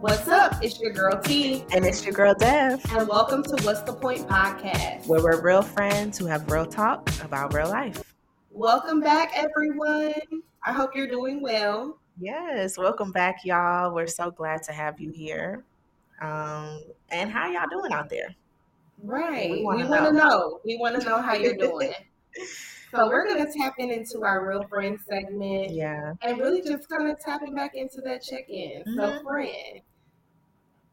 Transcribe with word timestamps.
What's 0.00 0.28
up? 0.28 0.62
It's 0.62 0.80
your 0.80 0.92
girl 0.92 1.20
Tee. 1.20 1.64
And 1.72 1.84
it's 1.84 2.04
your 2.04 2.12
girl 2.12 2.34
Dev. 2.34 2.84
And 2.90 3.08
welcome 3.08 3.42
to 3.42 3.56
What's 3.64 3.82
the 3.82 3.92
Point 3.92 4.28
podcast, 4.28 5.06
where 5.06 5.22
we're 5.22 5.40
real 5.40 5.62
friends 5.62 6.18
who 6.18 6.26
have 6.26 6.50
real 6.50 6.66
talk 6.66 7.08
about 7.22 7.54
real 7.54 7.68
life. 7.68 8.14
Welcome 8.50 9.00
back, 9.00 9.32
everyone. 9.34 10.42
I 10.64 10.72
hope 10.72 10.94
you're 10.94 11.08
doing 11.08 11.40
well. 11.40 11.98
Yes, 12.20 12.76
welcome 12.76 13.12
back, 13.12 13.44
y'all. 13.44 13.94
We're 13.94 14.06
so 14.06 14.30
glad 14.30 14.62
to 14.64 14.72
have 14.72 15.00
you 15.00 15.10
here. 15.10 15.64
Um, 16.20 16.82
and 17.10 17.30
how 17.30 17.50
y'all 17.50 17.68
doing 17.70 17.92
out 17.92 18.08
there? 18.08 18.34
Right. 19.02 19.50
We 19.50 19.62
want 19.62 19.80
to 19.80 19.88
know. 19.88 20.10
know. 20.10 20.60
We 20.64 20.76
want 20.76 21.00
to 21.00 21.08
know 21.08 21.20
how 21.20 21.34
you're 21.34 21.56
doing. 21.56 21.92
So 22.94 23.08
we're 23.08 23.26
gonna 23.26 23.46
tap 23.52 23.74
in 23.78 23.90
into 23.90 24.22
our 24.22 24.46
real 24.46 24.62
friend 24.68 24.98
segment. 25.08 25.72
Yeah. 25.72 26.12
And 26.22 26.38
really 26.38 26.62
just 26.62 26.88
kind 26.88 27.10
of 27.10 27.18
tapping 27.18 27.54
back 27.54 27.74
into 27.74 28.00
that 28.02 28.22
check-in. 28.22 28.82
Mm-hmm. 28.82 28.94
So 28.96 29.22
friend, 29.22 29.80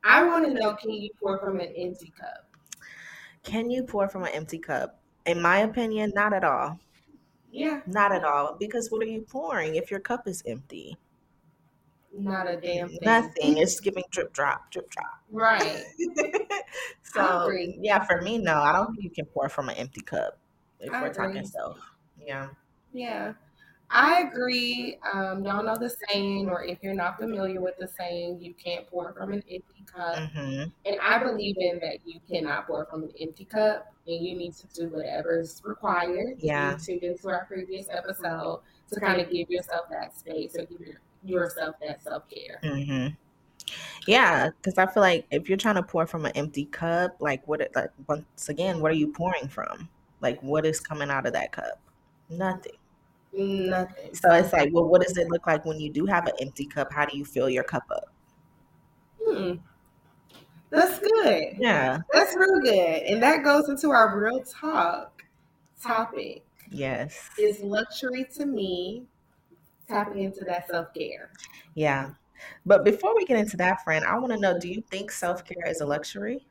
I 0.03 0.23
want 0.23 0.45
to 0.45 0.53
know, 0.53 0.73
can 0.73 0.91
you 0.91 1.09
pour 1.21 1.37
from 1.37 1.59
an 1.59 1.71
empty 1.77 2.11
cup? 2.19 2.47
Can 3.43 3.69
you 3.69 3.83
pour 3.83 4.09
from 4.09 4.23
an 4.23 4.31
empty 4.33 4.57
cup? 4.57 4.99
In 5.25 5.41
my 5.41 5.59
opinion, 5.59 6.11
not 6.15 6.33
at 6.33 6.43
all. 6.43 6.79
Yeah. 7.51 7.81
Not 7.85 8.11
at 8.11 8.23
all. 8.23 8.55
Because 8.59 8.89
what 8.89 9.03
are 9.03 9.09
you 9.09 9.21
pouring 9.21 9.75
if 9.75 9.91
your 9.91 9.99
cup 9.99 10.27
is 10.27 10.41
empty? 10.47 10.97
Not 12.17 12.49
a 12.49 12.57
damn 12.57 12.89
thing. 12.89 12.99
Nothing. 13.03 13.57
It's 13.57 13.79
giving 13.79 14.03
drip 14.09 14.33
drop, 14.33 14.71
drip 14.71 14.89
drop. 14.89 15.21
Right. 15.29 15.83
so 17.03 17.49
yeah, 17.79 18.03
for 18.03 18.21
me, 18.21 18.37
no, 18.39 18.55
I 18.55 18.73
don't 18.73 18.95
think 18.95 19.03
you 19.03 19.09
can 19.11 19.25
pour 19.25 19.49
from 19.49 19.69
an 19.69 19.75
empty 19.75 20.01
cup 20.01 20.39
if 20.79 20.91
I 20.91 21.01
we're 21.01 21.07
agree. 21.07 21.27
talking 21.27 21.45
self. 21.45 21.90
Yeah. 22.25 22.49
Yeah. 22.93 23.33
I 23.93 24.21
agree. 24.21 24.97
Um, 25.13 25.43
y'all 25.43 25.63
know 25.63 25.75
the 25.75 25.93
saying, 26.09 26.49
or 26.49 26.63
if 26.63 26.79
you're 26.81 26.93
not 26.93 27.19
familiar 27.19 27.59
with 27.59 27.77
the 27.77 27.89
saying, 27.89 28.39
you 28.41 28.53
can't 28.53 28.89
pour 28.89 29.11
from 29.13 29.33
an 29.33 29.43
empty 29.51 29.83
cup. 29.93 30.15
Mm-hmm. 30.15 30.69
And 30.85 30.95
I 31.01 31.21
believe 31.21 31.57
in 31.59 31.79
that 31.79 31.97
you 32.05 32.21
cannot 32.29 32.67
pour 32.67 32.85
from 32.85 33.03
an 33.03 33.11
empty 33.19 33.43
cup, 33.43 33.93
and 34.07 34.25
you 34.25 34.37
need 34.37 34.53
to 34.55 34.67
do 34.67 34.87
whatever's 34.87 35.61
required. 35.65 36.35
Yeah. 36.39 36.71
You 36.71 36.77
tuned 36.77 37.03
into 37.03 37.29
our 37.29 37.45
previous 37.45 37.87
episode 37.89 38.61
to 38.93 38.99
kind 38.99 39.19
of 39.19 39.29
give 39.29 39.49
yourself 39.49 39.87
that 39.89 40.17
space 40.17 40.55
or 40.55 40.65
give 40.65 40.95
yourself 41.25 41.75
that 41.85 42.01
self 42.01 42.23
care. 42.29 42.61
Mm-hmm. 42.63 43.13
Yeah, 44.07 44.49
because 44.49 44.77
I 44.77 44.85
feel 44.85 45.01
like 45.01 45.25
if 45.31 45.49
you're 45.49 45.57
trying 45.57 45.75
to 45.75 45.83
pour 45.83 46.05
from 46.07 46.25
an 46.25 46.31
empty 46.35 46.65
cup, 46.65 47.17
like 47.19 47.45
what? 47.45 47.61
Like 47.75 47.91
once 48.07 48.47
again, 48.47 48.79
what 48.79 48.91
are 48.91 48.95
you 48.95 49.11
pouring 49.11 49.49
from? 49.49 49.89
Like 50.21 50.41
what 50.41 50.65
is 50.65 50.79
coming 50.79 51.09
out 51.09 51.25
of 51.25 51.33
that 51.33 51.51
cup? 51.51 51.79
Nothing. 52.31 52.73
Nothing. 53.33 54.13
So 54.13 54.31
it's 54.33 54.53
like, 54.53 54.69
well, 54.73 54.85
what 54.85 55.01
does 55.01 55.17
it 55.17 55.29
look 55.29 55.47
like 55.47 55.65
when 55.65 55.79
you 55.79 55.89
do 55.91 56.05
have 56.05 56.27
an 56.27 56.33
empty 56.41 56.65
cup? 56.65 56.91
How 56.91 57.05
do 57.05 57.17
you 57.17 57.25
fill 57.25 57.49
your 57.49 57.63
cup 57.63 57.83
up? 57.91 58.13
Hmm. 59.23 59.53
That's 60.69 60.99
good. 60.99 61.55
Yeah. 61.57 61.99
That's 62.13 62.35
real 62.35 62.61
good. 62.61 63.03
And 63.03 63.21
that 63.21 63.43
goes 63.43 63.69
into 63.69 63.91
our 63.91 64.17
real 64.17 64.41
talk 64.41 65.23
topic. 65.81 66.43
Yes. 66.69 67.29
Is 67.37 67.59
luxury 67.61 68.25
to 68.35 68.45
me 68.45 69.03
tapping 69.87 70.23
into 70.23 70.45
that 70.45 70.67
self 70.69 70.93
care. 70.93 71.31
Yeah. 71.75 72.11
But 72.65 72.83
before 72.85 73.15
we 73.15 73.25
get 73.25 73.37
into 73.37 73.57
that, 73.57 73.83
friend, 73.83 74.05
I 74.05 74.17
want 74.17 74.31
to 74.33 74.39
know 74.39 74.57
do 74.57 74.69
you 74.69 74.81
think 74.89 75.11
self 75.11 75.43
care 75.43 75.67
is 75.67 75.81
a 75.81 75.85
luxury? 75.85 76.45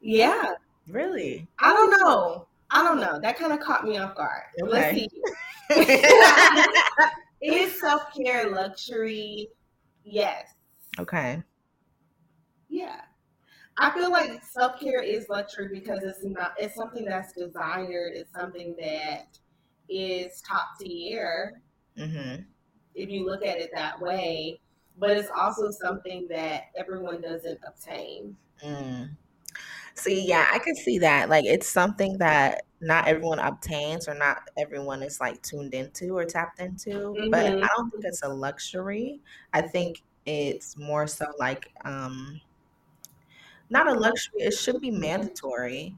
Yeah. 0.00 0.54
Really? 0.86 1.48
I 1.58 1.72
don't 1.72 1.90
know. 1.90 2.46
I 2.70 2.82
don't 2.82 3.00
know. 3.00 3.20
That 3.20 3.38
kind 3.38 3.52
of 3.52 3.60
caught 3.60 3.84
me 3.84 3.98
off 3.98 4.16
guard. 4.16 4.42
Okay. 4.62 5.08
Let's 5.70 6.02
see. 6.02 6.02
Is 7.42 7.78
self 7.80 8.02
care 8.14 8.50
luxury? 8.50 9.48
Yes. 10.04 10.54
Okay. 10.98 11.42
Yeah. 12.68 13.00
I 13.78 13.90
feel 13.90 14.10
like 14.10 14.42
self 14.42 14.80
care 14.80 15.02
is 15.02 15.28
luxury 15.28 15.68
because 15.70 16.02
it's 16.02 16.24
not. 16.24 16.54
It's 16.58 16.74
something 16.74 17.04
that's 17.04 17.32
desired. 17.32 18.12
It's 18.14 18.32
something 18.32 18.74
that 18.80 19.38
is 19.88 20.40
top 20.40 20.68
tier. 20.80 21.60
Mm-hmm. 21.98 22.42
If 22.94 23.10
you 23.10 23.26
look 23.26 23.44
at 23.44 23.58
it 23.58 23.70
that 23.74 24.00
way, 24.00 24.60
but 24.98 25.10
it's 25.10 25.30
also 25.36 25.70
something 25.70 26.26
that 26.30 26.64
everyone 26.76 27.20
doesn't 27.20 27.60
obtain. 27.66 28.34
Mm. 28.64 29.10
See, 29.96 30.26
yeah, 30.26 30.46
I 30.52 30.58
can 30.58 30.76
see 30.76 30.98
that. 30.98 31.28
Like, 31.28 31.46
it's 31.46 31.68
something 31.68 32.18
that 32.18 32.62
not 32.80 33.08
everyone 33.08 33.38
obtains 33.38 34.08
or 34.08 34.14
not 34.14 34.42
everyone 34.56 35.02
is 35.02 35.20
like 35.20 35.42
tuned 35.42 35.74
into 35.74 36.16
or 36.16 36.24
tapped 36.24 36.60
into. 36.60 37.14
But 37.30 37.46
I 37.46 37.50
mm-hmm. 37.50 37.60
don't 37.60 37.90
think 37.90 38.04
it's 38.04 38.22
a 38.22 38.28
luxury. 38.28 39.20
I 39.52 39.62
think 39.62 40.02
it's 40.26 40.76
more 40.76 41.06
so 41.06 41.26
like 41.38 41.70
um 41.84 42.40
not 43.70 43.88
a 43.88 43.94
luxury. 43.94 44.42
It 44.42 44.52
should 44.52 44.80
be 44.80 44.90
mandatory 44.90 45.96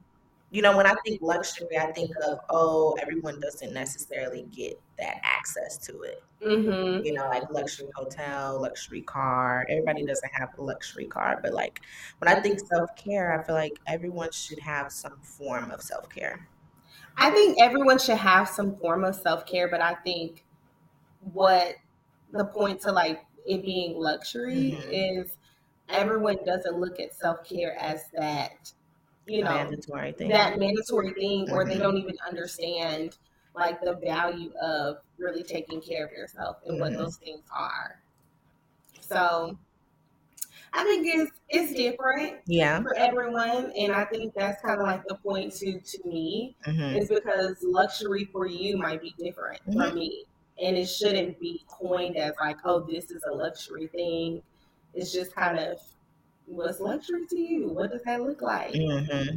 you 0.51 0.63
know, 0.63 0.77
when 0.77 0.87
I 0.87 0.95
think 1.05 1.21
luxury, 1.21 1.77
I 1.79 1.93
think 1.93 2.11
of, 2.27 2.39
oh, 2.49 2.97
everyone 3.03 3.39
doesn't 3.39 3.73
necessarily 3.75 4.47
get 4.51 4.81
that 4.99 5.21
access 5.23 5.77
to 5.79 6.01
it. 6.03 6.23
Mm-hmm. 6.43 7.05
You 7.05 7.13
know, 7.13 7.29
like 7.29 7.51
luxury 7.51 7.89
hotel, 7.95 8.61
luxury 8.61 9.03
car. 9.03 9.67
Everybody 9.69 10.07
doesn't 10.07 10.33
have 10.33 10.51
a 10.57 10.63
luxury 10.63 11.05
car. 11.05 11.39
But 11.43 11.53
like 11.53 11.81
when 12.19 12.35
I 12.35 12.41
think 12.41 12.61
self 12.61 12.95
care, 12.97 13.39
I 13.39 13.45
feel 13.45 13.57
like 13.57 13.79
everyone 13.87 14.33
should 14.33 14.59
have 14.61 14.91
some 14.91 15.19
form 15.21 15.71
of 15.71 15.83
self 15.83 16.09
care. 16.09 16.49
I 17.19 17.31
think 17.31 17.61
everyone 17.61 17.99
should 17.99 18.17
have 18.17 18.49
some 18.49 18.77
form 18.77 19.05
of 19.05 19.17
self 19.17 19.45
care, 19.45 19.69
but 19.69 19.83
I 19.83 19.95
think 19.97 20.45
what 21.33 21.75
the 22.33 22.45
point 22.45 22.81
to 22.83 22.93
like 22.93 23.21
it 23.47 23.63
being 23.65 23.99
luxury 23.99 24.79
mm-hmm. 24.79 24.91
is 24.93 25.37
everyone 25.89 26.39
doesn't 26.47 26.79
look 26.79 27.01
at 27.01 27.15
self 27.15 27.47
care 27.47 27.77
as 27.79 28.05
that 28.15 28.73
you 29.29 29.45
know 29.45 29.55
mandatory 29.55 30.13
thing. 30.13 30.29
that 30.29 30.59
mandatory 30.59 31.13
thing 31.13 31.47
mm-hmm. 31.47 31.55
or 31.55 31.65
they 31.65 31.75
mm-hmm. 31.75 31.83
don't 31.83 31.97
even 31.97 32.17
understand 32.27 33.17
like 33.55 33.81
the 33.81 33.95
value 33.95 34.53
of 34.63 34.99
really 35.19 35.43
taking 35.43 35.81
care 35.81 36.07
of 36.07 36.13
yourself 36.13 36.57
and 36.67 36.75
mm-hmm. 36.75 36.83
what 36.83 36.93
those 36.93 37.17
things 37.17 37.43
are 37.57 38.01
so 39.01 39.57
I 40.73 40.85
think 40.85 41.07
it's 41.07 41.33
it's 41.49 41.73
different, 41.73 42.39
yeah, 42.47 42.83
for 42.83 42.95
everyone, 42.95 43.73
and 43.79 43.93
I 43.93 44.05
think 44.05 44.35
that's 44.35 44.61
kind 44.61 44.81
of 44.81 44.87
like 44.87 45.03
the 45.07 45.15
point 45.15 45.55
to 45.55 45.81
to 45.81 45.99
me 46.05 46.57
mm-hmm. 46.67 46.99
is 46.99 47.09
because 47.09 47.57
luxury 47.63 48.29
for 48.31 48.47
you 48.47 48.77
might 48.77 49.01
be 49.01 49.15
different 49.19 49.61
mm-hmm. 49.63 49.81
for 49.81 49.95
me, 49.95 50.25
and 50.63 50.77
it 50.77 50.87
shouldn't 50.87 51.41
be 51.41 51.65
coined 51.69 52.17
as 52.17 52.35
like, 52.41 52.59
oh, 52.65 52.81
this 52.81 53.11
is 53.11 53.23
a 53.31 53.35
luxury 53.35 53.87
thing. 53.87 54.43
It's 54.95 55.13
just 55.13 55.35
kind 55.35 55.59
of 55.59 55.79
what's 56.49 56.81
luxury 56.81 57.27
to 57.27 57.39
you? 57.39 57.69
What 57.69 57.93
does 57.93 58.03
that 58.03 58.23
look 58.23 58.43
like? 58.43 58.73
Mm-hmm. 58.73 59.37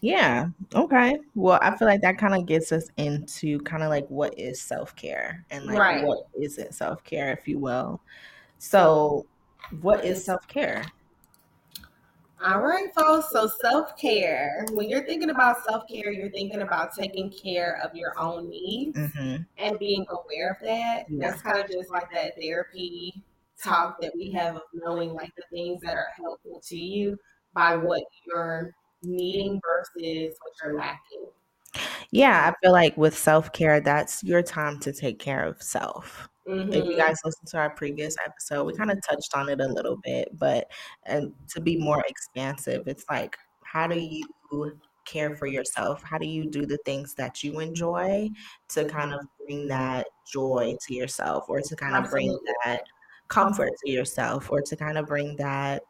Yeah. 0.00 0.48
Okay. 0.74 1.18
Well, 1.34 1.58
I 1.60 1.76
feel 1.76 1.88
like 1.88 2.02
that 2.02 2.18
kind 2.18 2.34
of 2.34 2.46
gets 2.46 2.70
us 2.70 2.88
into 2.96 3.58
kind 3.60 3.82
of 3.82 3.88
like 3.90 4.06
what 4.08 4.38
is 4.38 4.60
self 4.60 4.94
care 4.94 5.44
and 5.50 5.66
like 5.66 5.78
right. 5.78 6.04
what 6.04 6.28
isn't 6.40 6.74
self 6.74 7.02
care, 7.02 7.32
if 7.32 7.48
you 7.48 7.58
will. 7.58 8.00
So, 8.58 9.26
what 9.80 10.04
is 10.04 10.24
self 10.24 10.46
care? 10.46 10.84
All 12.44 12.60
right, 12.60 12.94
folks. 12.94 13.30
So, 13.32 13.48
self 13.48 13.96
care, 13.96 14.64
when 14.70 14.88
you're 14.88 15.04
thinking 15.04 15.30
about 15.30 15.64
self 15.64 15.88
care, 15.88 16.12
you're 16.12 16.30
thinking 16.30 16.62
about 16.62 16.94
taking 16.94 17.30
care 17.30 17.80
of 17.82 17.96
your 17.96 18.12
own 18.20 18.48
needs 18.48 18.96
mm-hmm. 18.96 19.42
and 19.56 19.78
being 19.80 20.06
aware 20.10 20.50
of 20.50 20.64
that. 20.64 21.06
Yeah. 21.08 21.30
That's 21.30 21.42
kind 21.42 21.58
of 21.58 21.68
just 21.68 21.90
like 21.90 22.12
that 22.12 22.40
therapy 22.40 23.24
talk 23.62 24.00
that 24.00 24.12
we 24.14 24.30
have 24.32 24.56
of 24.56 24.62
knowing 24.72 25.12
like 25.14 25.32
the 25.36 25.42
things 25.52 25.80
that 25.82 25.94
are 25.94 26.08
helpful 26.16 26.60
to 26.68 26.76
you 26.76 27.16
by 27.54 27.76
what 27.76 28.02
you're 28.26 28.72
needing 29.02 29.60
versus 29.66 30.36
what 30.40 30.52
you're 30.62 30.78
lacking. 30.78 31.26
Yeah, 32.10 32.50
I 32.50 32.54
feel 32.64 32.72
like 32.72 32.96
with 32.96 33.16
self 33.16 33.52
care, 33.52 33.80
that's 33.80 34.22
your 34.24 34.42
time 34.42 34.80
to 34.80 34.92
take 34.92 35.18
care 35.18 35.44
of 35.44 35.62
self. 35.62 36.28
Mm-hmm. 36.48 36.72
If 36.72 36.84
you 36.84 36.90
mm-hmm. 36.92 37.00
guys 37.00 37.18
listen 37.24 37.46
to 37.48 37.58
our 37.58 37.70
previous 37.70 38.16
episode, 38.24 38.64
we 38.64 38.74
kind 38.74 38.90
of 38.90 38.98
touched 39.06 39.34
on 39.34 39.48
it 39.50 39.60
a 39.60 39.68
little 39.68 39.98
bit, 40.02 40.28
but 40.38 40.70
and 41.04 41.32
to 41.54 41.60
be 41.60 41.76
more 41.76 42.02
expansive, 42.08 42.88
it's 42.88 43.04
like 43.10 43.36
how 43.62 43.86
do 43.86 43.98
you 43.98 44.24
care 45.04 45.36
for 45.36 45.46
yourself? 45.46 46.02
How 46.02 46.18
do 46.18 46.26
you 46.26 46.50
do 46.50 46.66
the 46.66 46.78
things 46.84 47.14
that 47.14 47.42
you 47.42 47.60
enjoy 47.60 48.30
to 48.70 48.84
kind 48.86 49.12
of 49.12 49.20
bring 49.44 49.68
that 49.68 50.06
joy 50.30 50.76
to 50.86 50.94
yourself 50.94 51.44
or 51.48 51.60
to 51.60 51.76
kind 51.76 51.96
of 51.96 52.04
Absolutely. 52.04 52.28
bring 52.28 52.54
that 52.64 52.82
comfort 53.28 53.72
to 53.84 53.90
yourself 53.90 54.50
or 54.50 54.60
to 54.62 54.76
kind 54.76 54.98
of 54.98 55.06
bring 55.06 55.36
that 55.36 55.82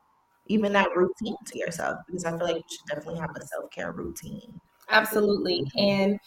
even 0.46 0.72
that 0.72 0.88
routine 0.96 1.36
to 1.46 1.58
yourself 1.58 1.98
because 2.06 2.24
I 2.24 2.30
feel 2.30 2.46
like 2.46 2.56
you 2.56 2.62
should 2.68 2.86
definitely 2.94 3.20
have 3.20 3.30
a 3.36 3.46
self 3.46 3.70
care 3.70 3.92
routine. 3.92 4.60
Absolutely. 4.90 5.64
And 5.76 6.18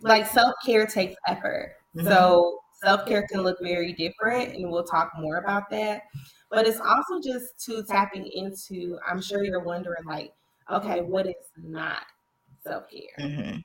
like 0.00 0.26
self 0.26 0.54
care 0.64 0.86
takes 0.86 1.16
effort. 1.26 1.74
Mm-hmm. 1.96 2.08
So 2.08 2.58
self 2.82 3.06
care 3.06 3.26
can 3.30 3.42
look 3.42 3.58
very 3.60 3.92
different 3.92 4.54
and 4.54 4.70
we'll 4.70 4.84
talk 4.84 5.12
more 5.18 5.38
about 5.38 5.68
that. 5.70 6.02
But 6.50 6.66
it's 6.66 6.80
also 6.80 7.20
just 7.20 7.58
to 7.66 7.82
tapping 7.82 8.26
into, 8.32 8.98
I'm 9.08 9.20
sure 9.20 9.44
you're 9.44 9.64
wondering, 9.64 10.04
like, 10.04 10.32
okay, 10.70 11.00
what 11.00 11.26
is 11.26 11.34
not 11.56 12.02
self 12.64 12.84
care? 12.90 13.26
Mm-hmm. 13.26 13.58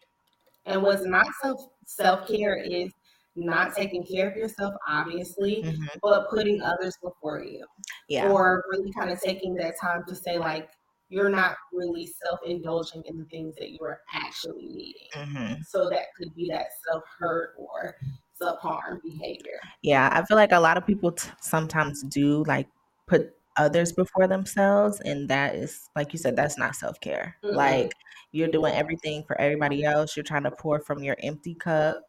And 0.65 0.83
what's 0.83 1.05
not 1.05 1.27
self 1.41 1.67
self 1.85 2.27
care 2.27 2.57
is 2.57 2.91
not 3.39 3.75
taking 3.75 4.03
care 4.03 4.29
of 4.29 4.35
yourself, 4.35 4.73
obviously, 4.87 5.63
mm-hmm. 5.63 5.85
but 6.01 6.29
putting 6.29 6.61
others 6.61 6.97
before 7.01 7.43
you. 7.43 7.65
Yeah. 8.07 8.29
Or 8.29 8.63
really 8.71 8.91
kind 8.91 9.11
of 9.11 9.19
taking 9.21 9.55
that 9.55 9.75
time 9.79 10.03
to 10.07 10.15
say, 10.15 10.37
like, 10.37 10.69
you're 11.09 11.29
not 11.29 11.55
really 11.73 12.07
self 12.23 12.39
indulging 12.45 13.03
in 13.05 13.17
the 13.17 13.25
things 13.25 13.55
that 13.55 13.71
you 13.71 13.79
are 13.81 14.01
actually 14.13 14.67
needing. 14.67 15.07
Mm-hmm. 15.15 15.61
So 15.67 15.89
that 15.89 16.13
could 16.17 16.33
be 16.35 16.49
that 16.51 16.67
self 16.87 17.03
hurt 17.19 17.55
or 17.57 17.95
self 18.35 18.59
harm 18.59 19.01
behavior. 19.03 19.59
Yeah, 19.81 20.09
I 20.11 20.23
feel 20.25 20.37
like 20.37 20.51
a 20.51 20.59
lot 20.59 20.77
of 20.77 20.85
people 20.85 21.11
t- 21.11 21.29
sometimes 21.41 22.03
do 22.03 22.43
like 22.47 22.67
put 23.07 23.33
others 23.57 23.91
before 23.91 24.27
themselves, 24.27 25.01
and 25.01 25.27
that 25.29 25.55
is, 25.55 25.89
like 25.95 26.13
you 26.13 26.19
said, 26.19 26.35
that's 26.35 26.57
not 26.57 26.75
self 26.75 26.99
care. 26.99 27.35
Mm-hmm. 27.43 27.55
Like 27.55 27.93
you're 28.31 28.47
doing 28.47 28.73
everything 28.73 29.23
for 29.23 29.39
everybody 29.41 29.83
else, 29.83 30.15
you're 30.15 30.23
trying 30.23 30.43
to 30.43 30.51
pour 30.51 30.79
from 30.79 31.03
your 31.03 31.17
empty 31.23 31.55
cup, 31.55 32.03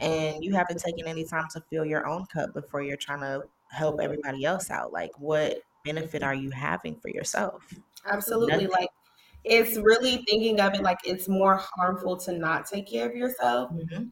and 0.00 0.44
you 0.44 0.52
haven't 0.54 0.80
taken 0.80 1.06
any 1.06 1.24
time 1.24 1.46
to 1.52 1.62
fill 1.70 1.84
your 1.84 2.06
own 2.06 2.26
cup 2.26 2.54
before 2.54 2.82
you're 2.82 2.96
trying 2.96 3.20
to 3.20 3.42
help 3.70 4.00
everybody 4.00 4.44
else 4.44 4.70
out. 4.70 4.92
Like, 4.92 5.10
what 5.18 5.62
benefit 5.84 6.22
are 6.22 6.34
you 6.34 6.50
having 6.50 6.96
for 6.96 7.08
yourself? 7.08 7.62
Absolutely. 8.06 8.52
Nothing. 8.52 8.70
Like 8.70 8.88
it's 9.44 9.76
really 9.76 10.24
thinking 10.28 10.60
of 10.60 10.74
it 10.74 10.82
like 10.82 10.98
it's 11.04 11.28
more 11.28 11.60
harmful 11.76 12.16
to 12.16 12.32
not 12.32 12.66
take 12.66 12.88
care 12.88 13.08
of 13.08 13.16
yourself 13.16 13.72
mm-hmm. 13.72 14.04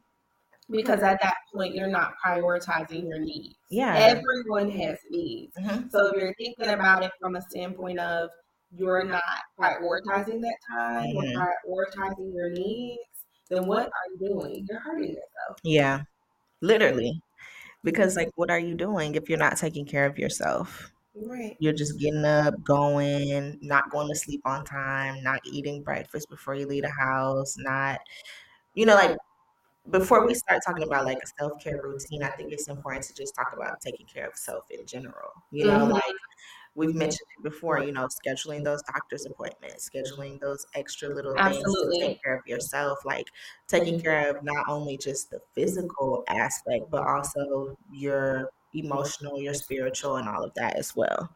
because 0.71 1.03
at 1.03 1.21
that 1.23 1.37
point 1.55 1.75
you're 1.75 1.89
not 1.89 2.15
prioritizing 2.25 3.09
your 3.09 3.21
needs. 3.21 3.55
Yeah. 3.71 3.95
Everyone 3.95 4.71
has 4.71 4.99
needs. 5.11 5.55
Mm-hmm. 5.57 5.89
So 5.91 6.09
if 6.09 6.21
you're 6.21 6.35
thinking 6.35 6.69
about 6.69 7.05
it 7.05 7.13
from 7.21 7.37
a 7.37 7.43
standpoint 7.43 8.01
of 8.01 8.31
you're 8.73 9.05
not 9.05 9.23
prioritizing 9.59 10.41
that 10.41 10.57
time 10.71 11.15
mm-hmm. 11.15 11.41
or 11.41 11.87
prioritizing 11.87 12.35
your 12.35 12.51
needs, 12.51 13.03
then 13.51 13.67
what 13.67 13.87
are 13.87 14.13
you 14.13 14.29
doing? 14.29 14.67
You're 14.69 14.81
hurting 14.81 15.11
yourself. 15.11 15.59
Yeah. 15.63 16.03
Literally. 16.61 17.21
Because 17.83 18.17
like 18.17 18.31
what 18.37 18.51
are 18.51 18.59
you 18.59 18.75
doing 18.75 19.15
if 19.15 19.29
you're 19.29 19.39
not 19.39 19.57
taking 19.57 19.85
care 19.85 20.07
of 20.07 20.19
yourself? 20.19 20.93
Right. 21.15 21.57
You're 21.59 21.73
just 21.73 21.99
getting 21.99 22.25
up, 22.25 22.55
going, 22.63 23.59
not 23.61 23.91
going 23.91 24.09
to 24.09 24.15
sleep 24.15 24.43
on 24.45 24.65
time, 24.65 25.23
not 25.23 25.41
eating 25.45 25.83
breakfast 25.83 26.31
before 26.31 26.55
you 26.55 26.67
leave 26.67 26.85
the 26.85 26.91
house, 26.91 27.57
not, 27.59 27.99
you 28.75 28.87
know, 28.87 28.95
like 28.95 29.17
before 29.91 30.27
we 30.27 30.35
start 30.35 30.61
talking 30.65 30.85
about 30.85 31.05
like 31.05 31.19
a 31.23 31.27
self 31.39 31.63
care 31.63 31.81
routine, 31.83 32.23
I 32.23 32.29
think 32.29 32.53
it's 32.53 32.69
important 32.69 33.05
to 33.07 33.15
just 33.15 33.35
talk 33.35 33.53
about 33.55 33.81
taking 33.81 34.07
care 34.07 34.27
of 34.27 34.37
self 34.37 34.65
in 34.71 34.87
general. 34.87 35.31
You 35.51 35.67
know, 35.67 35.81
mm-hmm. 35.81 35.93
like 35.93 36.15
we've 36.81 36.95
mentioned 36.95 37.29
it 37.39 37.45
before, 37.45 37.83
you 37.83 37.93
know, 37.93 38.09
scheduling 38.09 38.65
those 38.65 38.83
doctor's 38.83 39.27
appointments, 39.27 39.89
scheduling 39.89 40.41
those 40.41 40.67
extra 40.75 41.15
little 41.15 41.37
Absolutely. 41.37 41.73
things 41.73 41.99
to 41.99 42.09
take 42.09 42.23
care 42.23 42.37
of 42.37 42.47
yourself, 42.47 42.99
like 43.05 43.27
taking 43.69 44.01
care 44.01 44.31
of 44.31 44.43
not 44.43 44.65
only 44.67 44.97
just 44.97 45.31
the 45.31 45.41
physical 45.55 46.25
aspect, 46.29 46.91
but 46.91 47.07
also 47.07 47.77
your 47.93 48.51
emotional, 48.75 49.41
your 49.41 49.55
spiritual, 49.55 50.17
and 50.17 50.29
all 50.29 50.43
of 50.43 50.55
that 50.55 50.77
as 50.77 50.97
well. 50.97 51.29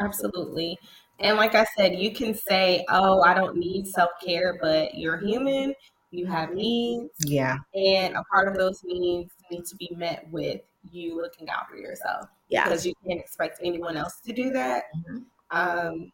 Absolutely. 0.00 0.78
And 1.18 1.36
like 1.36 1.54
I 1.54 1.66
said, 1.76 1.96
you 1.96 2.12
can 2.12 2.34
say, 2.34 2.84
oh, 2.88 3.22
I 3.22 3.34
don't 3.34 3.56
need 3.56 3.88
self 3.88 4.10
care, 4.24 4.56
but 4.62 4.94
you're 4.94 5.18
human, 5.18 5.74
you 6.12 6.26
have 6.26 6.54
needs. 6.54 7.10
Yeah. 7.26 7.56
And 7.74 8.14
a 8.14 8.22
part 8.32 8.48
of 8.48 8.54
those 8.54 8.82
needs 8.84 9.32
need 9.50 9.64
to 9.64 9.76
be 9.76 9.90
met 9.96 10.26
with 10.30 10.60
you 10.90 11.16
looking 11.16 11.48
out 11.48 11.68
for 11.68 11.76
yourself. 11.76 12.28
Yeah. 12.48 12.64
Because 12.64 12.86
you 12.86 12.94
can't 13.06 13.20
expect 13.20 13.60
anyone 13.62 13.96
else 13.96 14.20
to 14.26 14.32
do 14.32 14.50
that. 14.50 14.84
Mm-hmm. 14.96 15.18
Um, 15.50 16.12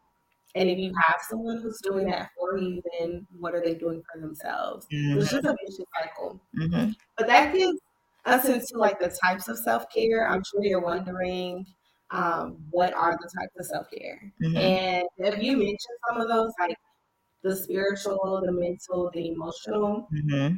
and 0.55 0.71
if 0.71 0.79
you 0.79 0.93
have 1.07 1.21
someone 1.29 1.61
who's 1.61 1.79
doing 1.83 2.07
that 2.07 2.31
for 2.39 2.57
you, 2.57 2.83
then 2.99 3.27
what 3.39 3.55
are 3.55 3.63
they 3.63 3.75
doing 3.75 4.03
for 4.11 4.21
themselves? 4.21 4.87
Mm-hmm. 4.93 5.19
It's 5.19 5.31
just 5.31 5.45
a 5.45 5.55
vicious 5.61 5.85
cycle. 6.01 6.41
Mm-hmm. 6.59 6.93
But 7.19 7.27
that 7.27 7.55
gets 7.55 7.79
us 8.25 8.47
into 8.47 8.79
like 8.79 8.99
the 8.99 9.15
types 9.23 9.49
of 9.49 9.59
self 9.59 9.85
care, 9.93 10.29
I'm 10.29 10.43
sure 10.43 10.65
you're 10.65 10.81
wondering 10.81 11.67
um, 12.11 12.57
what 12.71 12.95
are 12.95 13.19
the 13.21 13.31
types 13.39 13.53
of 13.59 13.67
self 13.67 13.87
care. 13.91 14.33
Mm-hmm. 14.43 14.57
And 14.57 15.07
have 15.25 15.43
you 15.43 15.59
mentioned 15.59 15.99
some 16.09 16.21
of 16.21 16.29
those, 16.29 16.53
like 16.59 16.77
the 17.43 17.55
spiritual, 17.55 18.43
the 18.45 18.53
mental, 18.53 19.11
the 19.13 19.29
emotional? 19.29 20.09
Mm-hmm. 20.13 20.57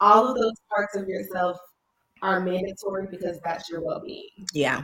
All 0.00 0.28
of 0.28 0.36
those 0.36 0.54
parts 0.68 0.96
of 0.96 1.08
yourself 1.08 1.58
are 2.22 2.40
mandatory 2.40 3.06
because 3.10 3.38
that's 3.44 3.68
your 3.68 3.80
well 3.80 4.00
being. 4.04 4.28
Yeah. 4.52 4.82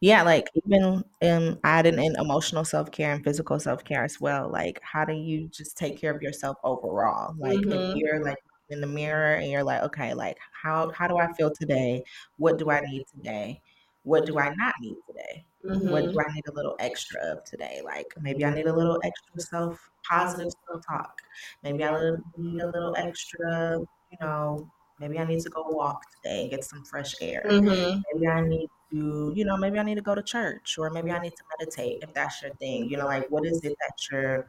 Yeah, 0.00 0.22
like 0.22 0.48
even 0.54 1.02
um 1.22 1.58
adding 1.64 1.98
in 1.98 2.14
emotional 2.20 2.64
self 2.64 2.90
care 2.92 3.12
and 3.12 3.24
physical 3.24 3.58
self 3.58 3.82
care 3.84 4.04
as 4.04 4.20
well. 4.20 4.48
Like, 4.50 4.78
how 4.82 5.04
do 5.04 5.12
you 5.12 5.48
just 5.48 5.76
take 5.76 6.00
care 6.00 6.14
of 6.14 6.22
yourself 6.22 6.56
overall? 6.62 7.34
Like, 7.36 7.58
mm-hmm. 7.58 7.72
if 7.72 7.96
you're 7.96 8.22
like 8.22 8.38
in 8.70 8.80
the 8.80 8.86
mirror 8.86 9.34
and 9.34 9.50
you're 9.50 9.64
like, 9.64 9.82
okay, 9.82 10.14
like 10.14 10.36
how 10.62 10.90
how 10.92 11.08
do 11.08 11.18
I 11.18 11.32
feel 11.32 11.50
today? 11.50 12.04
What 12.36 12.58
do 12.58 12.70
I 12.70 12.80
need 12.80 13.06
today? 13.12 13.60
What 14.04 14.24
do 14.26 14.38
I 14.38 14.54
not 14.54 14.74
need 14.80 14.96
today? 15.06 15.44
Mm-hmm. 15.64 15.90
What 15.90 16.12
do. 16.12 16.20
I 16.20 16.32
need 16.32 16.46
a 16.48 16.52
little 16.52 16.76
extra 16.78 17.20
of 17.32 17.44
today? 17.44 17.80
Like 17.84 18.14
maybe 18.20 18.44
I 18.44 18.54
need 18.54 18.66
a 18.66 18.72
little 18.72 19.00
extra 19.02 19.40
self 19.40 19.90
positive 20.08 20.52
self 20.68 20.86
talk. 20.86 21.20
Maybe 21.64 21.84
I 21.84 22.12
need 22.36 22.62
a 22.62 22.66
little 22.70 22.94
extra, 22.96 23.78
you 23.78 24.18
know, 24.20 24.70
maybe 25.00 25.18
I 25.18 25.24
need 25.24 25.40
to 25.40 25.50
go 25.50 25.64
walk 25.68 26.02
today 26.16 26.42
and 26.42 26.50
get 26.50 26.64
some 26.64 26.84
fresh 26.84 27.14
air. 27.20 27.42
Mm-hmm. 27.46 28.00
Maybe 28.12 28.26
I 28.26 28.40
need 28.40 28.68
to, 28.90 29.32
you 29.34 29.44
know, 29.44 29.56
maybe 29.56 29.78
I 29.78 29.82
need 29.82 29.96
to 29.96 30.02
go 30.02 30.14
to 30.14 30.22
church 30.22 30.76
or 30.78 30.90
maybe 30.90 31.10
I 31.10 31.18
need 31.20 31.32
to 31.36 31.42
meditate 31.58 32.02
if 32.02 32.12
that's 32.14 32.42
your 32.42 32.52
thing. 32.54 32.88
You 32.88 32.96
know, 32.96 33.06
like 33.06 33.30
what 33.30 33.46
is 33.46 33.62
it 33.64 33.76
that 33.80 33.92
you're 34.10 34.48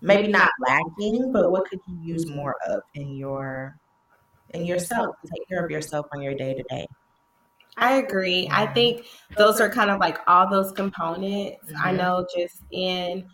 maybe 0.00 0.28
not 0.28 0.50
lacking, 0.66 1.32
but 1.32 1.50
what 1.50 1.68
could 1.68 1.80
you 1.88 1.98
use 2.02 2.26
more 2.26 2.56
of 2.68 2.82
in 2.94 3.16
your 3.16 3.78
in 4.50 4.64
yourself 4.64 5.16
to 5.22 5.28
take 5.28 5.48
care 5.48 5.64
of 5.64 5.70
yourself 5.70 6.06
on 6.12 6.22
your 6.22 6.34
day 6.34 6.54
to 6.54 6.62
day? 6.64 6.86
I 7.76 7.96
agree. 7.96 8.48
I 8.52 8.66
think 8.66 9.06
those 9.36 9.60
are 9.60 9.68
kind 9.68 9.90
of 9.90 9.98
like 9.98 10.18
all 10.28 10.48
those 10.48 10.70
components. 10.72 11.66
Mm-hmm. 11.66 11.86
I 11.86 11.92
know 11.92 12.26
just 12.36 12.62
in 12.70 13.26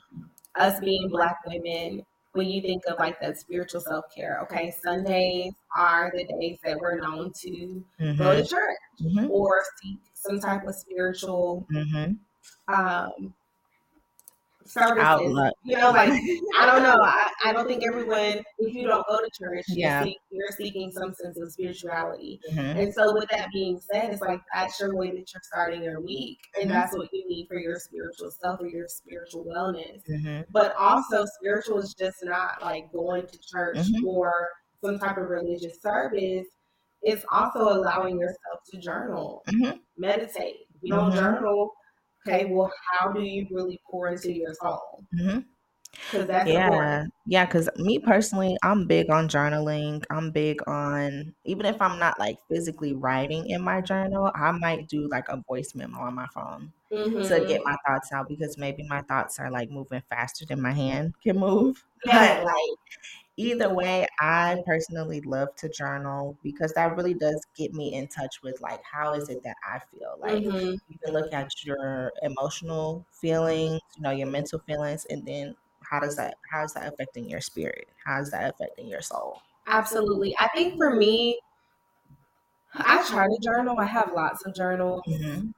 us 0.55 0.81
being 0.81 1.09
black 1.09 1.39
women, 1.47 2.05
when 2.33 2.49
you 2.49 2.63
think 2.63 2.83
of 2.87 2.99
like 2.99 3.21
that 3.21 3.39
spiritual 3.39 3.81
self 3.81 4.05
care, 4.15 4.41
okay, 4.43 4.73
Sundays 4.83 5.53
are 5.77 6.13
the 6.15 6.25
days 6.25 6.59
that 6.65 6.79
we're 6.79 7.01
known 7.01 7.33
to 7.41 7.85
mm-hmm. 8.01 8.17
go 8.17 8.37
to 8.37 8.47
church 8.47 8.79
mm-hmm. 9.03 9.31
or 9.31 9.63
seek 9.83 9.99
some 10.15 10.39
type 10.39 10.67
of 10.67 10.75
spiritual 10.75 11.67
mm-hmm. 11.73 12.13
um, 12.73 13.35
services. 14.71 15.05
Outlook. 15.05 15.55
You 15.65 15.77
know, 15.77 15.91
like 15.91 16.13
I 16.59 16.67
don't 16.67 16.83
know. 16.83 17.01
I, 17.03 17.31
I 17.45 17.53
don't 17.53 17.67
think 17.67 17.85
everyone, 17.87 18.43
if 18.59 18.75
you 18.75 18.87
don't 18.87 19.07
go 19.09 19.19
to 19.19 19.31
church, 19.39 19.65
yeah. 19.69 20.05
you're, 20.05 20.49
seeking 20.57 20.91
some 20.91 21.15
sense 21.15 21.39
of 21.41 21.53
spirituality. 21.53 22.41
Mm-hmm. 22.51 22.79
And 22.81 22.95
so, 22.95 23.15
with 23.15 23.29
that 23.31 23.49
being 23.53 23.81
said, 23.81 24.13
it's 24.13 24.21
like 24.21 24.41
that's 24.53 24.79
your 24.81 24.97
way 24.97 25.11
that 25.11 25.33
you're 25.33 25.43
starting 25.43 25.83
your 25.83 26.01
week, 26.01 26.39
and 26.57 26.65
mm-hmm. 26.65 26.73
that's 26.73 26.97
what 26.97 27.09
you 27.13 27.27
need 27.29 27.47
for 27.49 27.59
your 27.59 27.79
spiritual 27.79 28.31
self 28.31 28.61
or 28.61 28.67
your 28.67 28.89
spiritual 28.89 29.45
wellness. 29.45 30.03
Mm-hmm. 30.09 30.43
But 30.51 30.75
also, 30.77 31.25
spiritual 31.25 31.79
is 31.79 31.95
just 31.95 32.19
not 32.23 32.63
like 32.63 32.93
going 32.93 33.27
to 33.27 33.39
church 33.53 33.77
mm-hmm. 33.77 34.07
or 34.07 34.49
some 34.83 34.99
type 34.99 35.17
of 35.17 35.29
religious 35.29 35.81
service. 35.81 36.47
It's 37.03 37.25
also 37.33 37.61
allowing 37.61 38.19
yourself 38.19 38.61
to 38.73 38.79
journal, 38.79 39.43
mm-hmm. 39.49 39.79
meditate. 39.97 40.67
You 40.83 40.95
don't 40.95 41.11
mm-hmm. 41.11 41.19
journal, 41.19 41.73
okay, 42.27 42.47
well, 42.47 42.73
how 42.93 43.13
do 43.13 43.23
you 43.23 43.47
really 43.51 43.81
pour 43.91 44.09
into 44.09 44.33
your 44.33 44.55
soul? 44.55 45.05
Mm-hmm. 45.19 45.41
yeah, 46.47 46.67
important. 46.67 47.13
yeah. 47.27 47.47
Because 47.47 47.69
me 47.77 47.99
personally, 47.99 48.57
I'm 48.63 48.87
big 48.87 49.11
on 49.11 49.29
journaling. 49.29 50.05
I'm 50.11 50.31
big 50.31 50.61
on 50.69 51.35
even 51.45 51.67
if 51.67 51.81
I'm 51.81 51.99
not 51.99 52.19
like 52.19 52.37
physically 52.49 52.95
writing 52.95 53.49
in 53.49 53.63
my 53.63 53.81
journal, 53.81 54.31
I 54.35 54.53
might 54.53 54.89
do 54.89 55.09
like 55.09 55.29
a 55.29 55.43
voice 55.49 55.75
memo 55.75 55.99
on 55.99 56.15
my 56.15 56.27
phone 56.33 56.73
mm-hmm. 56.93 57.23
to 57.23 57.47
get 57.47 57.63
my 57.65 57.77
thoughts 57.87 58.13
out 58.13 58.29
because 58.29 58.57
maybe 58.59 58.87
my 58.89 59.03
thoughts 59.03 59.39
are 59.39 59.51
like 59.51 59.71
moving 59.71 60.03
faster 60.09 60.45
than 60.47 60.61
my 60.61 60.73
hand 60.73 61.15
can 61.23 61.39
move. 61.39 61.85
Yeah. 62.07 62.37
But 62.39 62.45
like 62.47 62.79
either 63.41 63.73
way, 63.73 64.07
I 64.21 64.63
personally 64.67 65.21
love 65.23 65.55
to 65.57 65.69
journal 65.69 66.37
because 66.43 66.73
that 66.75 66.97
really 66.97 67.15
does 67.15 67.45
get 67.57 67.73
me 67.73 67.95
in 67.95 68.07
touch 68.09 68.43
with 68.43 68.61
like 68.61 68.81
how 68.91 69.15
is 69.15 69.29
it 69.29 69.43
that 69.45 69.57
I 69.67 69.79
feel. 69.79 70.17
Like 70.21 70.43
mm-hmm. 70.45 70.75
you 70.89 70.99
can 71.05 71.15
look 71.15 71.33
at 71.33 71.51
your 71.65 72.13
emotional 72.23 73.05
feelings, 73.13 73.81
you 73.97 74.03
know, 74.03 74.11
your 74.11 74.29
mental 74.29 74.59
feelings, 74.61 75.07
and 75.11 75.25
then 75.27 75.55
how 75.83 76.01
does 76.01 76.17
that 76.17 76.35
how 76.51 76.65
is 76.65 76.75
that 76.75 76.93
affecting 76.93 77.29
your 77.29 77.41
spirit? 77.41 77.89
How 78.05 78.21
is 78.21 78.31
that 78.31 78.55
affecting 78.55 78.89
your 78.89 79.03
soul? 79.03 79.41
Absolutely. 79.67 80.35
I 80.39 80.49
think 80.49 80.77
for 80.77 80.95
me, 80.95 81.39
I 82.75 83.05
try 83.09 83.27
to 83.27 83.39
journal. 83.43 83.77
I 83.79 83.87
have 83.87 84.13
lots 84.15 84.45
of 84.47 84.55
journals. 84.55 85.03
Mm-hmm. 85.09 85.49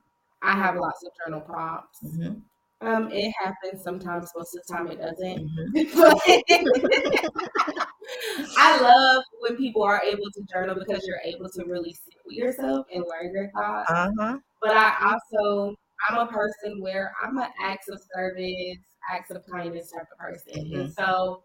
I 0.42 0.52
have 0.52 0.76
lots 0.76 1.04
of 1.04 1.12
journal 1.24 1.40
prompts. 1.40 2.00
Mm-hmm. 2.04 2.34
Um, 2.82 3.08
it 3.12 3.32
happens 3.42 3.82
sometimes. 3.82 4.30
Most 4.36 4.56
of 4.56 4.62
the 4.66 4.74
time, 4.74 4.90
it 4.90 5.00
doesn't. 5.00 5.50
Mm-hmm. 8.12 8.44
I 8.58 8.80
love 8.80 9.24
when 9.40 9.56
people 9.56 9.82
are 9.82 10.02
able 10.04 10.30
to 10.34 10.42
journal 10.52 10.74
because 10.74 11.06
you're 11.06 11.20
able 11.24 11.48
to 11.50 11.64
really 11.64 11.92
sit 11.92 12.14
with 12.26 12.36
yourself 12.36 12.86
and 12.92 13.04
learn 13.08 13.32
your 13.32 13.50
thoughts. 13.50 13.90
Uh-huh. 13.90 14.38
But 14.60 14.76
I 14.76 14.94
also, 15.02 15.74
I'm 16.08 16.18
a 16.18 16.30
person 16.30 16.80
where 16.80 17.14
I'm 17.22 17.38
an 17.38 17.48
acts 17.62 17.88
of 17.88 18.00
service, 18.14 18.78
acts 19.10 19.30
of 19.30 19.42
kindness 19.50 19.92
type 19.92 20.06
of 20.12 20.18
person, 20.18 20.64
mm-hmm. 20.64 20.80
and 20.80 20.92
so 20.92 21.42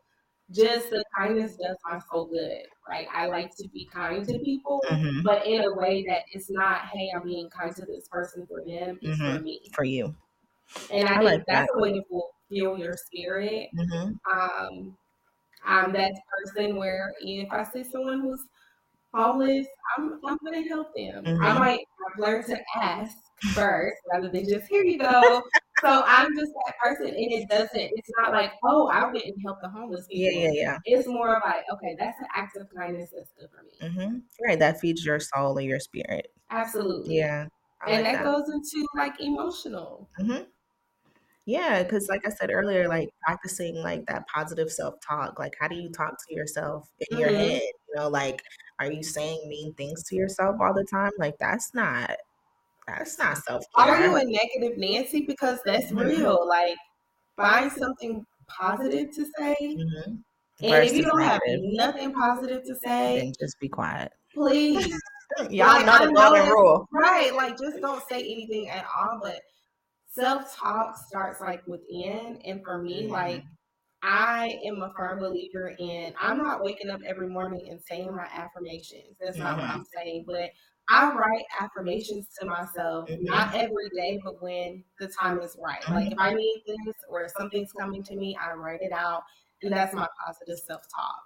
just 0.51 0.89
the 0.89 1.03
kindness 1.17 1.57
does 1.57 1.77
my 1.89 1.99
soul 2.11 2.25
good. 2.25 2.63
Like 2.89 3.07
I 3.13 3.27
like 3.27 3.55
to 3.57 3.67
be 3.69 3.87
kind 3.91 4.25
to 4.27 4.39
people, 4.39 4.81
mm-hmm. 4.89 5.21
but 5.23 5.45
in 5.45 5.63
a 5.63 5.75
way 5.75 6.05
that 6.07 6.23
it's 6.31 6.49
not, 6.49 6.81
hey, 6.93 7.11
I'm 7.15 7.23
being 7.23 7.49
kind 7.49 7.75
to 7.75 7.85
this 7.85 8.07
person 8.09 8.45
for 8.47 8.63
them, 8.65 8.97
it's 9.01 9.19
mm-hmm. 9.19 9.37
for 9.37 9.43
me. 9.43 9.61
For 9.73 9.83
you. 9.83 10.15
And 10.91 11.07
I, 11.07 11.13
I 11.13 11.17
think 11.17 11.31
like 11.31 11.43
that's 11.47 11.71
that. 11.71 11.77
a 11.77 11.81
way 11.81 11.93
to 11.93 12.03
feel 12.49 12.77
your 12.77 12.95
spirit. 12.97 13.69
Mm-hmm. 13.77 14.13
Um, 14.39 14.97
I'm 15.65 15.91
that 15.93 16.13
person 16.29 16.77
where 16.77 17.13
if 17.21 17.51
I 17.51 17.63
see 17.63 17.83
someone 17.83 18.21
who's 18.21 18.41
homeless, 19.13 19.67
I'm 19.97 20.19
I'm 20.25 20.37
gonna 20.43 20.67
help 20.67 20.95
them. 20.95 21.23
I 21.25 21.29
mm-hmm. 21.29 21.59
might 21.59 21.85
learn 22.17 22.43
to 22.45 22.57
ask 22.75 23.15
first 23.53 23.97
rather 24.11 24.29
than 24.29 24.47
just 24.47 24.67
here 24.67 24.83
you 24.83 24.99
go. 24.99 25.41
so 25.81 26.03
I'm 26.05 26.35
just 26.35 26.51
that 26.65 26.77
person, 26.81 27.07
and 27.07 27.17
it 27.17 27.49
doesn't. 27.49 27.69
It's 27.75 28.09
not 28.17 28.31
like 28.31 28.53
oh, 28.63 28.87
I 28.87 29.09
and 29.09 29.33
help 29.43 29.61
the 29.61 29.69
homeless 29.69 30.07
people. 30.07 30.31
Yeah, 30.31 30.49
yeah, 30.49 30.51
yeah. 30.53 30.77
It's 30.85 31.07
more 31.07 31.35
of 31.35 31.43
like 31.45 31.65
okay, 31.73 31.95
that's 31.99 32.19
an 32.19 32.27
act 32.35 32.57
of 32.57 32.67
kindness 32.75 33.09
that's 33.15 33.31
good 33.39 33.49
for 33.49 33.63
me. 33.63 33.89
Mm-hmm. 33.89 34.17
Right, 34.45 34.59
that 34.59 34.79
feeds 34.79 35.05
your 35.05 35.19
soul 35.19 35.57
and 35.57 35.67
your 35.67 35.79
spirit. 35.79 36.27
Absolutely. 36.49 37.17
Yeah, 37.17 37.47
I 37.85 37.91
and 37.91 38.03
like 38.03 38.13
that, 38.13 38.23
that, 38.23 38.31
goes 38.31 38.49
into 38.49 38.87
like 38.95 39.19
emotional. 39.19 40.09
Mm-hmm. 40.19 40.43
Yeah, 41.47 41.81
because 41.81 42.09
like 42.09 42.27
I 42.27 42.29
said 42.29 42.51
earlier, 42.51 42.89
like 42.89 43.09
practicing 43.25 43.77
like 43.77 44.05
that 44.07 44.27
positive 44.27 44.69
self 44.69 44.95
talk. 44.99 45.39
Like, 45.39 45.53
how 45.57 45.69
do 45.69 45.75
you 45.75 45.89
talk 45.89 46.17
to 46.27 46.35
yourself 46.35 46.89
in 46.99 47.17
mm-hmm. 47.17 47.21
your 47.21 47.29
head? 47.29 47.61
You 47.61 47.95
know, 47.95 48.09
like, 48.09 48.41
are 48.79 48.91
you 48.91 49.01
saying 49.01 49.47
mean 49.47 49.73
things 49.75 50.03
to 50.09 50.15
yourself 50.17 50.57
all 50.59 50.73
the 50.73 50.83
time? 50.83 51.11
Like, 51.17 51.37
that's 51.39 51.73
not 51.73 52.17
that's 52.85 53.17
not 53.17 53.37
self 53.37 53.63
care. 53.77 53.95
Are 53.95 54.05
you 54.05 54.15
a 54.17 54.25
negative 54.25 54.77
Nancy? 54.77 55.21
Because 55.21 55.59
that's 55.65 55.85
mm-hmm. 55.85 55.99
real. 55.99 56.45
Like, 56.45 56.75
find 57.37 57.71
something 57.71 58.25
positive 58.49 59.15
to 59.15 59.25
say. 59.37 59.55
Mm-hmm. 59.61 60.15
And 60.63 60.71
Versus 60.71 60.91
if 60.91 60.97
you 60.97 61.03
don't 61.05 61.19
negative. 61.19 61.41
have 61.47 61.59
nothing 61.63 62.13
positive 62.13 62.65
to 62.65 62.75
say, 62.75 63.19
then 63.19 63.31
just 63.39 63.57
be 63.61 63.69
quiet. 63.69 64.11
Please. 64.33 64.85
Y'all 65.49 65.67
like, 65.67 65.85
know 65.85 66.07
the 66.07 66.11
golden 66.11 66.49
rule. 66.49 66.89
Right. 66.91 67.33
Like, 67.33 67.57
just 67.57 67.79
don't 67.79 68.03
say 68.09 68.19
anything 68.19 68.67
at 68.67 68.85
all. 68.97 69.21
But 69.23 69.39
self 70.17 70.55
talk 70.55 70.97
starts 71.07 71.41
like 71.41 71.65
within. 71.67 72.39
And 72.45 72.63
for 72.63 72.81
me, 72.81 73.03
mm-hmm. 73.03 73.13
like, 73.13 73.43
I 74.03 74.59
am 74.65 74.81
a 74.81 74.93
firm 74.95 75.19
believer 75.19 75.75
in 75.79 76.13
I'm 76.21 76.37
not 76.37 76.63
waking 76.63 76.89
up 76.89 77.01
every 77.05 77.27
morning 77.27 77.67
and 77.69 77.81
saying 77.81 78.15
my 78.15 78.27
affirmations. 78.31 79.17
That's 79.19 79.37
not 79.37 79.57
mm-hmm. 79.57 79.61
what 79.61 79.69
I'm 79.71 79.85
saying. 79.95 80.25
But 80.27 80.51
I 80.89 81.11
write 81.13 81.43
affirmations 81.59 82.27
to 82.39 82.45
myself, 82.45 83.09
mm-hmm. 83.09 83.25
not 83.25 83.53
every 83.55 83.89
day, 83.95 84.19
but 84.23 84.41
when 84.41 84.83
the 84.99 85.07
time 85.07 85.39
is 85.39 85.57
right. 85.61 85.81
Like 85.89 86.11
if 86.11 86.19
I 86.19 86.33
need 86.33 86.63
this 86.65 86.95
or 87.09 87.27
something's 87.37 87.73
coming 87.73 88.03
to 88.03 88.15
me, 88.15 88.37
I 88.41 88.53
write 88.53 88.81
it 88.81 88.91
out. 88.91 89.23
And 89.63 89.73
that's 89.73 89.93
my 89.93 90.07
positive 90.25 90.59
self 90.59 90.83
talk. 90.93 91.23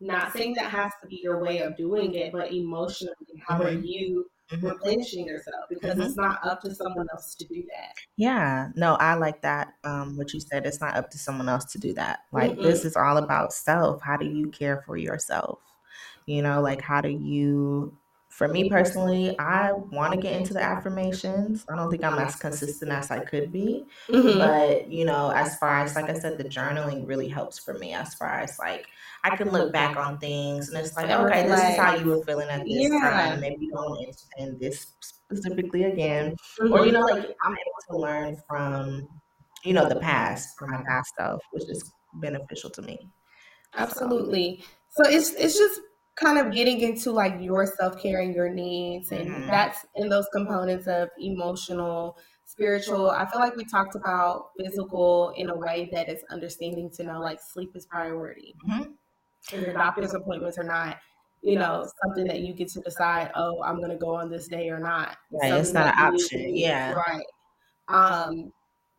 Not 0.00 0.32
saying 0.32 0.54
that 0.54 0.70
has 0.70 0.92
to 1.02 1.08
be 1.08 1.20
your 1.22 1.42
way 1.42 1.60
of 1.60 1.76
doing 1.76 2.14
it, 2.14 2.32
but 2.32 2.52
emotionally, 2.52 3.14
how 3.46 3.60
are 3.60 3.70
mm-hmm. 3.70 3.84
you 3.84 4.26
mm-hmm. 4.50 4.66
replenishing 4.66 5.26
yourself? 5.26 5.64
Because 5.68 5.92
mm-hmm. 5.92 6.02
it's 6.02 6.16
not 6.16 6.44
up 6.46 6.60
to 6.62 6.74
someone 6.74 7.06
else 7.12 7.34
to 7.36 7.44
do 7.46 7.62
that. 7.70 7.94
Yeah, 8.16 8.68
no, 8.74 8.94
I 8.94 9.14
like 9.14 9.42
that. 9.42 9.74
Um, 9.84 10.16
what 10.16 10.32
you 10.32 10.40
said, 10.40 10.66
it's 10.66 10.80
not 10.80 10.96
up 10.96 11.10
to 11.10 11.18
someone 11.18 11.48
else 11.48 11.64
to 11.66 11.78
do 11.78 11.92
that. 11.94 12.20
Like, 12.32 12.56
this 12.56 12.84
is 12.84 12.96
all 12.96 13.18
about 13.18 13.52
self. 13.52 14.00
How 14.02 14.16
do 14.16 14.26
you 14.26 14.48
care 14.50 14.82
for 14.86 14.96
yourself? 14.96 15.58
You 16.26 16.42
know, 16.42 16.60
like, 16.60 16.80
how 16.80 17.00
do 17.00 17.10
you 17.10 17.96
for 18.34 18.48
me 18.48 18.68
personally, 18.68 19.38
I 19.38 19.70
want 19.72 20.12
to 20.12 20.18
get 20.18 20.32
into 20.32 20.54
the 20.54 20.60
affirmations. 20.60 21.64
I 21.70 21.76
don't 21.76 21.88
think 21.88 22.02
I'm 22.02 22.18
as 22.18 22.34
consistent 22.34 22.90
as 22.90 23.12
I 23.12 23.20
could 23.20 23.52
be. 23.52 23.84
Mm-hmm. 24.08 24.38
But, 24.40 24.90
you 24.90 25.04
know, 25.04 25.30
as 25.30 25.56
far 25.58 25.78
as, 25.78 25.94
like 25.94 26.10
I 26.10 26.14
said, 26.14 26.36
the 26.36 26.42
journaling 26.42 27.06
really 27.06 27.28
helps 27.28 27.60
for 27.60 27.74
me 27.74 27.92
as 27.92 28.12
far 28.14 28.40
as 28.40 28.58
like, 28.58 28.86
I 29.22 29.36
can 29.36 29.50
look 29.50 29.72
back 29.72 29.96
on 29.96 30.18
things 30.18 30.68
and 30.68 30.76
it's 30.76 30.96
like, 30.96 31.10
okay, 31.10 31.46
this 31.46 31.60
is 31.60 31.76
how 31.76 31.94
you 31.94 32.06
were 32.06 32.24
feeling 32.24 32.48
at 32.48 32.64
this 32.64 32.74
yeah. 32.74 32.98
time. 32.98 33.40
Maybe 33.40 33.68
don't 33.72 34.04
entertain 34.04 34.58
this 34.58 34.88
specifically 35.00 35.84
again. 35.84 36.34
Mm-hmm. 36.60 36.72
Or, 36.72 36.84
you 36.84 36.90
know, 36.90 37.02
like 37.02 37.36
I'm 37.44 37.52
able 37.52 37.84
to 37.90 37.96
learn 37.98 38.36
from, 38.48 39.06
you 39.62 39.74
know, 39.74 39.88
the 39.88 40.00
past, 40.00 40.58
from 40.58 40.72
my 40.72 40.82
past 40.82 41.10
stuff, 41.10 41.40
which 41.52 41.68
is 41.68 41.88
beneficial 42.14 42.70
to 42.70 42.82
me. 42.82 43.08
Absolutely. 43.76 44.64
So, 44.90 45.04
so 45.04 45.10
it's 45.10 45.30
it's 45.34 45.56
just 45.56 45.80
kind 46.16 46.38
of 46.38 46.52
getting 46.52 46.80
into 46.80 47.10
like 47.10 47.34
your 47.40 47.66
self-care 47.66 48.20
and 48.20 48.34
your 48.34 48.48
needs 48.48 49.10
and 49.10 49.28
mm-hmm. 49.28 49.46
that's 49.46 49.84
in 49.96 50.08
those 50.08 50.26
components 50.32 50.86
of 50.86 51.08
emotional 51.20 52.16
spiritual 52.44 53.10
i 53.10 53.24
feel 53.26 53.40
like 53.40 53.56
we 53.56 53.64
talked 53.64 53.96
about 53.96 54.50
physical 54.58 55.32
in 55.36 55.50
a 55.50 55.56
way 55.56 55.88
that 55.92 56.08
is 56.08 56.22
understanding 56.30 56.90
to 56.90 57.02
know 57.02 57.20
like 57.20 57.40
sleep 57.40 57.70
is 57.74 57.86
priority 57.86 58.54
mm-hmm. 58.68 58.90
and 59.52 59.62
your 59.62 59.74
doctor's 59.74 60.14
appointments 60.14 60.58
are 60.58 60.64
not 60.64 60.98
you 61.42 61.58
know 61.58 61.86
something 62.04 62.26
that 62.26 62.40
you 62.40 62.54
get 62.54 62.68
to 62.68 62.80
decide 62.80 63.30
oh 63.34 63.62
i'm 63.64 63.78
going 63.78 63.90
to 63.90 63.96
go 63.96 64.14
on 64.14 64.30
this 64.30 64.46
day 64.46 64.68
or 64.68 64.78
not 64.78 65.16
right 65.32 65.52
it's 65.52 65.72
not 65.72 65.86
an 65.86 65.98
option 65.98 66.56
yeah 66.56 66.92
right 66.92 67.26
um 67.88 68.52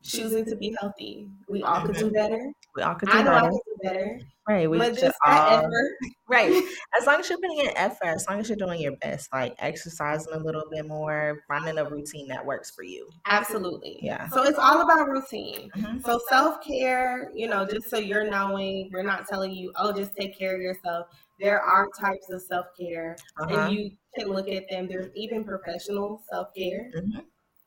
choosing 0.05 0.45
to 0.45 0.55
be 0.55 0.75
healthy. 0.79 1.27
We 1.50 1.63
all 1.63 1.81
could 1.81 1.95
do 1.95 2.05
mm-hmm. 2.05 2.13
better. 2.13 2.51
We 2.75 2.82
all 2.82 2.96
could 2.96 3.10
do 3.10 3.17
I 3.17 3.24
know 3.24 3.32
better. 3.32 3.46
I 3.46 3.50
could 3.50 3.60
do 3.65 3.77
better. 3.84 4.20
Right. 4.48 4.70
We 4.70 4.77
but 4.77 4.98
just 4.98 5.17
all, 5.25 5.50
effort. 5.50 5.72
Right. 6.27 6.63
As 7.00 7.08
long 7.08 7.20
as 7.20 7.29
you're 7.29 7.39
putting 7.39 7.60
in 7.60 7.77
effort, 7.77 8.08
as 8.08 8.25
long 8.29 8.39
as 8.39 8.50
you're 8.50 8.58
doing 8.58 8.82
your 8.82 8.96
best, 8.98 9.32
like 9.32 9.55
exercising 9.60 10.34
a 10.34 10.39
little 10.39 10.63
bit 10.72 10.88
more, 10.88 11.44
finding 11.48 11.77
a 11.77 11.86
routine 11.86 12.27
that 12.27 12.46
works 12.46 12.72
for 12.72 12.84
you. 12.84 13.10
Absolutely. 13.27 14.00
Yeah. 14.01 14.27
So 14.29 14.44
it's 14.44 14.60
all 14.60 14.82
about 14.82 15.08
routine. 15.08 15.70
Mm-hmm. 15.75 16.00
So 16.00 16.20
self 16.29 16.63
care, 16.65 17.32
you 17.34 17.48
know, 17.48 17.65
just 17.65 17.89
so 17.89 17.98
you're 17.98 18.29
knowing, 18.29 18.89
we're 18.91 19.03
not 19.03 19.27
telling 19.27 19.51
you, 19.53 19.72
oh, 19.77 19.94
just 19.94 20.15
take 20.15 20.38
care 20.38 20.55
of 20.55 20.62
yourself. 20.62 21.08
There 21.39 21.62
are 21.62 21.88
types 22.00 22.29
of 22.32 22.41
self 22.41 22.67
care, 22.79 23.15
uh-huh. 23.39 23.55
and 23.55 23.75
you 23.75 23.91
can 24.17 24.29
look 24.29 24.50
at 24.50 24.70
them. 24.70 24.88
There's 24.88 25.12
even 25.15 25.44
professional 25.44 26.24
self 26.29 26.50
care. 26.55 26.91
Mm-hmm 26.96 27.20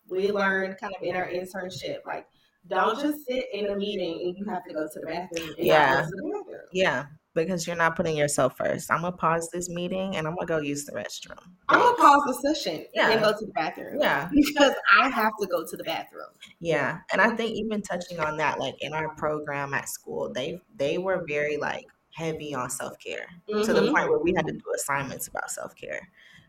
we 0.08 0.32
learned 0.32 0.78
kind 0.78 0.94
of 0.96 1.02
in 1.02 1.16
our 1.16 1.28
internship, 1.28 1.98
like 2.06 2.26
don't 2.68 3.00
just 3.00 3.26
sit 3.26 3.46
in 3.52 3.66
a 3.68 3.76
meeting 3.76 4.20
and 4.24 4.36
you 4.36 4.44
have 4.46 4.64
to 4.64 4.74
go 4.74 4.86
to 4.86 5.00
the 5.00 5.06
bathroom. 5.06 5.54
yeah. 5.58 6.02
The 6.02 6.02
bathroom. 6.02 6.44
Yeah. 6.72 7.06
Because 7.34 7.66
you're 7.66 7.76
not 7.76 7.94
putting 7.94 8.16
yourself 8.16 8.56
first. 8.56 8.90
I'm 8.90 9.02
gonna 9.02 9.16
pause 9.16 9.48
this 9.52 9.68
meeting 9.68 10.16
and 10.16 10.26
I'm 10.26 10.34
gonna 10.34 10.46
go 10.46 10.58
use 10.58 10.84
the 10.84 10.92
restroom. 10.92 11.38
I'm 11.68 11.78
gonna 11.78 11.96
pause 11.96 12.22
the 12.26 12.54
session 12.54 12.86
yeah. 12.94 13.10
and 13.10 13.20
go 13.20 13.32
to 13.32 13.46
the 13.46 13.52
bathroom. 13.52 13.98
Yeah. 14.00 14.28
Because 14.32 14.72
I 15.00 15.08
have 15.08 15.32
to 15.40 15.46
go 15.46 15.64
to 15.64 15.76
the 15.76 15.84
bathroom. 15.84 16.30
Yeah. 16.60 16.98
And 17.12 17.20
I 17.20 17.36
think 17.36 17.52
even 17.52 17.82
touching 17.82 18.18
on 18.18 18.36
that, 18.38 18.58
like 18.58 18.74
in 18.80 18.92
our 18.92 19.14
program 19.14 19.72
at 19.72 19.88
school, 19.88 20.32
they 20.32 20.60
they 20.76 20.98
were 20.98 21.24
very 21.28 21.58
like 21.58 21.86
heavy 22.10 22.54
on 22.54 22.70
self 22.70 22.98
care 22.98 23.26
mm-hmm. 23.48 23.62
to 23.62 23.72
the 23.72 23.82
mm-hmm. 23.82 23.94
point 23.94 24.10
where 24.10 24.18
we 24.18 24.32
had 24.34 24.46
to 24.46 24.52
do 24.52 24.64
assignments 24.74 25.28
about 25.28 25.50
self 25.50 25.76
care 25.76 26.08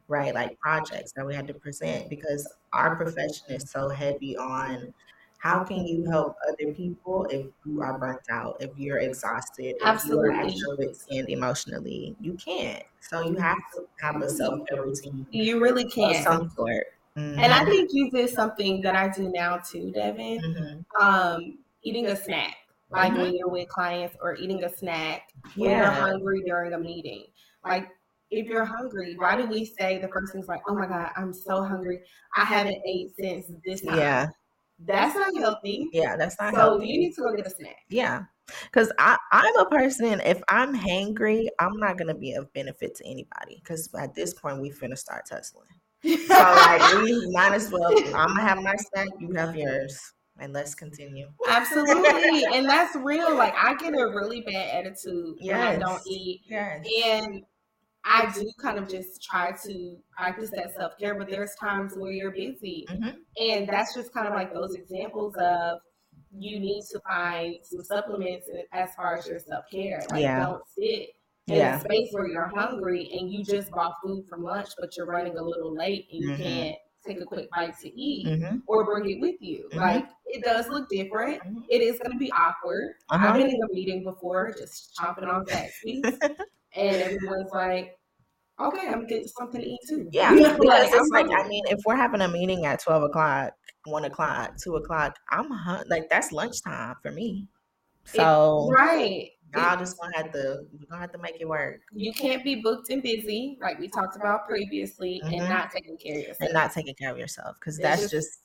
right? 0.09 0.33
Like 0.33 0.59
projects 0.59 1.13
that 1.13 1.25
we 1.25 1.33
had 1.33 1.47
to 1.47 1.53
present 1.53 2.09
because 2.09 2.51
our 2.73 2.95
profession 2.95 3.45
is 3.49 3.69
so 3.69 3.87
heavy 3.89 4.35
on 4.35 4.91
how 5.39 5.63
can 5.63 5.87
you 5.87 6.05
help 6.09 6.35
other 6.47 6.73
people 6.73 7.25
if 7.29 7.47
you 7.65 7.81
are 7.81 7.97
burnt 7.97 8.21
out, 8.29 8.57
if 8.59 8.71
you're 8.77 8.99
exhausted, 8.99 9.75
Absolutely. 9.83 10.29
if 10.29 10.55
you're 10.55 10.73
actually 10.73 11.17
and 11.17 11.29
emotionally, 11.29 12.15
you 12.19 12.33
can't. 12.33 12.83
So 12.99 13.21
you 13.21 13.35
have 13.37 13.57
to 13.73 13.87
have 14.01 14.21
a 14.21 14.29
self 14.29 14.59
care 14.67 14.83
routine. 14.83 15.25
You 15.31 15.61
really 15.61 15.85
can't. 15.85 16.23
some 16.23 16.49
sort. 16.49 16.87
Mm-hmm. 17.17 17.39
And 17.39 17.53
I 17.53 17.59
mm-hmm. 17.59 17.69
think 17.69 17.89
you 17.93 18.11
did 18.11 18.29
something 18.29 18.81
that 18.81 18.95
I 18.95 19.07
do 19.07 19.31
now 19.33 19.57
too, 19.57 19.93
Devan. 19.95 20.41
Mm-hmm. 20.41 21.01
Um, 21.01 21.57
eating 21.83 22.07
a 22.07 22.15
snack, 22.17 22.57
like 22.89 23.13
mm-hmm. 23.13 23.21
when 23.21 23.35
you're 23.35 23.47
with 23.47 23.69
clients, 23.69 24.17
or 24.21 24.35
eating 24.35 24.65
a 24.65 24.69
snack 24.69 25.33
when 25.55 25.69
yeah. 25.69 25.83
you're 25.83 25.91
hungry 25.91 26.43
during 26.45 26.73
a 26.73 26.79
meeting. 26.79 27.25
Like 27.63 27.87
if 28.29 28.45
you're 28.45 28.65
hungry, 28.65 29.15
why 29.17 29.37
do 29.37 29.47
we 29.47 29.63
say 29.63 29.99
the 29.99 30.09
first 30.09 30.33
thing's 30.33 30.49
like, 30.49 30.61
oh 30.67 30.75
my 30.75 30.85
God, 30.85 31.11
I'm 31.15 31.33
so 31.33 31.63
hungry. 31.63 32.01
I 32.35 32.43
haven't 32.43 32.81
ate 32.85 33.15
since 33.17 33.47
this 33.65 33.81
time. 33.81 33.97
Yeah. 33.97 34.27
That's 34.85 35.15
not 35.15 35.35
healthy. 35.37 35.89
Yeah, 35.91 36.15
that's 36.15 36.39
not 36.39 36.53
so 36.53 36.59
healthy. 36.59 36.87
you 36.87 36.99
need 36.99 37.13
to 37.15 37.21
go 37.21 37.35
get 37.35 37.47
a 37.47 37.49
snack. 37.49 37.77
Yeah. 37.89 38.23
Cause 38.71 38.91
I, 38.97 39.17
I'm 39.31 39.57
a 39.57 39.65
person, 39.69 40.21
if 40.21 40.41
I'm 40.47 40.75
hangry, 40.75 41.47
I'm 41.59 41.77
not 41.77 41.97
gonna 41.97 42.15
be 42.15 42.33
of 42.33 42.51
benefit 42.53 42.95
to 42.95 43.05
anybody. 43.05 43.61
Cause 43.65 43.89
at 43.99 44.15
this 44.15 44.33
point 44.33 44.61
we 44.61 44.71
finna 44.71 44.97
start 44.97 45.27
tussling. 45.29 45.67
so 46.03 46.33
like 46.33 47.03
we 47.03 47.31
might 47.33 47.53
as 47.53 47.71
well 47.71 47.91
I'm 48.15 48.29
gonna 48.29 48.41
have 48.41 48.61
my 48.63 48.75
snack, 48.75 49.09
you 49.19 49.33
have 49.33 49.55
yours. 49.55 50.13
And 50.41 50.53
let's 50.53 50.73
continue. 50.73 51.27
Absolutely. 51.49 52.45
and 52.53 52.67
that's 52.67 52.95
real. 53.03 53.35
Like 53.35 53.53
I 53.55 53.75
get 53.75 53.93
a 53.93 54.07
really 54.07 54.41
bad 54.41 54.85
attitude 54.85 55.35
yes. 55.41 55.57
when 55.57 55.61
I 55.61 55.75
don't 55.75 56.01
eat. 56.07 56.41
Yes. 56.47 56.85
And 57.05 57.43
I 58.05 58.31
do 58.33 58.49
kind 58.61 58.77
of 58.77 58.87
just 58.87 59.23
try 59.23 59.51
to 59.65 59.97
practice 60.15 60.49
that 60.51 60.73
self 60.75 60.93
care, 60.99 61.15
but 61.15 61.29
there's 61.29 61.53
times 61.55 61.93
where 61.95 62.11
you're 62.11 62.31
busy. 62.31 62.85
Mm-hmm. 62.89 63.09
And 63.41 63.67
that's 63.67 63.93
just 63.93 64.13
kind 64.13 64.27
of 64.27 64.33
like 64.33 64.53
those 64.53 64.75
examples 64.75 65.35
of 65.35 65.79
you 66.31 66.59
need 66.59 66.83
to 66.91 66.99
find 67.01 67.55
some 67.63 67.83
supplements 67.83 68.47
as 68.71 68.89
far 68.95 69.17
as 69.17 69.27
your 69.27 69.39
self 69.39 69.65
care. 69.71 70.01
Like, 70.11 70.21
yeah. 70.21 70.45
don't 70.45 70.63
sit 70.67 71.09
in 71.47 71.55
yeah. 71.55 71.77
a 71.77 71.81
space 71.81 72.09
where 72.11 72.27
you're 72.27 72.51
hungry 72.55 73.09
and 73.19 73.31
you 73.31 73.43
just 73.43 73.71
bought 73.71 73.93
food 74.03 74.25
for 74.29 74.37
lunch, 74.37 74.69
but 74.79 74.95
you're 74.95 75.07
running 75.07 75.37
a 75.37 75.43
little 75.43 75.75
late 75.75 76.07
and 76.11 76.21
you 76.21 76.29
mm-hmm. 76.31 76.43
can't 76.43 76.75
take 77.05 77.21
a 77.21 77.25
quick 77.25 77.49
bite 77.51 77.77
to 77.79 77.99
eat 77.99 78.27
mm-hmm. 78.27 78.57
or 78.67 78.85
bring 78.85 79.09
it 79.09 79.19
with 79.19 79.35
you. 79.39 79.67
Mm-hmm. 79.71 79.79
Like 79.79 80.05
it 80.25 80.43
does 80.43 80.67
look 80.69 80.89
different. 80.89 81.41
Mm-hmm. 81.41 81.59
It 81.69 81.81
is 81.81 81.97
going 81.99 82.11
to 82.11 82.17
be 82.17 82.31
awkward. 82.31 82.93
Uh-huh. 83.09 83.27
I've 83.27 83.35
been 83.35 83.49
in 83.49 83.59
a 83.61 83.73
meeting 83.73 84.03
before, 84.03 84.53
just 84.57 84.95
chopping 84.95 85.25
off 85.25 85.47
that 85.47 85.69
piece, 85.83 86.03
and 86.75 86.95
everyone's 86.95 87.51
like, 87.51 87.97
okay, 88.59 88.87
I'm 88.87 89.07
getting 89.07 89.27
something 89.27 89.61
to 89.61 89.67
eat 89.67 89.79
too. 89.87 90.07
Yeah, 90.11 90.33
because 90.33 90.59
like, 90.59 90.89
it's 90.93 91.09
like 91.09 91.29
I 91.29 91.47
mean, 91.47 91.63
if 91.67 91.79
we're 91.85 91.95
having 91.95 92.21
a 92.21 92.27
meeting 92.27 92.65
at 92.65 92.81
twelve 92.81 93.03
o'clock, 93.03 93.53
one 93.85 94.05
o'clock, 94.05 94.57
two 94.61 94.75
o'clock, 94.75 95.15
I'm 95.29 95.49
like 95.87 96.09
that's 96.09 96.31
lunchtime 96.31 96.95
for 97.01 97.11
me. 97.11 97.47
So 98.05 98.69
it, 98.69 98.73
right, 98.73 99.29
y'all 99.55 99.77
just 99.77 99.99
gonna 99.99 100.15
have 100.17 100.31
to 100.33 100.61
we're 100.73 100.87
gonna 100.89 101.01
have 101.01 101.11
to 101.11 101.17
make 101.17 101.39
it 101.39 101.47
work. 101.47 101.81
You 101.93 102.13
can't 102.13 102.43
be 102.43 102.55
booked 102.55 102.89
and 102.89 103.03
busy 103.03 103.57
like 103.61 103.79
we 103.79 103.87
talked 103.87 104.15
about 104.15 104.47
previously, 104.47 105.21
mm-hmm. 105.23 105.35
and 105.35 105.49
not 105.49 105.71
taking 105.71 105.97
care 105.97 106.15
of 106.19 106.21
yourself, 106.21 106.41
and 106.41 106.53
not 106.53 106.71
taking 106.71 106.95
care 106.95 107.11
of 107.11 107.17
yourself 107.17 107.57
because 107.59 107.77
that's 107.77 108.01
just, 108.03 108.13
just 108.13 108.39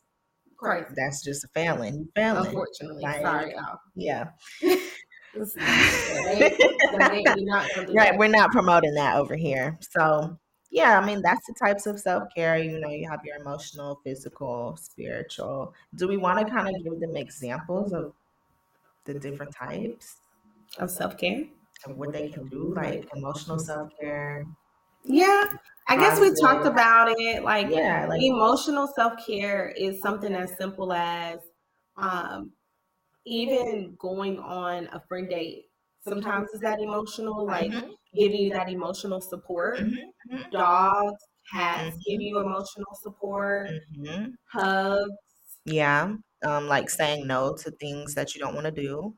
crazy. 0.56 0.86
That's 0.96 1.22
just 1.22 1.44
a 1.44 1.48
failing. 1.48 2.08
Failing. 2.14 2.46
Unfortunately, 2.46 3.02
like, 3.02 3.22
sorry, 3.22 3.52
y'all. 3.52 3.78
Yeah. 3.94 4.28
right, 7.94 8.18
we're 8.18 8.28
not 8.28 8.50
promoting 8.50 8.94
that 8.94 9.16
over 9.16 9.36
here. 9.36 9.78
So, 9.80 10.38
yeah, 10.70 10.98
I 10.98 11.04
mean, 11.04 11.22
that's 11.22 11.46
the 11.46 11.54
types 11.54 11.86
of 11.86 12.00
self 12.00 12.24
care. 12.34 12.58
You 12.58 12.78
know, 12.78 12.88
you 12.88 13.08
have 13.08 13.20
your 13.24 13.36
emotional, 13.36 14.00
physical, 14.04 14.76
spiritual. 14.76 15.74
Do 15.94 16.08
we 16.08 16.16
want 16.16 16.46
to 16.46 16.52
kind 16.52 16.68
of 16.68 16.82
give 16.82 17.00
them 17.00 17.16
examples 17.16 17.92
of 17.92 18.12
the 19.04 19.14
different 19.14 19.54
types 19.54 20.16
of 20.78 20.90
self 20.90 21.16
care? 21.16 21.44
Of 21.86 21.96
what 21.96 22.12
they 22.12 22.28
can 22.30 22.48
do, 22.48 22.72
like 22.74 23.08
emotional 23.14 23.58
self 23.58 23.90
care. 24.00 24.44
Yeah, 25.04 25.56
I 25.86 25.96
guess 25.96 26.18
we 26.18 26.34
talked 26.40 26.66
about 26.66 27.14
it. 27.18 27.42
Like, 27.42 27.68
yeah, 27.70 28.06
like 28.08 28.22
emotional 28.22 28.88
self 28.96 29.12
care 29.26 29.68
is 29.76 30.00
something 30.00 30.34
as 30.34 30.56
simple 30.56 30.92
as 30.92 31.40
um, 31.96 32.52
even 33.26 33.96
going 33.98 34.38
on 34.38 34.88
a 34.92 35.00
friend 35.08 35.28
date 35.28 35.66
sometimes 36.06 36.50
is 36.50 36.60
that 36.60 36.80
emotional, 36.80 37.46
like 37.46 37.70
mm-hmm. 37.70 37.90
giving 38.16 38.40
you 38.40 38.50
that 38.52 38.68
emotional 38.68 39.20
support. 39.20 39.78
Mm-hmm. 39.78 40.34
mm-hmm. 40.34 40.50
Dogs, 40.50 41.24
cats 41.52 41.90
mm-hmm. 41.90 41.98
give 42.06 42.20
you 42.20 42.40
emotional 42.40 42.94
support. 43.02 43.70
Mm-hmm. 43.98 44.30
Hugs. 44.52 45.10
Yeah. 45.64 46.14
Um, 46.44 46.68
like 46.68 46.90
saying 46.90 47.26
no 47.26 47.56
to 47.56 47.70
things 47.72 48.14
that 48.14 48.34
you 48.34 48.40
don't 48.40 48.54
want 48.54 48.66
to 48.66 48.70
do. 48.70 49.14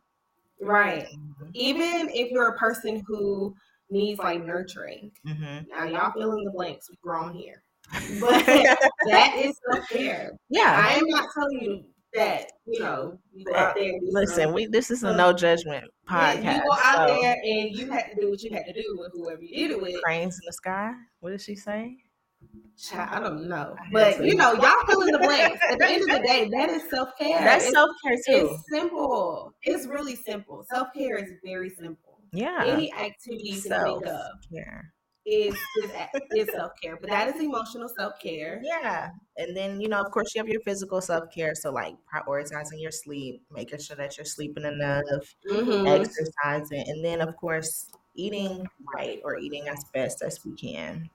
Right. 0.60 1.06
Mm-hmm. 1.06 1.50
Even 1.54 2.08
if 2.10 2.30
you're 2.30 2.48
a 2.48 2.58
person 2.58 3.02
who 3.06 3.54
needs 3.90 4.18
like 4.18 4.44
nurturing. 4.44 5.10
Now 5.24 5.84
y'all 5.84 6.12
fill 6.12 6.36
in 6.36 6.44
the 6.44 6.50
blanks. 6.52 6.88
We've 6.88 7.00
grown 7.00 7.34
here. 7.34 7.62
But 8.20 8.44
that 8.46 9.34
is 9.36 9.56
self 9.70 9.88
care. 9.88 10.32
Yeah. 10.50 10.82
I 10.84 10.94
am 10.94 11.06
not 11.06 11.28
telling 11.34 11.60
you 11.60 11.84
that 12.14 12.52
you 12.66 12.80
know 12.80 13.18
you 13.34 13.44
go 13.44 13.54
out 13.54 13.74
there. 13.74 13.92
Listen, 14.02 14.52
we 14.52 14.66
this 14.66 14.90
is 14.90 15.02
a 15.02 15.16
no 15.16 15.32
judgment 15.32 15.84
podcast. 16.08 16.42
Yeah, 16.42 16.56
you 16.56 16.62
go 16.62 16.72
out 16.72 17.08
so. 17.08 17.20
there 17.20 17.36
and 17.42 17.76
you 17.76 17.90
had 17.90 18.10
to 18.10 18.20
do 18.20 18.30
what 18.30 18.42
you 18.42 18.50
had 18.50 18.64
to 18.66 18.72
do 18.72 18.96
with 18.98 19.12
whoever 19.12 19.42
you 19.42 19.68
did 19.68 19.70
it 19.72 19.82
with. 19.82 20.02
Cranes 20.02 20.34
in 20.34 20.46
the 20.46 20.52
sky. 20.52 20.92
What 21.20 21.30
did 21.30 21.40
she 21.40 21.54
say? 21.54 21.96
Child, 22.78 23.08
I 23.10 23.20
don't 23.20 23.48
know, 23.48 23.74
but 23.90 24.24
you 24.24 24.34
know, 24.34 24.52
y'all 24.62 24.86
fill 24.86 25.00
in 25.02 25.12
the 25.12 25.18
blanks. 25.18 25.58
At 25.70 25.78
the 25.78 25.88
end 25.88 26.02
of 26.02 26.08
the 26.08 26.26
day, 26.26 26.48
that 26.50 26.68
is 26.68 26.88
self 26.90 27.10
care. 27.18 27.40
That's 27.40 27.70
self 27.70 27.90
care 28.04 28.16
too. 28.16 28.50
It's 28.52 28.62
simple. 28.70 29.54
It's 29.62 29.86
really 29.86 30.14
simple. 30.14 30.64
Self 30.70 30.88
care 30.94 31.16
is 31.16 31.30
very 31.44 31.70
simple. 31.70 32.20
Yeah. 32.32 32.64
Any 32.66 32.92
activity 32.92 33.50
you 33.50 33.62
can 33.62 33.84
think 33.84 34.06
of. 34.06 34.26
Yeah 34.50 34.82
is 35.26 35.54
is, 35.82 35.90
is 36.34 36.48
self 36.54 36.72
care, 36.82 36.96
but 37.00 37.10
that 37.10 37.34
is 37.34 37.40
emotional 37.40 37.88
self 37.98 38.14
care. 38.20 38.60
Yeah, 38.62 39.10
and 39.36 39.56
then 39.56 39.80
you 39.80 39.88
know, 39.88 40.00
of 40.00 40.10
course, 40.12 40.34
you 40.34 40.40
have 40.40 40.48
your 40.48 40.60
physical 40.62 41.00
self 41.00 41.24
care. 41.34 41.54
So 41.54 41.72
like 41.72 41.94
prioritizing 42.12 42.80
your 42.80 42.92
sleep, 42.92 43.42
making 43.52 43.80
sure 43.80 43.96
that 43.96 44.16
you're 44.16 44.24
sleeping 44.24 44.64
enough, 44.64 45.02
mm-hmm. 45.50 45.86
exercising, 45.86 46.84
and 46.88 47.04
then 47.04 47.20
of 47.20 47.36
course 47.36 47.90
eating 48.14 48.66
right 48.94 49.20
or 49.24 49.38
eating 49.38 49.68
as 49.68 49.84
best 49.92 50.22
as 50.22 50.40
we 50.44 50.54
can. 50.54 51.10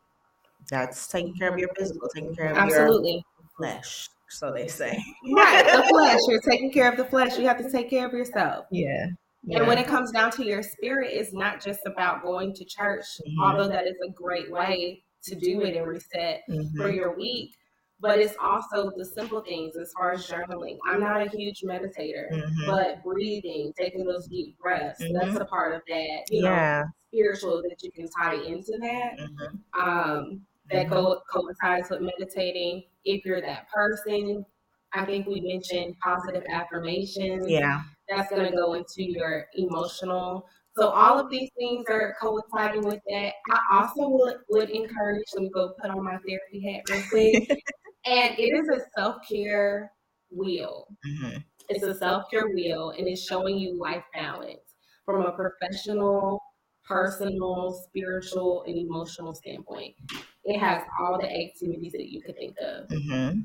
That's 0.70 1.08
taking 1.08 1.34
care 1.36 1.52
of 1.52 1.58
your 1.58 1.70
physical, 1.78 2.08
taking 2.14 2.36
care 2.36 2.52
of 2.52 2.58
absolutely 2.58 3.14
your 3.14 3.24
flesh. 3.58 4.08
So 4.30 4.52
they 4.52 4.68
say. 4.68 4.98
Right, 5.36 5.66
the 5.66 5.84
flesh. 5.90 6.20
You're 6.28 6.42
taking 6.42 6.72
care 6.72 6.90
of 6.90 6.98
the 6.98 7.06
flesh. 7.06 7.38
You 7.38 7.48
have 7.48 7.58
to 7.58 7.70
take 7.70 7.90
care 7.90 8.08
of 8.08 8.14
yourself. 8.14 8.66
Yeah. 8.72 9.08
Yeah. 9.44 9.60
And 9.60 9.68
when 9.68 9.78
it 9.78 9.88
comes 9.88 10.12
down 10.12 10.32
to 10.32 10.46
your 10.46 10.62
spirit, 10.62 11.10
it's 11.12 11.34
not 11.34 11.64
just 11.64 11.82
about 11.86 12.22
going 12.22 12.54
to 12.54 12.66
church, 12.66 13.06
mm-hmm. 13.06 13.42
although 13.42 13.68
that 13.68 13.88
is 13.88 13.96
a 14.08 14.12
great 14.12 14.52
way 14.52 15.04
to 15.24 15.36
do 15.36 15.62
it 15.62 15.76
and 15.76 15.88
reset 15.88 16.42
mm-hmm. 16.50 16.78
for 16.78 16.90
your 16.90 17.16
week. 17.16 17.56
But 18.00 18.20
it's 18.20 18.36
also 18.42 18.92
the 18.98 19.06
simple 19.06 19.42
things 19.42 19.76
as 19.78 19.92
far 19.96 20.12
as 20.12 20.28
journaling. 20.28 20.78
I'm 20.88 21.00
not 21.00 21.22
a 21.22 21.30
huge 21.30 21.62
meditator, 21.62 22.32
mm-hmm. 22.32 22.66
but 22.66 23.04
breathing, 23.04 23.74
taking 23.78 24.06
those 24.06 24.28
deep 24.28 24.58
breaths, 24.60 25.00
that's 25.00 25.26
mm-hmm. 25.26 25.38
a 25.38 25.46
part 25.46 25.76
of 25.76 25.82
that. 25.88 26.24
You 26.30 26.44
yeah. 26.44 26.84
know, 26.84 26.90
spiritual 27.12 27.62
that 27.62 27.78
you 27.84 27.92
can 27.92 28.08
tie 28.10 28.36
into 28.36 28.78
that. 28.82 29.20
Mm-hmm. 29.20 29.80
Um, 29.80 30.42
that 30.72 30.88
mm-hmm. 30.88 30.94
co- 30.94 31.22
coincides 31.32 31.90
with 31.90 32.02
meditating. 32.02 32.84
If 33.06 33.26
you're 33.26 33.42
that 33.42 33.70
person, 33.70 34.46
I 34.94 35.06
think 35.06 35.28
we 35.28 35.42
mentioned 35.42 35.96
positive 36.04 36.44
affirmations. 36.50 37.48
Yeah 37.48 37.82
that's 38.14 38.30
going 38.30 38.50
to 38.50 38.56
go 38.56 38.74
into 38.74 39.04
your 39.04 39.48
emotional. 39.56 40.48
So 40.78 40.90
all 40.90 41.20
of 41.20 41.30
these 41.30 41.50
things 41.58 41.86
are 41.90 42.16
coinciding 42.22 42.86
with 42.86 43.00
that. 43.10 43.34
I 43.52 43.60
also 43.72 44.10
would, 44.10 44.38
would 44.50 44.70
encourage, 44.70 45.24
let 45.34 45.44
me 45.44 45.50
go 45.54 45.74
put 45.82 45.92
on 45.92 46.04
my 46.04 46.18
therapy 46.28 46.62
hat 46.64 46.84
real 46.90 47.04
quick. 47.10 47.50
and 48.06 48.40
it 48.40 48.58
is 48.58 48.70
a 48.70 48.82
self-care 48.98 49.92
wheel. 50.30 50.88
Mm-hmm. 51.06 51.38
It's 51.70 51.84
a 51.84 51.94
self-care 51.94 52.50
wheel 52.54 52.94
and 52.98 53.08
it's 53.08 53.26
showing 53.26 53.58
you 53.58 53.78
life 53.80 54.04
balance 54.14 54.60
from 55.06 55.26
a 55.26 55.32
professional, 55.32 56.42
personal, 56.86 57.74
spiritual, 57.88 58.64
and 58.66 58.78
emotional 58.78 59.34
standpoint. 59.34 59.96
It 60.44 60.60
has 60.60 60.84
all 61.00 61.20
the 61.20 61.30
activities 61.30 61.92
that 61.94 62.10
you 62.10 62.22
could 62.22 62.36
think 62.36 62.56
of. 62.62 62.88
Mm-hmm. 62.88 63.42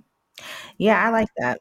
Yeah, 0.78 1.04
I 1.04 1.10
like 1.10 1.28
that. 1.38 1.60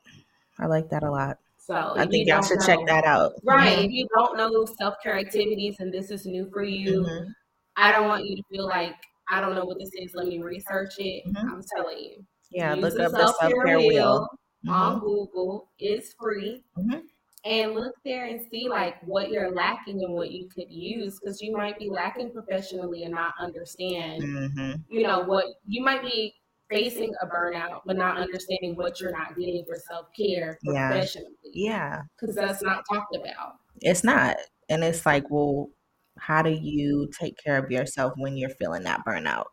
I 0.60 0.68
like 0.68 0.90
that 0.90 1.04
a 1.04 1.12
lot. 1.12 1.38
So 1.66 1.94
I 1.96 2.06
think 2.06 2.28
y'all 2.28 2.44
should 2.44 2.60
know, 2.60 2.66
check 2.66 2.80
that 2.86 3.06
out. 3.06 3.34
Right. 3.44 3.78
Mm-hmm. 3.78 3.86
If 3.86 3.92
you 3.92 4.08
don't 4.16 4.38
know 4.38 4.66
self 4.66 4.96
care 5.02 5.18
activities 5.18 5.78
and 5.80 5.92
this 5.92 6.12
is 6.12 6.28
new 6.28 6.48
for 6.54 6.64
you, 6.64 7.02
mm-hmm. 7.02 7.30
I 7.76 7.92
don't 7.92 8.08
want 8.08 8.26
you 8.26 8.36
to 8.36 8.44
feel 8.52 8.68
like 8.68 8.94
I 9.32 9.42
don't 9.42 9.56
know 9.56 9.66
what 9.66 9.80
this 9.80 9.90
is. 9.96 10.14
Let 10.14 10.28
me 10.28 10.40
research 10.44 10.94
it. 11.00 11.24
Mm-hmm. 11.28 11.50
I'm 11.50 11.64
telling 11.76 11.98
you. 11.98 12.26
Yeah, 12.52 12.76
look 12.76 13.00
up 13.00 13.12
the 13.12 13.34
self 13.34 13.40
care 13.40 13.80
wheel, 13.80 14.28
on 14.68 14.98
mm-hmm. 14.98 15.06
Google. 15.06 15.72
It's 15.80 16.14
free. 16.14 16.62
Mm-hmm. 16.78 17.00
And 17.46 17.74
look 17.74 17.96
there 18.04 18.26
and 18.26 18.46
see 18.52 18.70
like 18.70 18.96
what 19.04 19.30
you're 19.30 19.52
lacking 19.52 20.04
and 20.04 20.14
what 20.14 20.32
you 20.32 20.48
could 20.48 20.70
use 20.70 21.20
because 21.20 21.42
you 21.42 21.52
might 21.52 21.80
be 21.80 21.90
lacking 21.90 22.32
professionally 22.32 23.04
and 23.04 23.14
not 23.14 23.34
understand. 23.40 24.22
Mm-hmm. 24.22 24.74
You 24.90 25.04
know 25.04 25.22
what 25.22 25.46
you 25.68 25.84
might 25.84 26.04
be 26.04 26.36
facing 26.70 27.14
a 27.22 27.28
burnout, 27.28 27.82
but 27.86 27.98
not 27.98 28.18
understanding 28.18 28.76
what 28.76 29.00
you're 29.00 29.12
not 29.12 29.36
getting 29.38 29.64
for 29.68 29.76
self 29.76 30.08
care 30.18 30.58
yeah. 30.64 30.90
professionally. 30.90 31.30
Yeah. 31.54 32.02
Because 32.20 32.36
that's 32.36 32.64
not 32.64 32.84
talked 32.92 33.16
about. 33.16 33.56
It's 33.82 34.04
not. 34.04 34.38
And 34.70 34.84
it's 34.84 35.06
like, 35.06 35.30
well, 35.30 35.70
how 36.18 36.42
do 36.42 36.50
you 36.50 37.10
take 37.20 37.38
care 37.38 37.58
of 37.58 37.70
yourself 37.70 38.14
when 38.18 38.38
you're 38.38 38.50
feeling 38.50 38.84
that 38.84 39.06
burnout? 39.06 39.46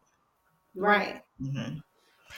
Right. 0.74 1.22
Mm-hmm. 1.40 1.78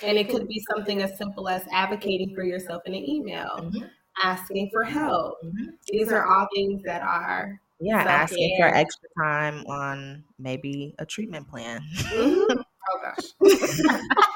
And 0.02 0.18
it 0.18 0.28
could 0.28 0.48
be 0.48 0.62
something 0.70 1.02
as 1.02 1.16
simple 1.16 1.48
as 1.48 1.62
advocating 1.72 2.34
for 2.34 2.42
yourself 2.42 2.82
in 2.86 2.94
an 2.94 3.08
email, 3.08 3.50
mm-hmm. 3.58 3.84
asking 4.22 4.70
for 4.72 4.82
help. 4.82 5.36
Mm-hmm. 5.44 5.70
These 5.88 6.10
are 6.10 6.26
all 6.26 6.48
things 6.54 6.82
that 6.82 7.02
are 7.02 7.60
yeah, 7.80 7.98
self-care. 7.98 8.16
asking 8.16 8.56
for 8.58 8.66
extra 8.66 9.08
time 9.18 9.64
on 9.66 10.24
maybe 10.38 10.94
a 10.98 11.06
treatment 11.06 11.48
plan. 11.48 11.80
Mm-hmm. 11.96 12.60
Oh 12.86 13.00
gosh. 13.00 14.00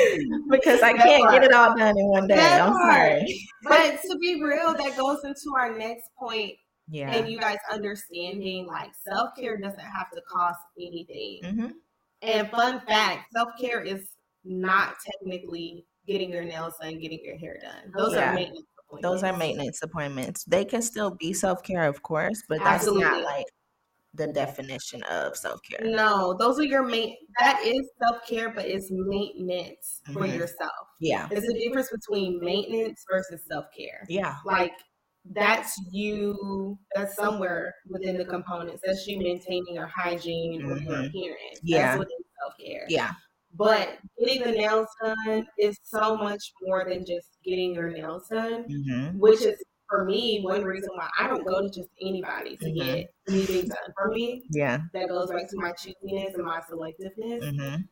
because 0.50 0.82
I 0.82 0.92
can't 0.92 1.30
get 1.30 1.44
it 1.44 1.52
all 1.52 1.76
done 1.76 1.98
in 1.98 2.06
one 2.06 2.26
day. 2.26 2.36
That 2.36 2.62
I'm 2.62 2.74
sorry. 2.74 3.48
But 3.64 4.00
to 4.10 4.18
be 4.18 4.42
real, 4.42 4.74
that 4.74 4.96
goes 4.96 5.18
into 5.24 5.54
our 5.58 5.76
next 5.76 6.08
point. 6.18 6.54
Yeah. 6.88 7.14
And 7.14 7.28
you 7.28 7.38
guys 7.38 7.58
understanding 7.72 8.66
like 8.66 8.90
self 9.08 9.30
care 9.38 9.56
doesn't 9.56 9.78
have 9.78 10.10
to 10.10 10.20
cost 10.30 10.60
anything. 10.78 11.40
Mm-hmm. 11.44 11.68
And 12.22 12.50
fun 12.50 12.82
fact 12.86 13.26
self 13.34 13.50
care 13.60 13.82
is 13.82 14.08
not 14.44 14.94
technically 15.04 15.86
getting 16.06 16.30
your 16.30 16.44
nails 16.44 16.74
done, 16.80 16.98
getting 16.98 17.20
your 17.22 17.38
hair 17.38 17.58
done. 17.60 17.92
Those 17.96 18.14
yeah. 18.14 18.30
are 18.30 18.34
maintenance 18.34 18.66
Those 19.00 19.22
are 19.22 19.36
maintenance 19.36 19.80
appointments. 19.82 20.44
They 20.44 20.64
can 20.64 20.82
still 20.82 21.12
be 21.12 21.32
self 21.32 21.62
care, 21.62 21.84
of 21.84 22.02
course, 22.02 22.42
but 22.48 22.58
that's 22.58 22.86
Absolutely. 22.86 23.04
not 23.04 23.22
like 23.22 23.46
the 24.14 24.26
definition 24.28 25.02
of 25.04 25.36
self 25.36 25.60
care. 25.62 25.80
No, 25.82 26.34
those 26.38 26.58
are 26.58 26.64
your 26.64 26.82
main. 26.82 27.16
That 27.38 27.60
is 27.64 27.88
self 28.02 28.26
care, 28.26 28.50
but 28.50 28.66
it's 28.66 28.88
maintenance 28.90 30.00
mm-hmm. 30.06 30.18
for 30.18 30.26
yourself. 30.26 30.86
Yeah, 31.00 31.26
there's 31.28 31.48
a 31.48 31.54
difference 31.54 31.90
between 31.90 32.40
maintenance 32.40 33.04
versus 33.10 33.42
self 33.50 33.66
care. 33.76 34.04
Yeah, 34.08 34.36
like 34.44 34.72
that's 35.32 35.80
you. 35.90 36.78
That's 36.94 37.16
somewhere 37.16 37.74
within 37.88 38.18
the 38.18 38.24
components. 38.24 38.82
That's 38.84 39.06
you 39.06 39.18
maintaining 39.18 39.74
your 39.74 39.86
hygiene 39.86 40.62
mm-hmm. 40.62 40.70
or 40.70 40.76
your 40.78 40.92
mm-hmm. 40.92 41.06
appearance. 41.06 41.60
Yeah, 41.62 41.82
that's 41.82 41.98
within 41.98 42.18
self 42.40 42.54
care. 42.60 42.86
Yeah. 42.88 43.12
But 43.54 43.98
getting 44.18 44.42
the 44.42 44.52
nails 44.52 44.86
done 45.04 45.46
is 45.58 45.78
so 45.84 46.16
much 46.16 46.40
more 46.62 46.86
than 46.88 47.04
just 47.04 47.36
getting 47.44 47.74
your 47.74 47.90
nails 47.90 48.28
done, 48.28 48.64
mm-hmm. 48.64 49.18
which 49.18 49.42
is 49.42 49.62
for 49.92 50.04
me 50.06 50.40
one 50.42 50.64
reason 50.64 50.88
why 50.94 51.08
I 51.18 51.28
don't 51.28 51.46
go 51.46 51.60
to 51.60 51.68
just 51.68 51.90
anybody 52.00 52.56
to 52.56 52.66
mm-hmm. 52.66 52.94
get 52.94 53.14
anything 53.28 53.68
done 53.68 53.92
for 53.94 54.08
me. 54.08 54.42
Yeah, 54.50 54.78
that 54.94 55.08
goes 55.08 55.30
back 55.30 55.48
to 55.50 55.56
my 55.56 55.72
choosiness 55.72 56.34
and 56.34 56.44
my 56.44 56.60
selectiveness. 56.60 57.42
Mm-hmm. 57.42 57.82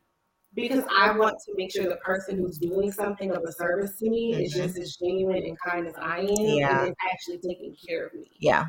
Because 0.53 0.83
I 0.93 1.17
want 1.17 1.37
to 1.45 1.53
make 1.55 1.71
sure 1.71 1.87
the 1.87 1.95
person 1.97 2.37
who's 2.37 2.57
doing 2.57 2.91
something 2.91 3.31
of 3.31 3.43
a 3.43 3.51
service 3.53 3.97
to 3.99 4.09
me 4.09 4.33
is 4.33 4.53
mm-hmm. 4.53 4.63
just 4.63 4.77
as 4.77 4.97
genuine 4.97 5.43
and 5.43 5.57
kind 5.65 5.87
as 5.87 5.93
I 6.01 6.19
am, 6.19 6.27
yeah. 6.29 6.81
and 6.81 6.89
is 6.89 6.95
actually 7.13 7.37
taking 7.37 7.75
care 7.87 8.07
of 8.07 8.13
me. 8.15 8.31
Yeah, 8.39 8.65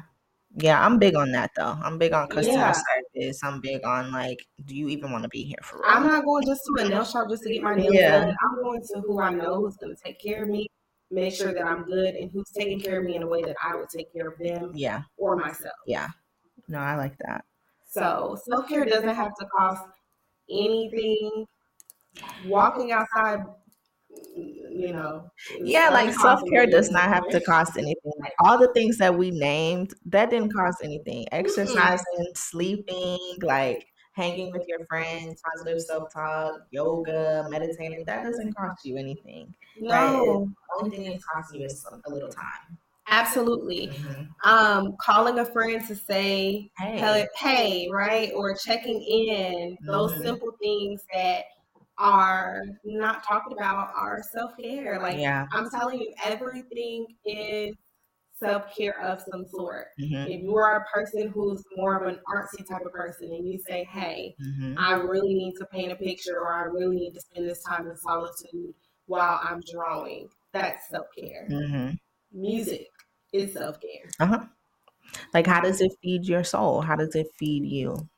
yeah, 0.57 0.85
I'm 0.85 0.99
big 0.99 1.17
on 1.17 1.33
that 1.33 1.53
though. 1.57 1.79
I'm 1.83 1.99
big 1.99 2.13
on 2.13 2.29
customer 2.29 2.59
yeah. 2.59 2.75
service. 3.15 3.41
I'm 3.43 3.61
big 3.61 3.85
on 3.87 4.13
like, 4.13 4.47
do 4.67 4.77
you 4.77 4.89
even 4.89 5.11
want 5.11 5.23
to 5.23 5.29
be 5.31 5.43
here 5.43 5.57
for 5.63 5.77
real? 5.79 5.87
I'm 5.89 6.07
not 6.07 6.25
going 6.25 6.45
just 6.45 6.61
to 6.67 6.85
a 6.85 6.89
nail 6.89 7.05
shop 7.05 7.31
just 7.31 7.43
to 7.45 7.53
get 7.53 7.63
my 7.63 7.75
nails 7.75 7.95
yeah. 7.95 8.27
done. 8.27 8.37
I'm 8.45 8.63
going 8.63 8.83
to 8.83 9.01
who 9.01 9.21
I 9.21 9.33
know 9.33 9.63
who's 9.63 9.77
going 9.79 9.97
to 9.97 10.03
take 10.03 10.21
care 10.21 10.43
of 10.43 10.51
me, 10.51 10.69
make 11.13 11.35
sure 11.35 11.53
that 11.53 11.65
I'm 11.65 11.85
good, 11.85 12.15
and 12.15 12.31
who's 12.31 12.51
taking 12.51 12.81
care 12.81 13.01
of 13.01 13.05
me 13.05 13.17
in 13.17 13.23
a 13.23 13.27
way 13.27 13.43
that 13.43 13.57
I 13.63 13.77
would 13.77 13.89
take 13.89 14.13
care 14.13 14.29
of 14.29 14.39
them. 14.39 14.73
Yeah. 14.75 15.03
Or 15.17 15.37
myself. 15.37 15.75
Yeah. 15.87 16.09
No, 16.69 16.79
I 16.79 16.97
like 16.97 17.17
that. 17.19 17.45
So 17.89 18.39
self 18.49 18.69
care 18.69 18.85
doesn't 18.85 19.15
have 19.15 19.35
to 19.39 19.47
cost 19.47 19.85
anything. 20.49 21.47
Walking 22.47 22.93
outside 22.93 23.45
you 24.35 24.93
know. 24.93 25.31
Yeah, 25.61 25.91
like 25.91 26.13
self 26.15 26.41
care 26.51 26.67
does 26.67 26.91
not 26.91 27.05
have 27.05 27.29
to 27.29 27.41
cost 27.41 27.77
anything. 27.77 28.13
Like 28.19 28.33
all 28.41 28.59
the 28.59 28.73
things 28.73 28.99
that 28.99 29.17
we 29.17 29.31
named, 29.31 29.95
that 30.07 30.31
didn't 30.31 30.53
cost 30.53 30.79
anything. 30.83 31.27
Exercising, 31.33 32.05
mm-hmm. 32.19 32.35
sleeping, 32.35 33.19
like 33.43 33.87
hanging 34.13 34.53
with 34.53 34.67
your 34.69 34.85
friends, 34.87 35.41
positive 35.43 35.81
self 35.81 36.13
talk, 36.13 36.67
yoga, 36.71 37.47
meditating, 37.51 38.05
that 38.07 38.25
doesn't 38.25 38.55
cost 38.55 38.85
you 38.85 38.97
anything. 38.97 39.55
No. 39.81 39.91
Right? 39.91 40.13
The 40.13 40.85
only 40.85 40.97
thing 40.97 41.11
that 41.11 41.21
costs 41.23 41.55
you 41.55 41.65
is 41.65 41.85
a 42.07 42.11
little 42.11 42.29
time. 42.29 42.79
Absolutely. 43.09 43.89
Mm-hmm. 43.89 44.51
Um, 44.51 44.97
calling 45.01 45.39
a 45.39 45.45
friend 45.45 45.87
to 45.87 45.95
say, 45.95 46.71
hey. 46.79 47.27
hey, 47.37 47.89
right? 47.93 48.33
Or 48.35 48.55
checking 48.55 49.03
in, 49.03 49.77
those 49.87 50.13
mm-hmm. 50.13 50.23
simple 50.23 50.53
things 50.63 51.05
that 51.13 51.45
are 51.99 52.63
not 52.85 53.23
talking 53.23 53.53
about 53.53 53.93
are 53.95 54.23
self 54.33 54.53
care. 54.61 55.01
Like 55.01 55.19
yeah. 55.19 55.47
I'm 55.53 55.69
telling 55.71 56.01
you, 56.01 56.13
everything 56.25 57.07
is 57.25 57.75
self 58.43 58.77
care 58.77 59.01
of 59.01 59.21
some 59.21 59.47
sort. 59.47 59.87
Mm-hmm. 60.01 60.31
If 60.31 60.43
you 60.43 60.57
are 60.57 60.77
a 60.77 60.85
person 60.85 61.29
who's 61.29 61.63
more 61.77 61.97
of 61.97 62.07
an 62.07 62.19
artsy 62.29 62.67
type 62.69 62.85
of 62.85 62.93
person 62.93 63.33
and 63.33 63.49
you 63.49 63.59
say, 63.59 63.85
Hey, 63.91 64.35
mm-hmm. 64.43 64.75
I 64.79 64.95
really 64.95 65.35
need 65.35 65.55
to 65.59 65.67
paint 65.67 65.93
a 65.93 65.97
picture 65.97 66.39
or 66.39 66.53
I 66.53 66.65
really 66.65 66.97
need 66.97 67.15
to 67.15 67.21
spend 67.21 67.49
this 67.49 67.63
time 67.63 67.87
in 67.87 67.97
solitude 67.97 68.75
while 69.07 69.41
I'm 69.43 69.61
drawing, 69.71 70.29
that's 70.53 70.89
self 70.89 71.07
care. 71.17 71.47
Mm-hmm. 71.51 71.91
Music 72.33 72.87
is 73.33 73.53
self 73.53 73.79
care. 73.81 74.11
Uh-huh. 74.21 74.45
Like 75.35 75.47
how 75.47 75.61
does 75.61 75.81
it 75.81 75.93
feed 76.03 76.27
your 76.27 76.45
soul? 76.45 76.81
How 76.81 76.97
does 76.97 77.15
it 77.15 77.29
feed 77.39 77.65
you? 77.65 78.09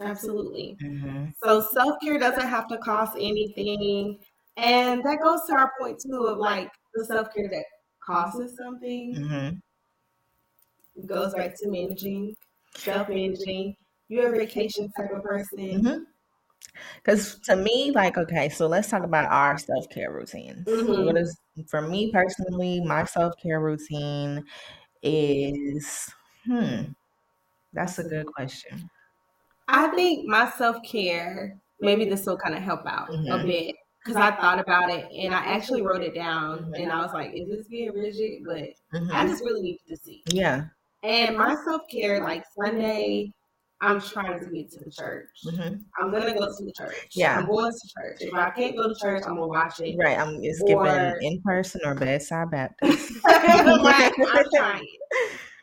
Absolutely. 0.00 0.76
Mm-hmm. 0.82 1.26
So 1.42 1.60
self 1.60 1.96
care 2.02 2.18
doesn't 2.18 2.46
have 2.46 2.68
to 2.68 2.78
cost 2.78 3.14
anything. 3.16 4.18
And 4.56 5.02
that 5.04 5.18
goes 5.22 5.40
to 5.48 5.54
our 5.54 5.72
point 5.80 6.00
too 6.00 6.26
of 6.26 6.38
like 6.38 6.70
the 6.94 7.04
self 7.04 7.32
care 7.34 7.48
that 7.48 7.64
costs 8.08 8.56
something. 8.56 9.14
Mm-hmm. 9.14 11.06
Goes 11.06 11.34
back 11.34 11.56
to 11.60 11.68
managing, 11.68 12.34
self 12.74 13.08
managing. 13.08 13.76
You're 14.08 14.34
a 14.34 14.38
vacation 14.38 14.90
type 14.96 15.12
of 15.12 15.22
person. 15.22 16.06
Because 16.96 17.36
mm-hmm. 17.36 17.52
to 17.52 17.56
me, 17.62 17.92
like, 17.92 18.16
okay, 18.16 18.48
so 18.48 18.66
let's 18.66 18.88
talk 18.88 19.04
about 19.04 19.30
our 19.30 19.58
self 19.58 19.88
care 19.90 20.12
routines. 20.12 20.66
Mm-hmm. 20.66 21.04
What 21.04 21.16
is, 21.16 21.38
for 21.68 21.82
me 21.82 22.10
personally, 22.10 22.80
my 22.80 23.04
self 23.04 23.34
care 23.40 23.60
routine 23.60 24.44
is, 25.02 26.10
hmm, 26.44 26.82
that's 27.72 27.98
a 27.98 28.04
good 28.04 28.26
question. 28.26 28.90
I 29.68 29.88
think 29.88 30.26
my 30.26 30.50
self 30.50 30.82
care, 30.82 31.56
maybe 31.80 32.06
this 32.06 32.26
will 32.26 32.38
kind 32.38 32.56
of 32.56 32.62
help 32.62 32.86
out 32.86 33.10
mm-hmm. 33.10 33.30
a 33.30 33.44
bit 33.44 33.76
because 34.04 34.16
I 34.16 34.30
thought 34.36 34.58
about 34.58 34.90
it 34.90 35.10
and 35.12 35.34
I 35.34 35.38
actually 35.38 35.82
wrote 35.82 36.02
it 36.02 36.14
down 36.14 36.58
mm-hmm. 36.58 36.74
and 36.74 36.92
I 36.92 37.02
was 37.02 37.12
like, 37.12 37.32
is 37.34 37.48
this 37.48 37.68
being 37.68 37.92
rigid? 37.92 38.42
But 38.46 38.70
mm-hmm. 38.94 39.10
I 39.12 39.26
just 39.26 39.42
really 39.42 39.62
need 39.62 39.80
to 39.88 39.96
see. 39.96 40.22
Yeah. 40.30 40.64
And 41.02 41.36
my 41.36 41.56
self 41.64 41.82
care, 41.90 42.22
like 42.22 42.44
Sunday, 42.58 43.32
I'm 43.80 44.00
trying 44.00 44.40
to 44.40 44.46
get 44.46 44.70
to 44.72 44.84
the 44.84 44.90
church. 44.90 45.28
Mm-hmm. 45.46 45.74
I'm 46.00 46.10
gonna 46.10 46.34
go 46.34 46.46
to 46.46 46.64
the 46.64 46.72
church. 46.76 47.08
Yeah, 47.12 47.38
I'm 47.38 47.46
going 47.46 47.72
to 47.72 47.88
church. 47.96 48.16
If 48.20 48.34
I 48.34 48.50
can't 48.50 48.76
go 48.76 48.88
to 48.88 48.94
church, 49.00 49.22
I'm 49.24 49.36
gonna 49.36 49.46
watch 49.46 49.80
it. 49.80 49.96
Right. 49.96 50.18
I'm 50.18 50.38
it's 50.42 50.60
or, 50.62 51.18
in 51.20 51.40
person 51.42 51.80
or 51.84 51.94
bedside 51.94 52.50
Baptist. 52.50 53.12
right. 53.24 54.12
I'm 54.18 54.44
trying. 54.54 54.86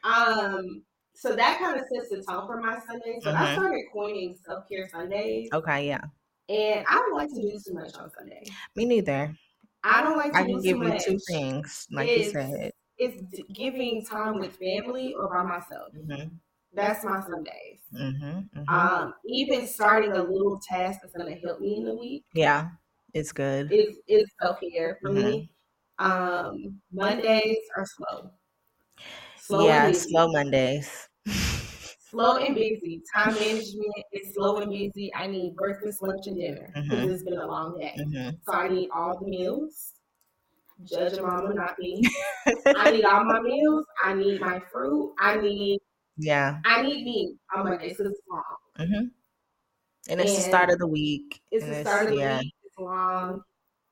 Um, 0.05 0.83
so 1.15 1.35
that 1.35 1.57
kind 1.57 1.79
of 1.79 1.85
sets 1.91 2.09
the 2.11 2.23
tone 2.31 2.45
for 2.45 2.61
my 2.61 2.77
Sundays. 2.87 3.23
So 3.23 3.31
mm-hmm. 3.31 3.41
I 3.41 3.53
started 3.53 3.81
coining 3.91 4.37
self 4.45 4.69
care 4.69 4.87
Sundays. 4.87 5.49
Okay, 5.51 5.87
yeah. 5.87 6.01
And 6.47 6.85
I 6.87 6.93
don't 6.93 7.15
like 7.15 7.29
to 7.29 7.41
do 7.41 7.59
too 7.65 7.73
much 7.73 7.95
on 7.95 8.11
Sunday. 8.11 8.43
Me 8.75 8.85
neither. 8.85 9.35
I 9.83 10.03
don't 10.03 10.17
like 10.17 10.33
to 10.33 10.37
do 10.37 10.43
I 10.43 10.45
can 10.45 10.61
give 10.61 10.77
you 10.77 10.99
two 10.99 11.19
things, 11.27 11.87
like 11.91 12.07
it's, 12.07 12.25
you 12.25 12.31
said. 12.31 12.71
It's 12.97 13.41
giving 13.53 14.05
time 14.05 14.39
with 14.39 14.55
family 14.57 15.13
or 15.13 15.29
by 15.29 15.43
myself. 15.43 15.89
Mm-hmm. 15.95 16.35
That's 16.73 17.05
my 17.05 17.21
Sundays. 17.21 17.79
Mm-hmm, 17.93 18.59
mm-hmm. 18.59 18.69
Um, 18.69 19.13
even 19.25 19.65
starting 19.67 20.11
a 20.11 20.21
little 20.23 20.59
task 20.67 20.99
that's 21.01 21.15
going 21.15 21.33
to 21.33 21.39
help 21.41 21.61
me 21.61 21.77
in 21.77 21.85
the 21.85 21.95
week. 21.95 22.25
Yeah, 22.33 22.69
it's 23.13 23.31
good. 23.31 23.71
It's, 23.71 23.97
it's 24.07 24.31
self 24.41 24.59
care 24.59 24.97
for 25.01 25.11
me. 25.11 25.49
Mm-hmm. 25.99 26.11
Um, 26.11 26.81
Mondays 26.91 27.57
are 27.77 27.85
slow. 27.85 28.31
Slow 29.37 29.67
yeah, 29.67 29.91
slow 29.91 30.27
Mondays 30.31 31.07
slow 32.15 32.37
and 32.37 32.55
busy. 32.55 33.01
Time 33.13 33.33
management 33.33 33.93
is 34.13 34.33
slow 34.33 34.57
and 34.57 34.71
busy. 34.71 35.13
I 35.13 35.27
need 35.27 35.55
breakfast, 35.55 36.01
lunch, 36.01 36.27
and 36.27 36.37
dinner 36.37 36.71
because 36.73 36.89
mm-hmm. 36.89 37.11
it's 37.11 37.23
been 37.23 37.37
a 37.37 37.45
long 37.45 37.77
day. 37.79 37.95
Mm-hmm. 37.99 38.29
So 38.45 38.53
I 38.53 38.69
need 38.69 38.89
all 38.95 39.19
the 39.19 39.27
meals. 39.27 39.93
Judge 40.83 41.19
mama, 41.19 41.53
not 41.53 41.77
me. 41.79 42.03
I 42.75 42.91
need 42.91 43.05
all 43.05 43.23
my 43.23 43.39
meals. 43.39 43.85
I 44.03 44.13
need 44.13 44.41
my 44.41 44.59
fruit. 44.71 45.13
I 45.19 45.37
need 45.37 45.79
yeah. 46.17 46.59
I 46.65 46.81
need 46.81 47.03
meat 47.03 47.35
on 47.55 47.65
Monday, 47.65 47.93
so 47.93 48.05
it's 48.05 48.21
long. 48.29 48.43
Mm-hmm. 48.79 49.05
And 50.07 50.21
it's 50.21 50.31
and 50.31 50.37
the 50.37 50.41
start 50.41 50.69
of 50.69 50.79
the 50.79 50.87
week. 50.87 51.41
It's 51.51 51.65
the 51.65 51.81
start 51.81 52.05
of 52.05 52.11
the 52.11 52.17
yeah. 52.17 52.39
week. 52.39 52.53
It's 52.63 52.77
long. 52.77 53.41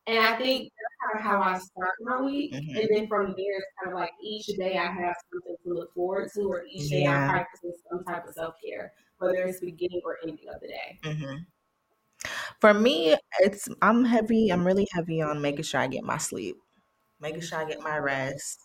And 0.07 0.19
I 0.19 0.37
think 0.37 0.71
kind 1.03 1.19
of 1.19 1.25
how 1.25 1.41
I 1.41 1.57
start 1.57 1.91
my 2.01 2.21
week. 2.21 2.53
Mm-hmm. 2.53 2.77
And 2.77 2.89
then 2.91 3.07
from 3.07 3.27
there, 3.37 3.57
it's 3.57 3.73
kind 3.83 3.93
of 3.93 3.99
like 3.99 4.11
each 4.21 4.47
day 4.57 4.77
I 4.77 4.85
have 4.85 5.15
something 5.31 5.55
to 5.65 5.73
look 5.73 5.93
forward 5.93 6.29
to, 6.35 6.41
or 6.41 6.63
each 6.71 6.89
day 6.89 7.03
yeah. 7.03 7.23
I'm 7.23 7.29
practicing 7.29 7.73
some 7.89 8.03
type 8.03 8.27
of 8.27 8.33
self 8.33 8.55
care, 8.65 8.91
whether 9.17 9.43
it's 9.43 9.59
beginning 9.59 10.01
or 10.05 10.17
ending 10.23 10.45
of 10.53 10.61
the 10.61 10.67
day. 10.67 10.99
Mm-hmm. 11.03 11.35
For 12.61 12.73
me, 12.73 13.15
it's 13.39 13.67
I'm 13.81 14.05
heavy. 14.05 14.49
I'm 14.49 14.65
really 14.65 14.87
heavy 14.93 15.21
on 15.21 15.41
making 15.41 15.63
sure 15.63 15.81
I 15.81 15.87
get 15.87 16.03
my 16.03 16.17
sleep, 16.17 16.55
making 17.19 17.41
sure 17.41 17.59
I 17.59 17.65
get 17.65 17.81
my 17.81 17.97
rest. 17.97 18.59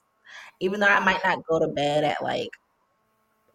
Even 0.61 0.81
though 0.81 0.87
I 0.87 1.01
might 1.01 1.21
not 1.25 1.45
go 1.49 1.59
to 1.59 1.69
bed 1.69 2.05
at 2.05 2.23
like 2.23 2.51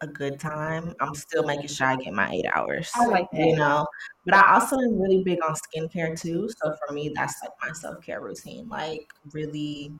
a 0.00 0.06
good 0.06 0.38
time, 0.38 0.94
I'm 1.00 1.14
still 1.14 1.44
making 1.44 1.68
sure 1.68 1.86
I 1.86 1.96
get 1.96 2.12
my 2.12 2.30
eight 2.30 2.46
hours. 2.54 2.90
I 2.94 3.06
like 3.06 3.30
that. 3.32 3.40
You 3.40 3.56
know, 3.56 3.86
but 4.24 4.34
I 4.34 4.54
also 4.54 4.76
am 4.76 5.00
really 5.00 5.22
big 5.22 5.38
on 5.46 5.54
skincare 5.54 6.20
too. 6.20 6.48
So 6.58 6.74
for 6.86 6.92
me, 6.92 7.12
that's 7.14 7.40
like 7.42 7.52
my 7.62 7.72
self 7.72 8.04
care 8.04 8.20
routine. 8.20 8.68
Like 8.68 9.12
really 9.32 9.92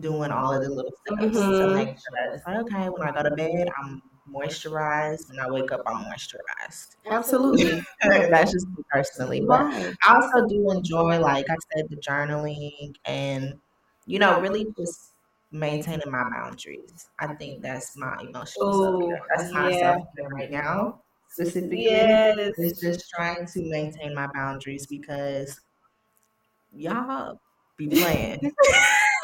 doing 0.00 0.30
all 0.30 0.52
of 0.54 0.62
the 0.62 0.70
little 0.70 0.92
steps 1.06 1.36
mm-hmm. 1.36 1.68
to 1.68 1.74
make 1.74 1.88
sure 1.88 2.12
that 2.14 2.34
it's 2.34 2.46
like 2.46 2.58
okay, 2.58 2.88
when 2.88 3.08
I 3.08 3.12
go 3.12 3.28
to 3.28 3.34
bed, 3.34 3.68
I'm 3.82 4.02
moisturized, 4.32 5.30
and 5.30 5.40
I 5.40 5.50
wake 5.50 5.70
up, 5.72 5.82
I'm 5.86 6.04
moisturized. 6.04 6.96
Absolutely. 7.08 7.82
that's 8.02 8.52
just 8.52 8.66
me 8.68 8.82
personally, 8.90 9.40
but 9.40 9.64
right. 9.64 9.94
I 10.06 10.14
also 10.14 10.46
do 10.46 10.70
enjoy, 10.70 11.18
like 11.18 11.46
I 11.50 11.56
said, 11.74 11.86
the 11.90 11.96
journaling 11.96 12.94
and 13.04 13.54
you 14.06 14.18
know, 14.18 14.40
really 14.40 14.66
just 14.76 15.13
maintaining 15.54 16.10
my 16.10 16.28
boundaries. 16.28 17.08
I 17.20 17.32
think 17.34 17.62
that's 17.62 17.96
my 17.96 18.16
emotional 18.20 18.72
self 18.72 19.08
care. 19.08 19.20
That's 19.34 19.52
my 19.52 19.70
yeah. 19.70 19.78
self 19.78 20.06
care 20.16 20.28
right 20.28 20.50
now. 20.50 21.00
Specifically, 21.30 21.84
yes. 21.84 22.52
it's 22.58 22.80
just 22.80 23.08
trying 23.08 23.46
to 23.46 23.62
maintain 23.62 24.14
my 24.14 24.28
boundaries 24.34 24.86
because 24.86 25.60
y'all 26.72 27.40
be 27.76 27.88
playing. 27.88 28.38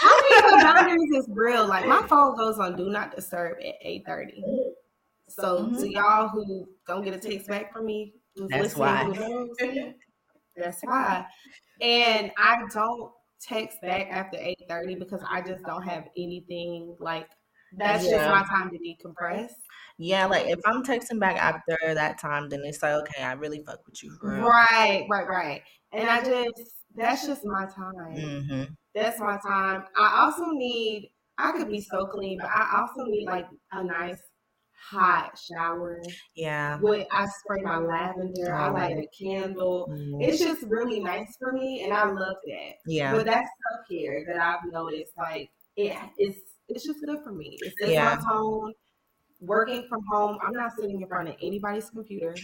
I 0.02 0.22
think 0.28 0.44
the 0.50 0.64
boundaries 0.64 1.10
is 1.16 1.28
real. 1.28 1.66
Like 1.66 1.86
my 1.86 2.06
phone 2.06 2.36
goes 2.36 2.58
on 2.58 2.76
do 2.76 2.88
not 2.90 3.14
disturb 3.14 3.58
at 3.58 3.74
eight 3.82 4.04
thirty. 4.06 4.42
So 5.28 5.64
mm-hmm. 5.64 5.80
to 5.80 5.90
y'all 5.90 6.28
who 6.28 6.68
don't 6.86 7.04
get 7.04 7.14
a 7.14 7.18
text 7.18 7.48
back 7.48 7.72
from 7.72 7.86
me, 7.86 8.14
that's 8.48 8.76
why. 8.76 9.08
that's 10.56 10.80
why. 10.82 11.26
And 11.80 12.30
I 12.36 12.56
don't 12.72 13.12
text 13.40 13.80
back 13.82 14.08
after 14.10 14.38
8:30 14.38 14.98
because 14.98 15.22
I 15.28 15.40
just 15.40 15.64
don't 15.64 15.82
have 15.82 16.08
anything 16.16 16.96
like 16.98 17.28
that's 17.76 18.04
yeah. 18.04 18.10
just 18.10 18.30
my 18.30 18.42
time 18.44 18.70
to 18.70 18.78
decompress. 18.78 19.52
Yeah, 19.98 20.26
like 20.26 20.46
if 20.46 20.58
I'm 20.64 20.82
texting 20.82 21.20
back 21.20 21.36
after 21.36 21.76
that 21.94 22.18
time, 22.18 22.48
then 22.48 22.62
it's 22.64 22.82
like, 22.82 22.94
okay, 22.94 23.22
I 23.22 23.32
really 23.32 23.62
fuck 23.64 23.80
with 23.86 24.02
you 24.02 24.10
for 24.10 24.34
real. 24.34 24.44
Right, 24.44 25.06
right, 25.08 25.28
right. 25.28 25.62
And 25.92 26.08
I 26.08 26.22
just 26.22 26.72
that's 26.96 27.26
just 27.26 27.44
my 27.44 27.66
time. 27.66 28.14
Mm-hmm. 28.16 28.64
That's 28.94 29.20
my 29.20 29.38
time. 29.38 29.84
I 29.96 30.22
also 30.22 30.50
need. 30.50 31.10
I 31.38 31.52
could 31.52 31.70
be 31.70 31.80
so 31.80 32.06
clean, 32.06 32.38
but 32.38 32.50
I 32.50 32.80
also 32.80 33.08
need 33.10 33.26
like 33.26 33.46
a 33.72 33.82
nice 33.82 34.20
hot 34.80 35.38
shower. 35.38 36.02
Yeah. 36.34 36.78
With 36.80 37.06
I 37.12 37.26
spray 37.26 37.62
my 37.62 37.78
lavender. 37.78 38.54
I 38.54 38.70
light 38.70 38.96
a 38.96 39.06
candle. 39.16 39.88
Mm-hmm. 39.90 40.20
It's 40.20 40.38
just 40.38 40.62
really 40.62 41.00
nice 41.00 41.36
for 41.38 41.52
me, 41.52 41.84
and 41.84 41.92
I 41.92 42.06
love 42.06 42.36
that. 42.46 42.74
Yeah. 42.86 43.12
But 43.14 43.26
that's 43.26 43.48
self 43.70 43.88
care 43.90 44.24
that 44.26 44.40
I've 44.40 44.72
noticed. 44.72 45.12
Like 45.16 45.50
it, 45.76 45.96
it's 46.18 46.40
it's 46.68 46.84
just 46.84 47.04
good 47.04 47.18
for 47.22 47.32
me. 47.32 47.58
It 47.60 47.74
sets 47.78 47.92
yeah. 47.92 48.16
my 48.16 48.32
tone. 48.32 48.72
Working 49.42 49.86
from 49.88 50.02
home, 50.10 50.38
I'm 50.46 50.52
not 50.52 50.72
sitting 50.76 51.00
in 51.00 51.08
front 51.08 51.30
of 51.30 51.34
anybody's 51.40 51.88
computer. 51.88 52.36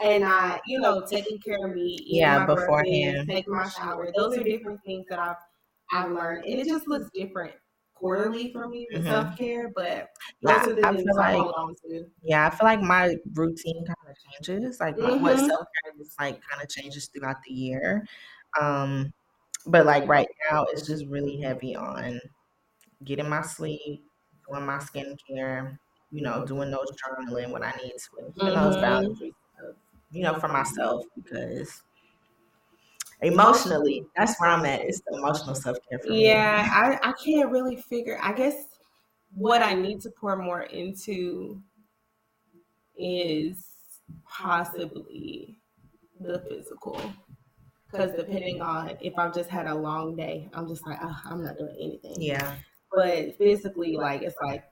and 0.00 0.24
I, 0.24 0.58
you 0.66 0.80
know, 0.80 1.04
taking 1.06 1.38
care 1.38 1.66
of 1.66 1.74
me, 1.74 1.98
yeah, 2.02 2.46
beforehand, 2.46 3.28
taking 3.28 3.52
my 3.52 3.68
shower. 3.68 4.10
Those 4.16 4.38
are 4.38 4.42
different 4.42 4.80
things 4.86 5.04
that 5.10 5.18
I've 5.18 5.36
I've 5.92 6.10
learned, 6.12 6.46
and 6.46 6.58
it 6.58 6.66
just 6.66 6.88
looks 6.88 7.10
different 7.14 7.52
quarterly 7.94 8.52
for 8.52 8.68
me 8.68 8.86
with 8.92 9.02
mm-hmm. 9.02 9.10
self 9.10 9.36
care. 9.38 9.70
But 9.74 10.10
yeah, 10.40 10.64
I 10.84 10.94
feel 10.96 11.16
like 11.16 11.52
yeah, 12.22 12.46
I 12.46 12.50
feel 12.50 12.66
like 12.66 12.82
my 12.82 13.16
routine 13.34 13.84
kind 13.86 13.96
of 14.08 14.16
changes. 14.44 14.80
Like 14.80 14.96
mm-hmm. 14.96 15.22
what 15.22 15.38
self 15.38 15.66
care 15.82 15.92
is 16.00 16.14
like 16.18 16.40
kind 16.48 16.62
of 16.62 16.68
changes 16.68 17.06
throughout 17.08 17.36
the 17.46 17.52
year. 17.52 18.06
Um, 18.60 19.12
but 19.66 19.86
like 19.86 20.06
right 20.06 20.28
now, 20.50 20.66
it's 20.70 20.86
just 20.86 21.06
really 21.06 21.40
heavy 21.40 21.74
on 21.74 22.20
getting 23.04 23.28
my 23.28 23.42
sleep, 23.42 24.04
doing 24.48 24.66
my 24.66 24.78
skincare, 24.78 25.78
you 26.10 26.22
know, 26.22 26.44
doing 26.46 26.70
those 26.70 26.92
journaling 26.92 27.50
when 27.50 27.62
I 27.62 27.72
need 27.82 27.92
to, 27.92 28.40
mm-hmm. 28.40 28.46
those 28.46 28.76
boundaries, 28.76 29.32
you 30.10 30.22
know, 30.22 30.34
for 30.38 30.48
myself 30.48 31.04
because 31.16 31.82
emotionally, 33.22 34.04
that's 34.16 34.38
where 34.40 34.50
I'm 34.50 34.64
at. 34.66 34.80
It's 34.80 35.00
the 35.06 35.16
emotional 35.16 35.54
self 35.54 35.78
care 35.88 35.98
for 35.98 36.10
me. 36.10 36.26
Yeah, 36.26 36.68
I, 36.70 37.08
I 37.08 37.12
can't 37.12 37.50
really 37.50 37.76
figure. 37.76 38.18
I 38.22 38.32
guess 38.32 38.54
what 39.34 39.62
I 39.62 39.74
need 39.74 40.00
to 40.02 40.10
pour 40.10 40.36
more 40.36 40.62
into 40.62 41.62
is 42.96 43.64
possibly 44.28 45.58
the 46.20 46.40
physical. 46.48 47.00
Because 47.90 48.12
depending 48.16 48.60
on 48.60 48.96
if 49.00 49.12
I've 49.16 49.34
just 49.34 49.50
had 49.50 49.66
a 49.66 49.74
long 49.74 50.16
day, 50.16 50.48
I'm 50.52 50.68
just 50.68 50.86
like, 50.86 50.98
oh, 51.02 51.20
I'm 51.26 51.44
not 51.44 51.58
doing 51.58 51.76
anything. 51.80 52.16
Yeah. 52.18 52.54
But 52.92 53.36
physically, 53.38 53.96
like, 53.96 54.22
it's 54.22 54.36
like 54.42 54.64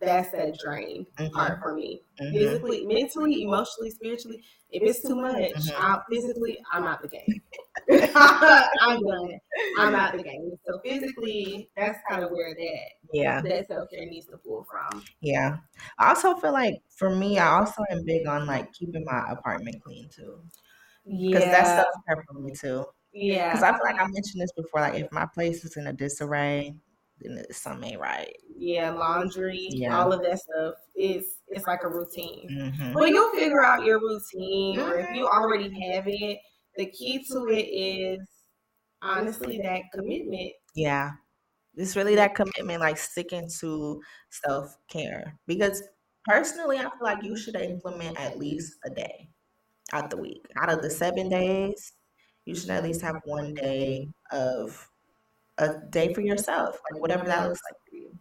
that's 0.00 0.30
that 0.30 0.56
drain 0.58 1.06
mm-hmm. 1.18 1.34
part 1.34 1.60
for 1.60 1.74
me. 1.74 2.02
Mm-hmm. 2.20 2.36
Physically, 2.36 2.86
mentally, 2.86 3.42
emotionally, 3.42 3.90
spiritually. 3.90 4.42
If 4.70 4.82
it's 4.82 5.02
too 5.02 5.16
much, 5.16 5.34
mm-hmm. 5.34 5.82
I, 5.82 5.98
physically, 6.08 6.58
I'm 6.72 6.84
out 6.84 7.02
the 7.02 7.08
game. 7.08 7.40
I'm 8.80 9.02
done. 9.02 9.38
I'm 9.78 9.94
out 9.94 10.16
the 10.16 10.22
game. 10.22 10.52
So 10.66 10.80
physically, 10.84 11.70
that's 11.76 11.98
kind 12.08 12.22
of 12.22 12.30
where 12.30 12.54
that 12.54 12.88
yeah 13.12 13.40
that 13.40 13.66
self 13.66 13.90
care 13.90 14.06
needs 14.06 14.26
to 14.26 14.36
pull 14.36 14.66
from. 14.70 15.02
Yeah, 15.20 15.56
I 15.98 16.10
also 16.10 16.34
feel 16.34 16.52
like 16.52 16.74
for 16.96 17.14
me, 17.14 17.38
I 17.38 17.58
also 17.58 17.82
am 17.90 18.04
big 18.04 18.26
on 18.28 18.46
like 18.46 18.72
keeping 18.72 19.04
my 19.04 19.24
apartment 19.30 19.82
clean 19.82 20.08
too. 20.08 20.40
Yeah, 21.04 21.38
because 21.38 21.44
that's 21.50 21.70
self 21.70 21.94
care 22.06 22.24
for 22.28 22.38
me 22.38 22.52
too. 22.52 22.84
Yeah, 23.12 23.50
because 23.50 23.64
I 23.64 23.72
feel 23.72 23.84
like 23.84 24.00
I 24.00 24.06
mentioned 24.06 24.40
this 24.40 24.52
before. 24.52 24.82
Like 24.82 25.00
if 25.00 25.10
my 25.10 25.26
place 25.26 25.64
is 25.64 25.76
in 25.76 25.88
a 25.88 25.92
disarray, 25.92 26.74
then 26.74 26.80
something 27.50 27.92
ain't 27.92 28.00
right. 28.00 28.34
Yeah, 28.56 28.90
laundry, 28.90 29.68
yeah. 29.70 29.98
all 29.98 30.12
of 30.12 30.22
that 30.22 30.38
stuff 30.38 30.74
is 30.94 31.38
it's 31.48 31.66
like 31.66 31.82
a 31.82 31.88
routine. 31.88 32.48
Mm-hmm. 32.50 32.92
But 32.92 33.10
you'll 33.10 33.32
figure 33.32 33.64
out 33.64 33.84
your 33.84 34.00
routine, 34.00 34.78
or 34.78 34.98
if 34.98 35.10
you 35.14 35.26
already 35.26 35.64
have 35.64 36.04
it, 36.06 36.38
the 36.76 36.86
key 36.86 37.24
to 37.30 37.48
it 37.48 37.66
is 37.66 38.20
honestly 39.02 39.60
that 39.62 39.82
commitment. 39.92 40.52
Yeah. 40.74 41.12
It's 41.76 41.96
really 41.96 42.16
that 42.16 42.34
commitment, 42.34 42.80
like 42.80 42.98
sticking 42.98 43.48
to 43.60 44.00
self 44.30 44.76
care. 44.88 45.38
Because 45.46 45.82
personally, 46.26 46.78
I 46.78 46.82
feel 46.82 46.90
like 47.02 47.22
you 47.22 47.36
should 47.36 47.56
implement 47.56 48.20
at 48.20 48.38
least 48.38 48.74
a 48.84 48.90
day 48.90 49.28
out 49.92 50.10
the 50.10 50.16
week. 50.16 50.44
Out 50.56 50.72
of 50.72 50.82
the 50.82 50.90
seven 50.90 51.28
days, 51.28 51.92
you 52.44 52.54
should 52.54 52.70
at 52.70 52.82
least 52.82 53.02
have 53.02 53.20
one 53.24 53.54
day 53.54 54.08
of 54.32 54.89
a 55.58 55.74
day 55.90 56.12
for 56.14 56.20
yourself, 56.20 56.80
like 56.90 57.00
whatever 57.00 57.24
that 57.26 57.48
looks 57.48 57.60
like 57.68 57.78
for 57.88 57.96
you. 57.96 58.18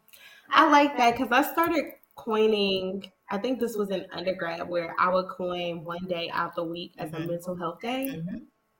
I 0.51 0.69
like 0.69 0.97
that 0.97 1.17
because 1.17 1.31
I 1.31 1.51
started 1.51 1.85
coining. 2.15 3.11
I 3.29 3.37
think 3.37 3.59
this 3.59 3.75
was 3.75 3.89
in 3.91 4.05
undergrad 4.11 4.67
where 4.67 4.95
I 4.99 5.13
would 5.13 5.27
coin 5.27 5.83
one 5.83 6.05
day 6.07 6.29
out 6.33 6.55
the 6.55 6.63
week 6.63 6.93
as 6.97 7.11
mm-hmm. 7.11 7.23
a 7.23 7.27
mental 7.27 7.55
health 7.55 7.79
day. 7.81 8.09
Mm-hmm. 8.15 8.37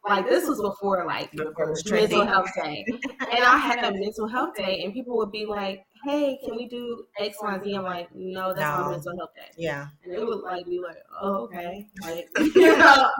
Like 0.08 0.28
this 0.28 0.48
was 0.48 0.62
before 0.62 1.06
like 1.06 1.32
before 1.34 1.76
mental 1.86 2.26
health 2.26 2.50
day, 2.56 2.86
and 3.20 3.44
I 3.44 3.58
had 3.58 3.84
a 3.84 3.92
mental 3.92 4.28
health 4.28 4.56
day, 4.56 4.82
and 4.84 4.94
people 4.94 5.18
would 5.18 5.32
be 5.32 5.46
like, 5.46 5.86
"Hey, 6.06 6.40
can 6.44 6.56
we 6.56 6.70
do 6.70 7.04
X, 7.20 7.38
Y, 7.42 7.60
Z?" 7.64 7.74
I'm 7.76 7.84
like, 7.84 8.08
"No, 8.16 8.54
that's 8.54 8.78
no. 8.78 8.86
my 8.86 8.92
mental 8.92 9.18
health 9.18 9.32
day." 9.36 9.52
Yeah, 9.58 9.88
and 10.06 10.14
it 10.14 10.26
would 10.26 10.40
like 10.40 10.66
be 10.66 10.80
like, 10.80 10.98
"Oh, 11.22 11.44
okay," 11.44 11.86
like 12.02 12.30
you 12.56 12.78
know 12.78 13.12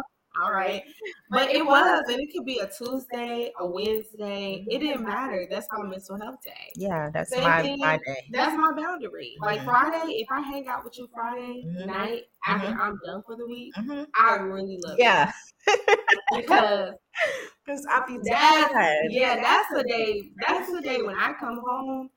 all 0.42 0.52
right. 0.52 0.84
But 1.32 1.52
it 1.52 1.64
was, 1.64 2.06
and 2.08 2.20
it 2.20 2.34
could 2.34 2.44
be 2.44 2.58
a 2.58 2.68
Tuesday, 2.68 3.52
a 3.60 3.66
Wednesday. 3.66 4.66
It 4.68 4.80
didn't 4.80 5.06
matter. 5.06 5.46
That's 5.48 5.68
my 5.72 5.84
mental 5.86 6.20
health 6.20 6.42
day. 6.44 6.72
Yeah, 6.76 7.12
that's 7.14 7.30
my, 7.38 7.62
thing, 7.62 7.78
my 7.78 7.98
day. 7.98 8.26
That's 8.32 8.58
my 8.58 8.72
boundary. 8.76 9.36
Like 9.42 9.60
mm-hmm. 9.60 9.70
Friday, 9.70 10.14
if 10.14 10.28
I 10.32 10.42
hang 10.42 10.68
out 10.68 10.84
with 10.84 10.98
you 10.98 11.08
Friday 11.14 11.64
mm-hmm. 11.68 11.88
night 11.88 12.24
after 12.48 12.68
mm-hmm. 12.68 12.82
I'm 12.82 13.00
done 13.06 13.22
for 13.28 13.36
the 13.36 13.46
week, 13.46 13.76
mm-hmm. 13.76 14.06
I 14.20 14.38
really 14.38 14.80
love 14.84 14.98
yeah. 14.98 15.32
it. 15.68 15.80
Yeah. 15.88 16.36
because 16.36 16.94
because 17.66 17.86
I'll 17.92 18.08
be 18.08 18.18
that's, 18.24 18.74
Yeah, 19.10 19.36
that's 19.36 19.70
the 19.72 19.84
day. 19.88 20.32
That's 20.48 20.72
the 20.72 20.82
day 20.82 21.04
when 21.04 21.16
I 21.16 21.34
come 21.40 21.62
home 21.64 22.10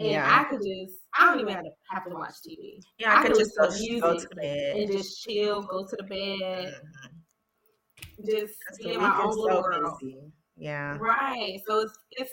and 0.00 0.10
yeah. 0.10 0.26
I 0.28 0.50
could 0.50 0.62
just 0.66 0.98
I 1.16 1.26
don't 1.26 1.40
even 1.40 1.54
have 1.54 1.62
to 1.62 1.70
have 1.92 2.04
to 2.06 2.10
watch 2.10 2.34
TV. 2.44 2.80
Yeah, 2.98 3.14
I, 3.14 3.20
I 3.20 3.22
could 3.22 3.38
just 3.38 3.56
go, 3.56 3.68
go, 4.00 4.18
to 4.18 4.28
bed 4.34 4.76
and 4.78 4.90
just 4.90 5.22
chill, 5.22 5.62
go 5.62 5.86
to 5.86 5.96
the 5.96 6.02
bed, 6.02 6.74
mm-hmm 6.74 7.17
just 8.26 8.54
be 8.78 8.94
in 8.94 9.00
my 9.00 9.20
own 9.22 9.36
little 9.36 9.62
world. 9.62 10.00
Yeah. 10.56 10.96
Right. 10.98 11.60
So 11.66 11.80
it's 11.80 11.98
it's 12.12 12.32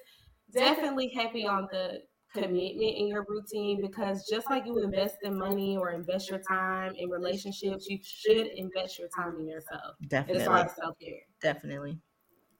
definitely 0.51 1.11
heavy 1.15 1.45
on 1.45 1.67
the 1.71 2.01
commitment 2.33 2.97
in 2.97 3.07
your 3.07 3.25
routine 3.27 3.81
because 3.81 4.27
just 4.29 4.49
like 4.49 4.65
you 4.65 4.77
invest 4.79 5.17
in 5.23 5.37
money 5.37 5.77
or 5.77 5.91
invest 5.91 6.29
your 6.29 6.39
time 6.39 6.93
in 6.97 7.09
relationships, 7.09 7.87
you 7.87 7.97
should 8.03 8.47
invest 8.47 8.99
your 8.99 9.07
time 9.15 9.37
in 9.39 9.47
yourself. 9.47 9.95
Definitely. 10.07 10.41
As 10.41 10.47
far 10.47 10.57
as 10.57 10.75
self 10.75 10.99
care. 10.99 11.19
Definitely. 11.41 11.97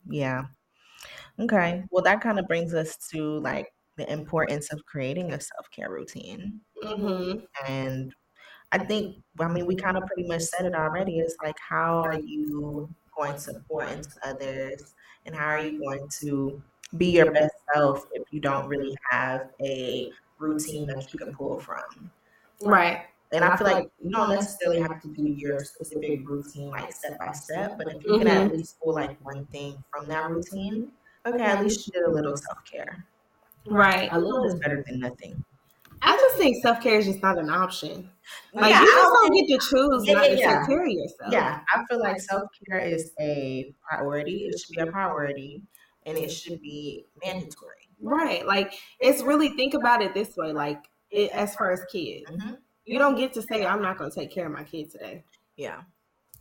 Yeah. 0.08 0.46
Okay. 1.40 1.84
Well, 1.92 2.04
that 2.04 2.22
kind 2.22 2.40
of 2.40 2.48
brings 2.48 2.74
us 2.74 2.98
to 3.12 3.40
like 3.40 3.68
the 3.98 4.12
importance 4.12 4.72
of 4.72 4.86
creating 4.86 5.34
a 5.34 5.40
self 5.40 5.70
care 5.72 5.90
routine. 5.90 6.60
Mm-hmm. 6.84 7.40
And 7.68 8.14
I 8.72 8.80
think, 8.80 9.18
I 9.40 9.48
mean, 9.48 9.66
we 9.66 9.76
kind 9.76 9.98
of 9.98 10.06
pretty 10.06 10.28
much 10.28 10.44
said 10.44 10.66
it 10.66 10.76
already. 10.76 11.20
It's 11.20 11.36
like, 11.44 11.56
how 11.60 12.00
are 12.00 12.20
you 12.20 12.90
going 13.16 13.38
to 13.40 13.54
pour 13.68 13.84
into 13.84 14.10
others? 14.24 14.94
And 15.26 15.36
how 15.36 15.48
are 15.48 15.66
you 15.66 15.80
going 15.80 16.08
to 16.22 16.62
be 16.98 17.08
your 17.08 17.32
best 17.32 17.54
self 17.74 18.06
if 18.14 18.24
you 18.32 18.40
don't 18.40 18.68
really 18.68 18.96
have 19.10 19.50
a 19.62 20.12
routine 20.38 20.88
that 20.88 21.12
you 21.14 21.20
can 21.20 21.34
pull 21.34 21.60
from? 21.60 22.12
Right. 22.62 23.06
And 23.32 23.44
I 23.44 23.58
feel 23.58 23.68
like 23.68 23.90
you 24.02 24.12
don't 24.12 24.30
necessarily 24.30 24.80
have 24.82 25.02
to 25.02 25.08
do 25.10 25.24
your 25.24 25.60
specific 25.60 26.28
routine 26.28 26.70
like 26.70 26.94
step 26.94 27.18
by 27.20 27.32
step, 27.32 27.78
but 27.78 27.88
if 27.88 28.04
you 28.04 28.20
can 28.20 28.28
mm-hmm. 28.28 28.46
at 28.46 28.56
least 28.56 28.80
pull 28.80 28.94
like 28.94 29.18
one 29.26 29.46
thing 29.48 29.84
from 29.92 30.08
that 30.08 30.30
routine, 30.30 30.92
okay, 31.26 31.44
at 31.44 31.62
least 31.62 31.88
you 31.88 31.94
did 31.94 32.04
a 32.04 32.12
little 32.12 32.38
self 32.38 32.64
care. 32.64 33.04
Right. 33.68 34.10
A 34.12 34.20
little 34.20 34.46
is 34.46 34.56
better 34.56 34.84
than 34.88 35.00
nothing. 35.00 35.44
I 36.02 36.16
just 36.16 36.38
think 36.38 36.62
self 36.62 36.82
care 36.82 37.00
is 37.00 37.08
just 37.08 37.22
not 37.22 37.38
an 37.38 37.50
option. 37.50 38.10
Like 38.54 38.72
yeah, 38.72 38.82
you 38.82 38.88
just 38.88 39.14
don't 39.14 39.34
get 39.34 39.48
to 39.48 39.70
choose 39.70 40.08
yeah, 40.08 40.14
not 40.14 40.30
yeah, 40.30 40.36
to 40.36 40.60
take 40.60 40.68
care 40.68 40.86
of 40.86 40.92
yourself. 40.92 41.32
Yeah, 41.32 41.60
I 41.74 41.84
feel 41.90 42.00
like 42.00 42.20
self 42.20 42.50
care 42.68 42.80
is 42.80 43.12
a 43.20 43.74
priority. 43.88 44.50
It 44.50 44.60
should 44.60 44.76
be 44.76 44.82
a 44.82 44.88
priority, 44.88 45.62
and 46.06 46.18
it 46.18 46.32
should 46.32 46.62
be 46.62 47.06
mandatory. 47.24 47.90
Right. 48.02 48.46
Like 48.46 48.74
it's 49.00 49.22
really 49.22 49.50
think 49.50 49.74
about 49.74 50.02
it 50.02 50.14
this 50.14 50.36
way. 50.38 50.52
Like 50.52 50.86
it, 51.12 51.32
as 51.32 51.56
far 51.56 51.72
as 51.72 51.84
kids, 51.92 52.30
mm-hmm. 52.30 52.56
you 52.86 53.00
don't 53.00 53.16
get 53.16 53.34
to 53.34 53.42
say 53.42 53.66
I'm 53.66 53.82
not 53.82 53.98
going 53.98 54.12
to 54.12 54.16
take 54.16 54.32
care 54.32 54.46
of 54.46 54.52
my 54.52 54.64
kid 54.64 54.92
today. 54.92 55.24
Yeah. 55.56 55.82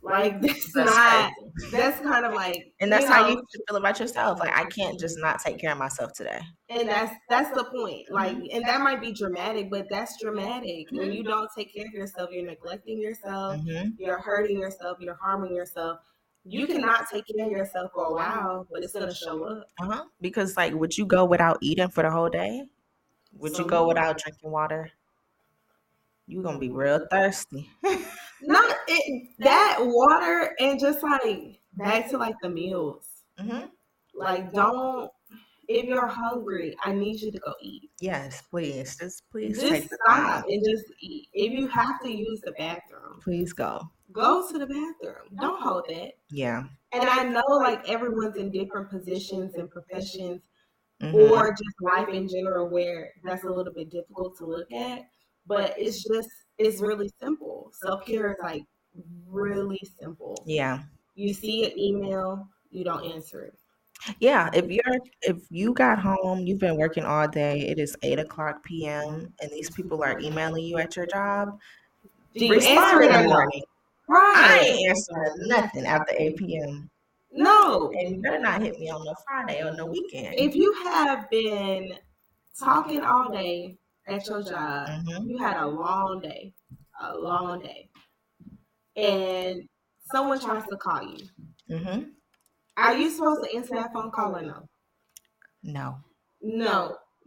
Like 0.05 0.39
that's, 0.41 0.75
not. 0.75 1.33
That's 1.71 1.99
kind 2.01 2.25
of 2.25 2.33
like, 2.33 2.71
and 2.79 2.91
that's 2.91 3.05
you 3.05 3.11
how 3.11 3.27
you 3.27 3.41
feel 3.67 3.77
about 3.77 3.99
yourself. 3.99 4.39
Like 4.39 4.55
I 4.55 4.65
can't 4.65 4.99
just 4.99 5.17
not 5.19 5.41
take 5.41 5.59
care 5.59 5.71
of 5.71 5.77
myself 5.77 6.13
today. 6.13 6.39
And 6.69 6.87
that's 6.87 7.13
that's 7.29 7.49
the 7.57 7.63
point. 7.65 8.11
Like, 8.11 8.37
and 8.51 8.63
that 8.65 8.81
might 8.81 9.01
be 9.01 9.11
dramatic, 9.13 9.71
but 9.71 9.87
that's 9.89 10.21
dramatic. 10.21 10.87
Mm-hmm. 10.87 10.97
When 10.97 11.11
you 11.11 11.23
don't 11.23 11.49
take 11.57 11.73
care 11.73 11.85
of 11.85 11.93
yourself, 11.93 12.29
you're 12.31 12.45
neglecting 12.45 12.99
yourself. 12.99 13.57
Mm-hmm. 13.57 13.89
You're 13.97 14.19
hurting 14.19 14.59
yourself. 14.59 14.97
You're 14.99 15.19
harming 15.21 15.55
yourself. 15.55 15.99
You 16.47 16.67
cannot 16.67 17.09
take 17.11 17.25
care 17.25 17.47
of 17.47 17.51
yourself 17.51 17.91
for 17.95 18.05
a 18.05 18.13
while, 18.13 18.67
but 18.71 18.83
it's 18.83 18.93
gonna 18.93 19.13
show 19.13 19.43
up. 19.45 19.67
Uh 19.81 19.85
huh. 19.85 20.03
Because 20.21 20.55
like, 20.55 20.73
would 20.75 20.95
you 20.95 21.07
go 21.07 21.25
without 21.25 21.57
eating 21.61 21.89
for 21.89 22.03
the 22.03 22.11
whole 22.11 22.29
day? 22.29 22.63
Would 23.33 23.57
you 23.57 23.65
go 23.65 23.87
without 23.87 24.19
drinking 24.19 24.51
water? 24.51 24.91
you're 26.27 26.43
gonna 26.43 26.59
be 26.59 26.69
real 26.69 27.05
thirsty. 27.09 27.69
Not 28.41 28.75
it, 28.87 29.29
that 29.39 29.77
water 29.79 30.55
and 30.59 30.79
just 30.79 31.01
like 31.03 31.59
back 31.73 32.09
to 32.09 32.17
like 32.17 32.35
the 32.41 32.49
meals. 32.49 33.07
Mm-hmm. 33.39 33.65
Like 34.13 34.53
don't 34.53 35.09
if 35.67 35.85
you're 35.85 36.07
hungry, 36.07 36.75
I 36.83 36.93
need 36.93 37.21
you 37.21 37.31
to 37.31 37.39
go 37.39 37.53
eat. 37.61 37.89
Yes, 37.99 38.43
please. 38.49 38.97
Just 38.97 39.23
please 39.31 39.59
just 39.59 39.89
stop 40.03 40.45
and 40.47 40.63
just 40.63 40.85
eat. 40.99 41.27
If 41.33 41.53
you 41.53 41.67
have 41.67 42.01
to 42.03 42.11
use 42.11 42.41
the 42.41 42.51
bathroom, 42.53 43.19
please 43.21 43.53
go. 43.53 43.81
Go 44.11 44.49
to 44.49 44.57
the 44.57 44.67
bathroom. 44.67 45.27
Don't 45.39 45.61
hold 45.61 45.85
it. 45.89 46.17
Yeah. 46.29 46.63
And 46.93 47.09
I 47.09 47.23
know 47.23 47.43
like 47.47 47.87
everyone's 47.89 48.37
in 48.37 48.51
different 48.51 48.89
positions 48.89 49.55
and 49.55 49.69
professions 49.69 50.41
mm-hmm. 51.01 51.15
or 51.15 51.51
just 51.51 51.81
life 51.81 52.09
in 52.09 52.27
general 52.27 52.69
where 52.69 53.11
that's 53.23 53.43
a 53.43 53.49
little 53.49 53.73
bit 53.73 53.89
difficult 53.89 54.37
to 54.37 54.45
look 54.45 54.71
at. 54.71 55.01
But 55.47 55.75
it's 55.77 56.03
just 56.03 56.29
it's 56.57 56.81
really 56.81 57.11
simple. 57.19 57.71
Self 57.73 58.05
care 58.05 58.31
is 58.31 58.37
like 58.41 58.63
really 59.27 59.81
simple. 59.99 60.41
Yeah. 60.45 60.83
You 61.15 61.33
see 61.33 61.65
an 61.65 61.77
email, 61.77 62.47
you 62.71 62.83
don't 62.83 63.05
answer 63.05 63.43
it. 63.45 63.57
Yeah, 64.19 64.49
if 64.53 64.69
you're 64.69 64.99
if 65.21 65.37
you 65.49 65.73
got 65.73 65.97
home, 65.97 66.39
you've 66.39 66.59
been 66.59 66.77
working 66.77 67.05
all 67.05 67.27
day, 67.27 67.61
it 67.61 67.79
is 67.79 67.95
eight 68.03 68.19
o'clock 68.19 68.63
PM 68.63 69.33
and 69.41 69.51
these 69.51 69.69
people 69.69 70.03
are 70.03 70.19
emailing 70.19 70.65
you 70.65 70.77
at 70.77 70.95
your 70.95 71.07
job. 71.07 71.57
Do 72.35 72.45
you 72.45 72.59
answer 72.59 73.01
it 73.01 73.15
in 73.15 73.23
the 73.23 73.29
morning? 73.29 73.63
Right. 74.07 74.33
I 74.35 74.59
ain't 74.59 74.89
answering 74.89 75.47
nothing 75.47 75.85
after 75.85 76.13
8 76.17 76.35
p.m. 76.35 76.89
No. 77.31 77.91
And 77.91 78.15
you 78.15 78.21
better 78.21 78.39
not 78.39 78.61
hit 78.61 78.77
me 78.79 78.89
on 78.89 79.03
the 79.03 79.15
Friday 79.25 79.63
or 79.63 79.75
the 79.75 79.85
weekend. 79.85 80.35
If 80.37 80.53
you 80.55 80.73
have 80.83 81.29
been 81.29 81.93
talking 82.59 83.01
all 83.01 83.31
day 83.31 83.77
at 84.07 84.27
your 84.27 84.43
job, 84.43 84.87
mm-hmm. 84.87 85.29
you 85.29 85.37
had 85.37 85.57
a 85.57 85.67
long 85.67 86.21
day, 86.21 86.53
a 87.01 87.17
long 87.17 87.61
day, 87.61 87.89
and 88.95 89.67
someone 90.11 90.39
tries 90.39 90.65
to 90.67 90.77
call 90.77 91.01
you. 91.01 91.27
Mm-hmm. 91.69 92.01
Are 92.77 92.97
you 92.97 93.09
supposed 93.09 93.43
to 93.43 93.55
answer 93.55 93.75
that 93.75 93.93
phone 93.93 94.11
call 94.11 94.35
or 94.35 94.41
no? 94.41 94.69
No. 95.63 95.97
No. 96.41 96.97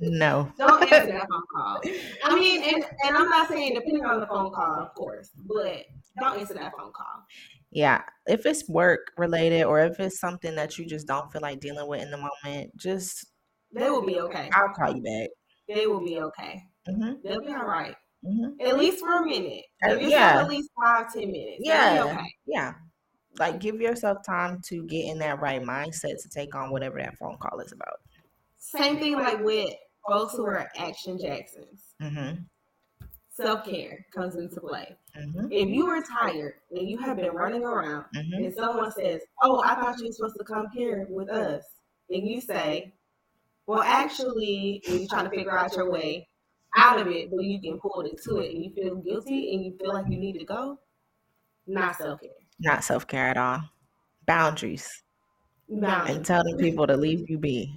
no. 0.00 0.52
Don't 0.58 0.92
answer 0.92 1.12
that 1.12 1.28
phone 1.28 1.42
call. 1.54 1.80
I 2.24 2.34
mean, 2.38 2.62
and, 2.62 2.84
and 3.04 3.16
I'm 3.16 3.28
not 3.28 3.48
saying 3.48 3.74
depending 3.74 4.04
on 4.04 4.20
the 4.20 4.26
phone 4.26 4.52
call, 4.52 4.80
of 4.80 4.94
course, 4.94 5.30
but 5.46 5.84
don't 6.20 6.38
answer 6.38 6.54
that 6.54 6.72
phone 6.78 6.92
call. 6.92 7.24
Yeah. 7.70 8.02
If 8.26 8.44
it's 8.44 8.68
work 8.68 9.12
related 9.16 9.64
or 9.64 9.80
if 9.80 9.98
it's 9.98 10.20
something 10.20 10.54
that 10.56 10.78
you 10.78 10.86
just 10.86 11.06
don't 11.06 11.32
feel 11.32 11.42
like 11.42 11.60
dealing 11.60 11.88
with 11.88 12.02
in 12.02 12.10
the 12.10 12.18
moment, 12.18 12.76
just. 12.76 13.26
They 13.72 13.88
will 13.88 14.04
be 14.04 14.20
okay. 14.20 14.50
I'll 14.52 14.68
call 14.68 14.94
you 14.94 15.02
back. 15.02 15.30
They 15.68 15.86
will 15.86 16.04
be 16.04 16.20
okay. 16.20 16.62
Mm-hmm. 16.88 17.12
They'll 17.24 17.40
be 17.40 17.52
all 17.52 17.66
right. 17.66 17.94
mm-hmm. 18.24 18.60
At 18.66 18.78
least 18.78 19.00
for 19.00 19.22
a 19.22 19.26
minute. 19.26 19.64
Uh, 19.86 19.94
yeah. 19.94 20.40
At 20.40 20.48
least 20.48 20.70
five, 20.80 21.12
ten 21.12 21.30
minutes. 21.30 21.60
Yeah. 21.60 22.04
Okay. 22.06 22.34
Yeah 22.46 22.74
like 23.38 23.60
give 23.60 23.80
yourself 23.80 24.18
time 24.24 24.60
to 24.66 24.84
get 24.86 25.06
in 25.06 25.18
that 25.18 25.40
right 25.40 25.62
mindset 25.62 26.20
to 26.22 26.28
take 26.28 26.54
on 26.54 26.70
whatever 26.70 26.98
that 26.98 27.16
phone 27.18 27.36
call 27.38 27.60
is 27.60 27.72
about. 27.72 28.00
Same 28.58 28.98
thing 28.98 29.14
like 29.14 29.42
with 29.42 29.70
folks 30.08 30.34
who 30.34 30.44
are 30.44 30.68
action 30.76 31.18
Jacksons. 31.18 31.94
Mm-hmm. 32.00 32.42
Self 33.30 33.64
care 33.64 34.04
comes 34.14 34.36
into 34.36 34.60
play. 34.60 34.94
Mm-hmm. 35.18 35.46
If 35.50 35.68
you 35.68 35.86
are 35.86 36.02
tired 36.02 36.54
and 36.70 36.88
you 36.88 36.98
have 36.98 37.16
been 37.16 37.32
running 37.32 37.64
around, 37.64 38.04
mm-hmm. 38.14 38.44
and 38.44 38.54
someone 38.54 38.92
says, 38.92 39.22
"Oh, 39.42 39.62
I 39.64 39.74
thought 39.74 39.98
you 39.98 40.06
were 40.06 40.12
supposed 40.12 40.36
to 40.38 40.44
come 40.44 40.66
here 40.74 41.06
with 41.08 41.30
us," 41.30 41.64
and 42.10 42.28
you 42.28 42.40
say, 42.42 42.92
"Well, 43.66 43.82
actually," 43.82 44.82
you're 44.86 45.08
trying 45.08 45.24
to 45.24 45.30
figure 45.30 45.56
out 45.56 45.76
your 45.76 45.90
way 45.90 46.28
out 46.76 46.98
of 47.00 47.08
it, 47.08 47.30
but 47.30 47.44
you 47.44 47.60
get 47.60 47.80
pulled 47.80 48.06
into 48.06 48.38
it, 48.38 48.54
and 48.54 48.64
you 48.64 48.72
feel 48.74 48.96
guilty, 48.96 49.54
and 49.54 49.64
you 49.64 49.76
feel 49.78 49.92
like 49.92 50.06
you 50.08 50.18
need 50.18 50.38
to 50.38 50.44
go. 50.44 50.78
Not 51.66 51.96
self 51.96 52.20
care. 52.20 52.30
Not 52.60 52.84
self 52.84 53.06
care 53.06 53.28
at 53.28 53.36
all. 53.36 53.60
Boundaries. 54.26 54.88
Boundaries. 55.68 56.16
And 56.16 56.26
telling 56.26 56.58
people 56.58 56.86
to 56.86 56.96
leave 56.96 57.28
you 57.28 57.38
be. 57.38 57.74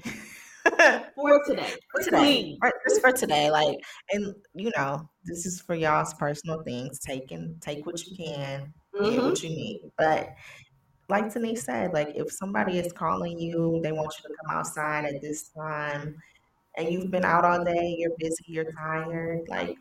for 1.16 1.42
today. 1.46 1.74
For 1.96 2.04
today. 2.04 2.58
For, 2.60 2.74
just 2.88 3.02
for 3.02 3.12
today. 3.12 3.52
Like, 3.52 3.78
and 4.12 4.34
you 4.54 4.72
know, 4.76 5.10
this 5.26 5.46
is 5.46 5.62
for 5.62 5.76
y'all's 5.76 6.14
personal 6.16 6.64
things. 6.64 7.00
Take 7.00 7.32
and 7.32 7.62
take 7.62 7.86
what 7.86 8.04
you 8.06 8.16
can, 8.16 8.74
mm-hmm. 8.96 9.12
get 9.12 9.24
what 9.24 9.44
you 9.44 9.50
need. 9.50 9.82
But 9.98 10.30
like 11.10 11.34
Denise 11.34 11.64
said, 11.64 11.94
like 11.94 12.10
if 12.16 12.32
somebody 12.32 12.80
is 12.80 12.92
calling 12.94 13.40
you, 13.40 13.80
they 13.84 13.92
want 13.92 14.14
you 14.18 14.30
to 14.30 14.36
come 14.44 14.58
outside 14.58 15.06
at 15.06 15.22
this 15.22 15.50
time, 15.50 16.22
and 16.78 16.90
you've 16.90 17.12
been 17.12 17.26
out 17.26 17.46
all 17.46 17.64
day, 17.64 17.96
you're 17.98 18.16
busy, 18.18 18.44
you're 18.48 18.72
tired, 18.72 19.42
like 19.48 19.78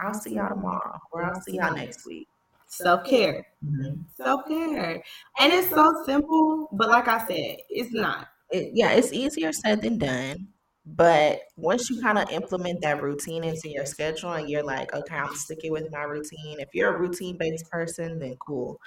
I'll 0.00 0.14
see 0.14 0.34
y'all 0.34 0.48
tomorrow 0.48 0.98
or 1.12 1.24
I'll 1.24 1.40
see 1.40 1.56
y'all 1.56 1.74
next 1.74 2.06
week 2.06 2.28
self 2.66 3.04
care. 3.04 3.46
Mm-hmm. 3.64 4.02
Self 4.16 4.46
care. 4.46 5.02
And 5.38 5.52
it's 5.52 5.70
so 5.70 6.02
simple, 6.04 6.68
but 6.72 6.88
like 6.88 7.08
I 7.08 7.26
said, 7.26 7.56
it's 7.68 7.92
not. 7.92 8.28
It, 8.50 8.70
yeah, 8.74 8.90
it's 8.92 9.12
easier 9.12 9.52
said 9.52 9.82
than 9.82 9.98
done. 9.98 10.48
But 10.88 11.40
once 11.56 11.90
you 11.90 12.00
kind 12.00 12.16
of 12.16 12.30
implement 12.30 12.80
that 12.82 13.02
routine 13.02 13.42
into 13.42 13.68
your 13.68 13.86
schedule 13.86 14.34
and 14.34 14.48
you're 14.48 14.62
like, 14.62 14.94
okay, 14.94 15.16
I'm 15.16 15.34
sticking 15.34 15.72
with 15.72 15.90
my 15.90 16.04
routine. 16.04 16.60
If 16.60 16.68
you're 16.74 16.94
a 16.94 16.98
routine 16.98 17.36
based 17.36 17.68
person, 17.68 18.20
then 18.20 18.36
cool. 18.38 18.80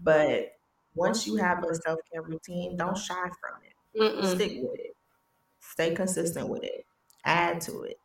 But 0.00 0.56
once 0.94 1.26
you 1.26 1.36
have 1.36 1.64
a 1.64 1.74
self 1.74 2.00
care 2.12 2.22
routine, 2.22 2.76
don't 2.76 2.96
shy 2.96 3.14
from 3.14 3.60
it. 3.62 4.00
Mm-mm. 4.00 4.34
Stick 4.34 4.58
with 4.62 4.80
it. 4.80 4.96
Stay 5.60 5.94
consistent 5.94 6.48
with 6.48 6.62
it. 6.62 6.84
Add 7.24 7.60
to 7.62 7.82
it. 7.82 7.96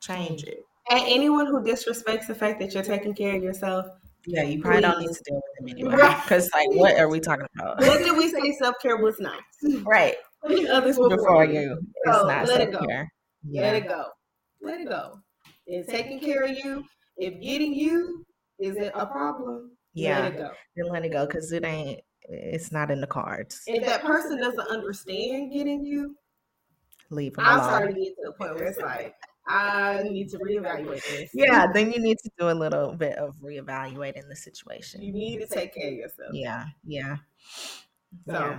Change 0.00 0.44
it. 0.44 0.60
And 0.90 1.00
anyone 1.06 1.46
who 1.46 1.62
disrespects 1.62 2.26
the 2.26 2.34
fact 2.34 2.60
that 2.60 2.72
you're 2.74 2.82
taking 2.82 3.14
care 3.14 3.36
of 3.36 3.42
yourself, 3.42 3.86
yeah, 4.26 4.42
you 4.42 4.60
probably 4.60 4.82
Please. 4.82 4.90
don't 4.90 5.00
need 5.00 5.14
to 5.14 5.22
deal 5.24 5.34
with 5.36 5.58
them 5.58 5.68
anyway. 5.68 6.14
Because, 6.22 6.50
like, 6.52 6.68
what 6.72 6.98
are 6.98 7.08
we 7.08 7.20
talking 7.20 7.46
about? 7.58 7.80
What 7.80 7.98
did 7.98 8.16
we 8.16 8.28
say 8.28 8.52
self 8.58 8.74
care 8.82 8.96
was 8.96 9.18
not? 9.20 9.40
Right. 9.84 10.16
others 10.44 10.96
before, 10.96 11.08
before 11.10 11.44
you. 11.44 11.78
It's 12.04 12.16
so 12.16 12.26
not 12.26 12.46
self 12.48 12.86
care. 12.86 13.10
Yeah. 13.48 13.62
Let 13.62 13.74
it 13.76 13.88
go. 13.88 14.04
Let 14.60 14.80
it 14.80 14.88
go. 14.88 15.20
It's 15.66 15.90
taking 15.90 16.20
care 16.20 16.44
of 16.44 16.50
you. 16.50 16.84
If 17.16 17.40
getting 17.40 17.74
you 17.74 18.24
is 18.58 18.76
it 18.76 18.92
a 18.94 19.06
problem, 19.06 19.72
yeah, 19.94 20.20
let 20.20 20.34
it 20.34 20.38
go. 20.38 20.50
Then 20.76 20.88
let 20.90 21.04
it 21.04 21.12
go 21.12 21.26
because 21.26 21.52
it 21.52 21.64
ain't. 21.64 22.00
It's 22.28 22.72
not 22.72 22.90
in 22.90 23.00
the 23.00 23.06
cards. 23.06 23.62
If 23.66 23.84
that 23.86 24.02
person 24.02 24.38
doesn't 24.38 24.68
understand 24.68 25.52
getting 25.52 25.84
you, 25.84 26.16
leave 27.10 27.34
them 27.34 27.44
I'm 27.46 27.58
alone. 27.58 27.68
starting 27.68 27.94
to 27.94 28.00
get 28.00 28.16
to 28.16 28.22
the 28.24 28.32
point 28.32 28.54
where 28.54 28.64
it's 28.64 28.80
like, 28.80 29.14
I 29.48 30.02
need 30.02 30.28
to 30.30 30.38
reevaluate 30.38 31.06
this. 31.08 31.30
Yeah, 31.32 31.66
then 31.72 31.92
you 31.92 32.00
need 32.00 32.18
to 32.18 32.30
do 32.38 32.50
a 32.50 32.52
little 32.52 32.92
bit 32.92 33.16
of 33.16 33.34
reevaluating 33.36 34.28
the 34.28 34.34
situation. 34.34 35.02
You 35.02 35.12
need 35.12 35.38
to 35.38 35.46
take 35.46 35.74
care 35.74 35.88
of 35.88 35.94
yourself. 35.94 36.30
Yeah, 36.32 36.64
yeah. 36.84 37.16
So 38.26 38.32
yeah. 38.32 38.58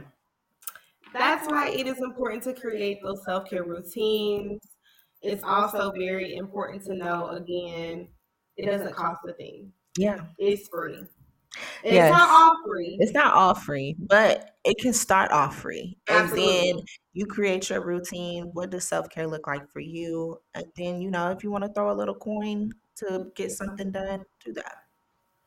that's 1.11 1.47
why 1.49 1.69
it 1.69 1.87
is 1.87 1.97
important 1.99 2.43
to 2.43 2.53
create 2.53 2.99
those 3.03 3.23
self 3.25 3.49
care 3.49 3.63
routines. 3.63 4.61
It's 5.21 5.43
also 5.43 5.91
very 5.91 6.35
important 6.35 6.83
to 6.85 6.95
know 6.95 7.29
again, 7.29 8.07
it 8.55 8.65
doesn't 8.65 8.95
cost 8.95 9.21
a 9.27 9.33
thing. 9.33 9.73
Yeah. 9.97 10.19
It's 10.37 10.69
free. 10.69 11.05
It's 11.83 11.93
yes. 11.93 12.11
not 12.11 12.29
all 12.29 12.46
free. 12.77 12.97
It's 12.99 13.13
not 13.13 13.33
all 13.33 13.53
free, 13.53 13.95
but 13.99 14.51
it 14.63 14.77
can 14.79 14.93
start 14.93 15.31
off 15.31 15.55
free. 15.57 15.97
Absolutely. 16.09 16.69
And 16.69 16.79
then 16.79 16.85
you 17.13 17.25
create 17.25 17.69
your 17.69 17.83
routine. 17.83 18.49
What 18.53 18.69
does 18.69 18.87
self 18.87 19.09
care 19.09 19.27
look 19.27 19.47
like 19.47 19.69
for 19.71 19.79
you? 19.79 20.37
And 20.53 20.65
then, 20.75 21.01
you 21.01 21.09
know, 21.09 21.31
if 21.31 21.43
you 21.43 21.51
want 21.51 21.63
to 21.63 21.73
throw 21.73 21.91
a 21.91 21.95
little 21.95 22.15
coin 22.15 22.71
to 22.97 23.27
get 23.35 23.51
something 23.51 23.91
done, 23.91 24.23
do 24.43 24.53
that. 24.53 24.75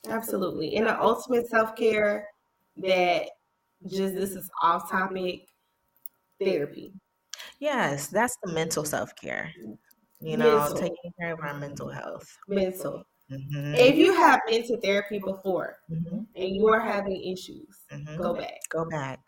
Absolutely. 0.09 0.77
And 0.77 0.87
the 0.87 1.01
ultimate 1.01 1.49
self 1.49 1.77
care 1.77 2.27
that 2.79 3.27
just 3.87 4.15
this 4.15 4.31
is 4.31 4.51
off 4.63 4.91
topic 4.91 5.47
therapy. 6.43 6.93
Yes, 7.59 8.09
that's 8.09 8.37
the 8.43 8.53
mental 8.53 8.85
self 8.85 9.15
care. 9.15 9.53
You 10.21 10.37
know, 10.37 10.59
mental. 10.59 10.77
taking 10.77 11.13
care 11.19 11.33
of 11.33 11.41
our 11.41 11.59
mental 11.59 11.89
health. 11.89 12.27
Mental. 12.49 13.05
Mm-hmm. 13.31 13.75
If 13.77 13.97
you 13.97 14.15
have 14.15 14.41
been 14.49 14.67
to 14.67 14.77
therapy 14.81 15.19
before 15.19 15.79
mm-hmm. 15.91 16.21
and 16.35 16.57
you 16.57 16.69
are 16.69 16.81
having 16.81 17.23
issues, 17.23 17.77
mm-hmm. 17.93 18.21
go 18.21 18.35
back. 18.35 18.61
Go 18.71 18.85
back. 18.89 19.21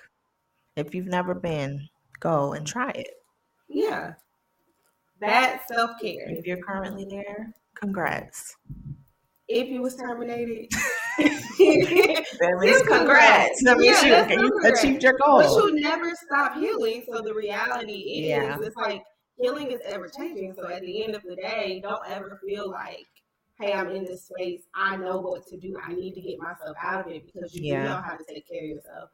If 0.77 0.95
you've 0.95 1.07
never 1.07 1.35
been, 1.35 1.88
go 2.21 2.55
and 2.55 2.67
try 2.67 2.91
it. 2.91 3.15
Yeah. 3.69 4.15
That 5.21 5.62
self 5.69 5.93
care. 6.01 6.29
If 6.29 6.47
you're 6.47 6.62
currently 6.67 7.07
there, 7.09 7.53
congrats. 7.77 8.57
If 9.49 9.69
you 9.69 9.83
was 9.83 9.95
terminated, 9.97 10.69
that 11.19 12.59
means 12.61 12.83
congrats. 12.83 13.62
That 13.64 13.79
means 13.79 14.03
yeah, 14.03 14.29
you, 14.29 14.43
you 14.43 14.61
achieved 14.64 15.03
your 15.03 15.16
goal. 15.24 15.43
But 15.43 15.51
you 15.51 15.81
never 15.81 16.12
stop 16.26 16.57
healing. 16.57 17.05
So 17.11 17.20
the 17.20 17.35
reality 17.35 17.93
is, 17.93 18.29
yeah. 18.31 18.57
it's 18.61 18.76
like 18.76 19.03
healing 19.39 19.70
is 19.70 19.81
ever 19.85 20.09
changing. 20.09 20.55
So 20.55 20.68
at 20.68 20.81
the 20.81 21.05
end 21.05 21.14
of 21.14 21.22
the 21.22 21.37
day, 21.37 21.81
don't 21.83 22.03
ever 22.09 22.41
feel 22.45 22.70
like 22.70 23.07
hey, 23.63 23.73
I'm 23.73 23.91
in 23.91 24.05
this 24.05 24.27
space. 24.27 24.63
I 24.75 24.97
know 24.97 25.21
what 25.21 25.47
to 25.49 25.57
do. 25.57 25.77
I 25.87 25.93
need 25.93 26.15
to 26.15 26.21
get 26.21 26.39
myself 26.39 26.77
out 26.83 27.07
of 27.07 27.13
it 27.13 27.27
because 27.27 27.55
you 27.55 27.73
yeah. 27.73 27.85
know 27.85 28.03
how 28.03 28.17
to 28.17 28.25
take 28.29 28.49
care 28.49 28.63
of 28.63 28.69
yourself. 28.69 29.11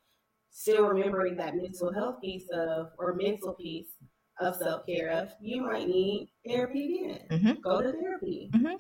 Still 0.51 0.89
remembering 0.89 1.37
that 1.37 1.55
mental 1.55 1.93
health 1.93 2.21
piece 2.23 2.49
of 2.53 2.91
or 2.99 3.15
mental 3.15 3.55
piece 3.55 3.89
of 4.41 4.57
self 4.57 4.87
care 4.87 5.11
of 5.11 5.31
you 5.41 5.63
might 5.63 5.89
need 5.89 6.31
therapy 6.47 7.05
again. 7.05 7.21
Mm-hmm. 7.31 7.61
Go 7.61 7.83
to 7.83 7.93
therapy. 7.93 8.51
Mm-hmm. 8.55 8.77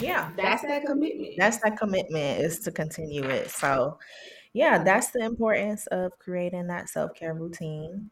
Yeah. 0.00 0.30
That's 0.36 0.62
that 0.62 0.86
commitment. 0.86 1.34
That's 1.36 1.58
that 1.58 1.76
commitment 1.76 2.40
is 2.40 2.60
to 2.60 2.70
continue 2.70 3.24
it. 3.24 3.50
So 3.50 3.98
yeah, 4.52 4.82
that's 4.82 5.10
the 5.10 5.20
importance 5.20 5.86
of 5.88 6.16
creating 6.18 6.68
that 6.68 6.88
self-care 6.88 7.34
routine. 7.34 8.10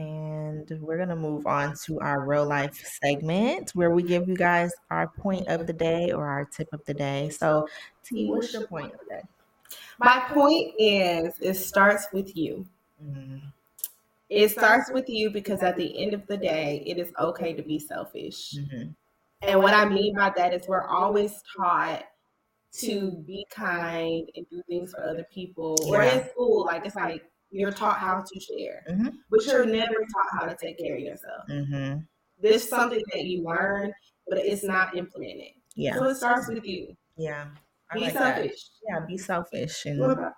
And 0.00 0.80
we're 0.80 0.96
going 0.96 1.10
to 1.10 1.16
move 1.16 1.46
on 1.46 1.74
to 1.84 2.00
our 2.00 2.24
real 2.24 2.46
life 2.46 2.74
segment 3.02 3.70
where 3.74 3.90
we 3.90 4.02
give 4.02 4.26
you 4.28 4.34
guys 4.34 4.72
our 4.90 5.08
point 5.08 5.46
of 5.48 5.66
the 5.66 5.74
day 5.74 6.10
or 6.10 6.26
our 6.26 6.46
tip 6.46 6.68
of 6.72 6.82
the 6.86 6.94
day. 6.94 7.28
So, 7.28 7.68
Tee, 8.02 8.30
what's 8.30 8.52
your 8.54 8.66
point 8.66 8.94
of 8.94 9.00
the 9.00 9.16
day? 9.16 9.22
My 9.98 10.24
point 10.32 10.72
is 10.78 11.34
it 11.42 11.54
starts 11.54 12.06
with 12.14 12.34
you. 12.34 12.66
Mm-hmm. 13.04 13.46
It 14.30 14.50
starts 14.52 14.90
with 14.90 15.08
you 15.08 15.28
because 15.30 15.62
at 15.62 15.76
the 15.76 16.02
end 16.02 16.14
of 16.14 16.26
the 16.26 16.38
day, 16.38 16.82
it 16.86 16.96
is 16.96 17.12
okay 17.20 17.52
to 17.52 17.62
be 17.62 17.78
selfish. 17.78 18.54
Mm-hmm. 18.56 18.90
And 19.42 19.60
what 19.60 19.74
I 19.74 19.84
mean 19.86 20.14
by 20.14 20.32
that 20.34 20.54
is 20.54 20.66
we're 20.66 20.86
always 20.86 21.42
taught 21.56 22.04
to 22.72 23.10
be 23.26 23.46
kind 23.50 24.30
and 24.34 24.46
do 24.48 24.62
things 24.66 24.92
for 24.92 25.02
other 25.02 25.26
people. 25.30 25.76
Yeah. 25.82 25.92
Or 25.92 26.02
in 26.02 26.28
school, 26.30 26.64
like 26.64 26.86
it's 26.86 26.96
like 26.96 27.30
you're 27.50 27.72
taught 27.72 27.98
how 27.98 28.22
to 28.26 28.40
share, 28.40 28.82
mm-hmm. 28.88 29.08
but 29.30 29.44
you're 29.46 29.66
never 29.66 29.94
taught 29.94 30.40
how 30.40 30.46
to 30.46 30.56
take 30.56 30.78
care 30.78 30.94
of 30.94 31.00
yourself. 31.00 31.42
Mm-hmm. 31.50 31.98
This 32.40 32.64
is 32.64 32.68
something 32.68 33.02
that 33.12 33.24
you 33.24 33.44
learn, 33.44 33.92
but 34.28 34.38
it's 34.38 34.64
not 34.64 34.96
implemented. 34.96 35.52
Yeah. 35.74 35.94
So 35.96 36.04
it 36.04 36.16
starts 36.16 36.48
with 36.48 36.64
you. 36.64 36.94
Yeah. 37.16 37.46
I 37.90 37.94
be 37.94 38.00
like 38.02 38.12
selfish. 38.12 38.50
That. 38.52 39.00
Yeah, 39.00 39.06
be 39.06 39.18
selfish. 39.18 39.84
And 39.86 40.00
what 40.00 40.10
about, 40.12 40.32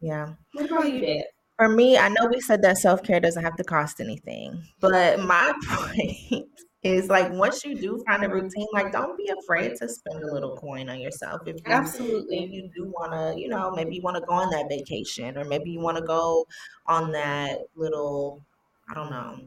yeah. 0.00 0.34
What 0.52 0.70
about 0.70 0.92
you, 0.92 1.00
Dad? 1.00 1.24
For 1.56 1.68
me, 1.68 1.96
I 1.96 2.08
know 2.08 2.26
we 2.26 2.40
said 2.40 2.60
that 2.62 2.78
self 2.78 3.02
care 3.02 3.20
doesn't 3.20 3.42
have 3.42 3.56
to 3.56 3.64
cost 3.64 4.00
anything, 4.00 4.62
but 4.80 5.20
my 5.20 5.54
point 5.68 6.44
is 6.82 7.08
like 7.08 7.32
once 7.32 7.64
you 7.64 7.74
do 7.74 8.02
find 8.06 8.24
a 8.24 8.28
routine, 8.28 8.66
like 8.72 8.92
don't 8.92 9.16
be 9.16 9.30
afraid 9.40 9.76
to 9.76 9.88
spend 9.88 10.22
a 10.22 10.32
little 10.32 10.56
coin 10.56 10.88
on 10.88 11.00
yourself. 11.00 11.42
If 11.46 11.56
you, 11.56 11.62
Absolutely, 11.66 12.44
if 12.44 12.50
you 12.50 12.70
do 12.74 12.84
want 12.84 13.12
to, 13.12 13.40
you 13.40 13.48
know, 13.48 13.70
maybe 13.72 13.96
you 13.96 14.02
want 14.02 14.16
to 14.16 14.22
go 14.22 14.34
on 14.34 14.50
that 14.50 14.68
vacation, 14.68 15.36
or 15.36 15.44
maybe 15.44 15.70
you 15.70 15.80
want 15.80 15.96
to 15.96 16.04
go 16.04 16.46
on 16.86 17.12
that 17.12 17.58
little, 17.74 18.40
I 18.88 18.94
don't 18.94 19.10
know, 19.10 19.40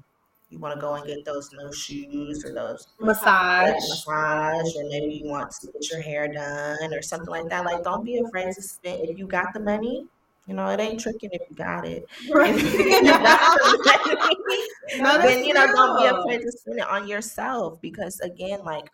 you 0.49 0.57
want 0.57 0.73
to 0.75 0.81
go 0.81 0.95
and 0.95 1.05
get 1.05 1.23
those 1.25 1.51
new 1.53 1.71
shoes 1.71 2.43
or 2.43 2.53
those 2.53 2.87
massage, 2.99 3.73
massage, 3.73 4.75
or 4.75 4.89
maybe 4.89 5.21
you 5.23 5.29
want 5.29 5.51
to 5.51 5.67
get 5.67 5.91
your 5.91 6.01
hair 6.01 6.27
done 6.27 6.93
or 6.93 7.01
something 7.01 7.29
like 7.29 7.47
that. 7.49 7.63
Like, 7.65 7.83
don't 7.83 8.03
be 8.03 8.17
afraid 8.17 8.53
to 8.55 8.61
spend. 8.61 9.07
If 9.07 9.17
you 9.17 9.27
got 9.27 9.53
the 9.53 9.59
money, 9.59 10.07
you 10.49 10.55
know, 10.55 10.67
it 10.67 10.79
ain't 10.79 10.99
tricking 10.99 11.29
if 11.31 11.43
you 11.47 11.55
got 11.55 11.85
it. 11.85 12.07
Right. 12.31 12.55
no, 14.97 15.21
then 15.21 15.45
you 15.45 15.53
know, 15.53 15.67
don't 15.67 15.99
be 15.99 16.05
afraid 16.05 16.41
to 16.41 16.51
spend 16.51 16.79
it 16.79 16.87
on 16.87 17.07
yourself 17.07 17.79
because 17.81 18.19
again, 18.21 18.63
like 18.63 18.89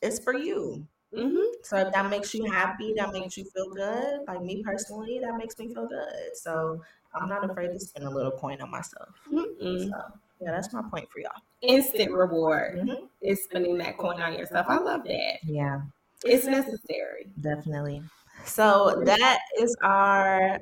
it's 0.00 0.18
for 0.18 0.34
you. 0.34 0.86
Mm-hmm. 1.14 1.42
So 1.62 1.76
if 1.76 1.92
that 1.92 2.08
makes 2.08 2.32
you 2.32 2.50
happy, 2.50 2.94
that 2.96 3.12
makes 3.12 3.36
you 3.36 3.44
feel 3.44 3.68
good. 3.74 4.20
Like 4.26 4.40
me 4.42 4.62
personally, 4.62 5.20
that 5.22 5.36
makes 5.36 5.58
me 5.58 5.74
feel 5.74 5.86
good. 5.86 6.34
So 6.34 6.82
I'm 7.14 7.28
not 7.28 7.44
afraid 7.48 7.68
to 7.68 7.78
spend 7.78 8.06
a 8.06 8.10
little 8.10 8.32
coin 8.32 8.62
on 8.62 8.70
myself. 8.70 9.10
Mm-hmm. 9.30 9.90
So 9.90 9.96
yeah, 10.40 10.52
that's 10.52 10.72
my 10.72 10.80
point 10.90 11.10
for 11.10 11.20
y'all. 11.20 11.32
Instant 11.60 12.12
reward 12.12 12.78
mm-hmm. 12.78 13.04
is 13.20 13.44
spending 13.44 13.76
that 13.78 13.98
coin 13.98 14.22
on 14.22 14.32
yourself. 14.32 14.64
I 14.70 14.78
love 14.78 15.04
that. 15.04 15.40
Yeah, 15.44 15.82
it's 16.24 16.46
necessary. 16.46 17.28
Definitely. 17.40 18.02
So 18.44 19.02
that 19.04 19.40
is 19.58 19.76
our 19.82 20.60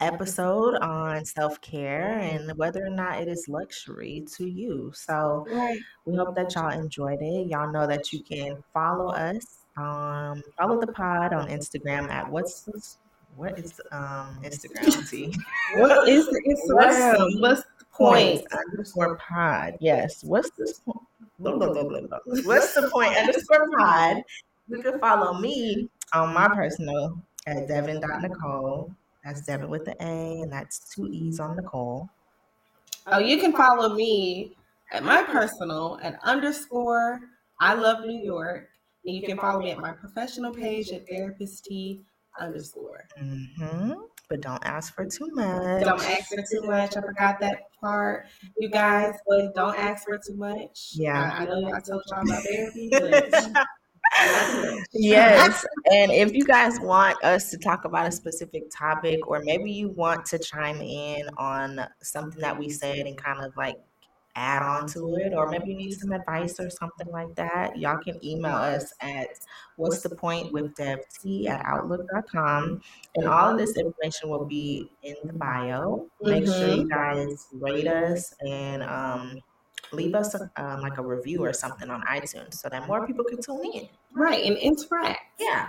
episode 0.00 0.74
on 0.76 1.24
self 1.24 1.60
care 1.60 2.18
and 2.18 2.52
whether 2.56 2.84
or 2.84 2.90
not 2.90 3.20
it 3.20 3.28
is 3.28 3.46
luxury 3.48 4.24
to 4.36 4.48
you. 4.48 4.92
So 4.94 5.46
right. 5.50 5.78
we 6.04 6.16
hope 6.16 6.34
that 6.36 6.54
y'all 6.54 6.70
enjoyed 6.70 7.18
it. 7.20 7.48
Y'all 7.48 7.72
know 7.72 7.86
that 7.86 8.12
you 8.12 8.22
can 8.22 8.62
follow 8.72 9.08
us. 9.08 9.64
Um, 9.76 10.42
follow 10.56 10.80
the 10.80 10.92
pod 10.92 11.32
on 11.32 11.48
Instagram 11.48 12.08
at 12.10 12.30
what's 12.30 12.62
this, 12.62 12.98
what 13.36 13.58
is 13.58 13.80
um 13.92 14.38
Instagram 14.42 15.10
T? 15.10 15.34
what 15.76 16.08
is 16.08 16.26
the 16.26 16.42
Instagram? 16.46 17.18
What's, 17.18 17.40
what's 17.40 17.62
the 17.78 17.84
point? 17.92 18.44
Underscore 18.52 19.16
pod. 19.16 19.74
Yes. 19.80 20.24
What's 20.24 20.50
this 20.58 20.80
point? 20.80 20.98
What's 21.38 22.74
the 22.74 22.88
point? 22.90 23.16
Underscore 23.16 23.68
pod. 23.78 24.22
You 24.68 24.82
can 24.82 24.98
follow 24.98 25.38
me 25.38 25.88
on 26.12 26.34
my 26.34 26.48
personal 26.48 27.20
at 27.46 27.68
Devan.Nicole. 27.68 28.94
That's 29.24 29.42
Devan 29.42 29.68
with 29.68 29.84
the 29.84 29.96
A, 30.00 30.40
and 30.42 30.52
that's 30.52 30.94
two 30.94 31.08
E's 31.08 31.40
on 31.40 31.56
Nicole. 31.56 32.08
Oh, 33.06 33.18
you 33.18 33.38
can 33.38 33.52
follow 33.52 33.94
me 33.94 34.56
at 34.92 35.02
my 35.04 35.22
personal 35.22 35.98
at 36.02 36.18
underscore 36.22 37.20
I 37.60 37.74
love 37.74 38.04
New 38.04 38.22
York. 38.22 38.68
And 39.04 39.14
you 39.14 39.22
can 39.22 39.38
follow 39.38 39.60
me 39.60 39.70
at 39.70 39.78
my 39.78 39.92
professional 39.92 40.52
page 40.52 40.90
at 40.90 41.08
therapist 41.08 41.64
Tee 41.64 42.02
underscore. 42.40 43.06
Mm-hmm. 43.20 43.92
But 44.28 44.40
don't 44.40 44.64
ask 44.66 44.94
for 44.94 45.06
too 45.06 45.28
much. 45.32 45.84
Don't 45.84 46.02
ask 46.02 46.28
for 46.30 46.42
too 46.42 46.66
much. 46.66 46.96
I 46.96 47.00
forgot 47.00 47.38
that 47.40 47.70
part. 47.80 48.26
You 48.58 48.68
guys, 48.68 49.14
but 49.28 49.54
don't 49.54 49.78
ask 49.78 50.04
for 50.04 50.18
too 50.18 50.34
much. 50.34 50.90
Yeah. 50.94 51.36
I, 51.38 51.42
I 51.42 51.44
know 51.44 51.72
I 51.72 51.78
told 51.78 52.02
y'all 52.10 52.22
about 52.22 52.42
therapy, 52.42 52.88
but 52.90 53.32
yes. 54.92 55.64
And 55.90 56.10
if 56.10 56.32
you 56.32 56.44
guys 56.44 56.78
want 56.80 57.22
us 57.22 57.50
to 57.50 57.58
talk 57.58 57.84
about 57.84 58.06
a 58.06 58.12
specific 58.12 58.64
topic, 58.70 59.26
or 59.26 59.42
maybe 59.44 59.70
you 59.70 59.88
want 59.90 60.24
to 60.26 60.38
chime 60.38 60.80
in 60.80 61.28
on 61.36 61.80
something 62.02 62.40
that 62.40 62.58
we 62.58 62.68
said 62.68 63.06
and 63.06 63.16
kind 63.16 63.44
of 63.44 63.56
like 63.56 63.76
add 64.36 64.62
on 64.62 64.86
to 64.86 65.16
it, 65.16 65.32
or 65.34 65.48
maybe 65.48 65.70
you 65.70 65.76
need 65.76 65.92
some 65.92 66.12
advice 66.12 66.60
or 66.60 66.68
something 66.70 67.08
like 67.10 67.34
that, 67.34 67.76
y'all 67.76 67.98
can 67.98 68.22
email 68.24 68.54
us 68.54 68.92
at 69.00 69.28
what's 69.76 70.02
the 70.02 70.14
point 70.14 70.52
with 70.52 70.74
devtee 70.74 71.48
at 71.48 71.64
outlook.com. 71.64 72.80
And 73.14 73.26
all 73.26 73.50
of 73.50 73.58
this 73.58 73.76
information 73.76 74.28
will 74.28 74.44
be 74.44 74.90
in 75.02 75.16
the 75.24 75.32
bio. 75.32 76.06
Make 76.20 76.44
mm-hmm. 76.44 76.52
sure 76.52 76.76
you 76.76 76.88
guys 76.88 77.46
rate 77.52 77.88
us 77.88 78.34
and 78.46 78.82
um, 78.82 79.40
leave 79.92 80.14
us 80.14 80.34
a, 80.34 80.50
um, 80.56 80.80
like 80.80 80.98
a 80.98 81.02
review 81.02 81.42
or 81.42 81.52
something 81.52 81.90
on 81.90 82.02
iTunes 82.02 82.54
so 82.54 82.68
that 82.68 82.86
more 82.86 83.06
people 83.06 83.24
can 83.24 83.40
tune 83.40 83.64
in. 83.64 83.88
Right, 84.16 84.46
and 84.46 84.56
interact. 84.56 85.20
Yeah. 85.38 85.68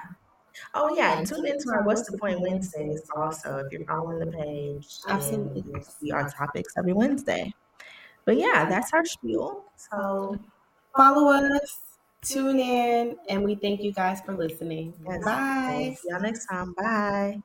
Oh 0.74 0.96
yeah, 0.96 1.22
tune 1.24 1.46
into 1.46 1.70
our 1.70 1.84
What's 1.84 2.10
the 2.10 2.18
Point 2.18 2.40
Wednesdays 2.40 3.02
also 3.14 3.58
if 3.58 3.72
you're 3.72 3.86
following 3.86 4.20
the 4.20 4.28
page. 4.28 5.00
Absolutely. 5.08 5.66
You'll 5.68 5.84
see 5.84 6.12
our 6.12 6.30
topics 6.30 6.74
every 6.78 6.94
Wednesday. 6.94 7.54
But 8.24 8.38
yeah, 8.38 8.66
that's 8.70 8.94
our 8.94 9.06
spiel. 9.06 9.66
So 9.76 10.40
follow 10.96 11.30
us, 11.30 11.78
tune 12.22 12.60
in, 12.60 13.18
and 13.28 13.44
we 13.44 13.56
thank 13.56 13.82
you 13.82 13.92
guys 13.92 14.22
for 14.22 14.34
listening. 14.34 14.94
Yes. 15.06 15.26
Bye. 15.26 15.98
See 16.00 16.08
y'all 16.10 16.22
next 16.22 16.46
time. 16.48 16.74
Bye. 16.74 17.42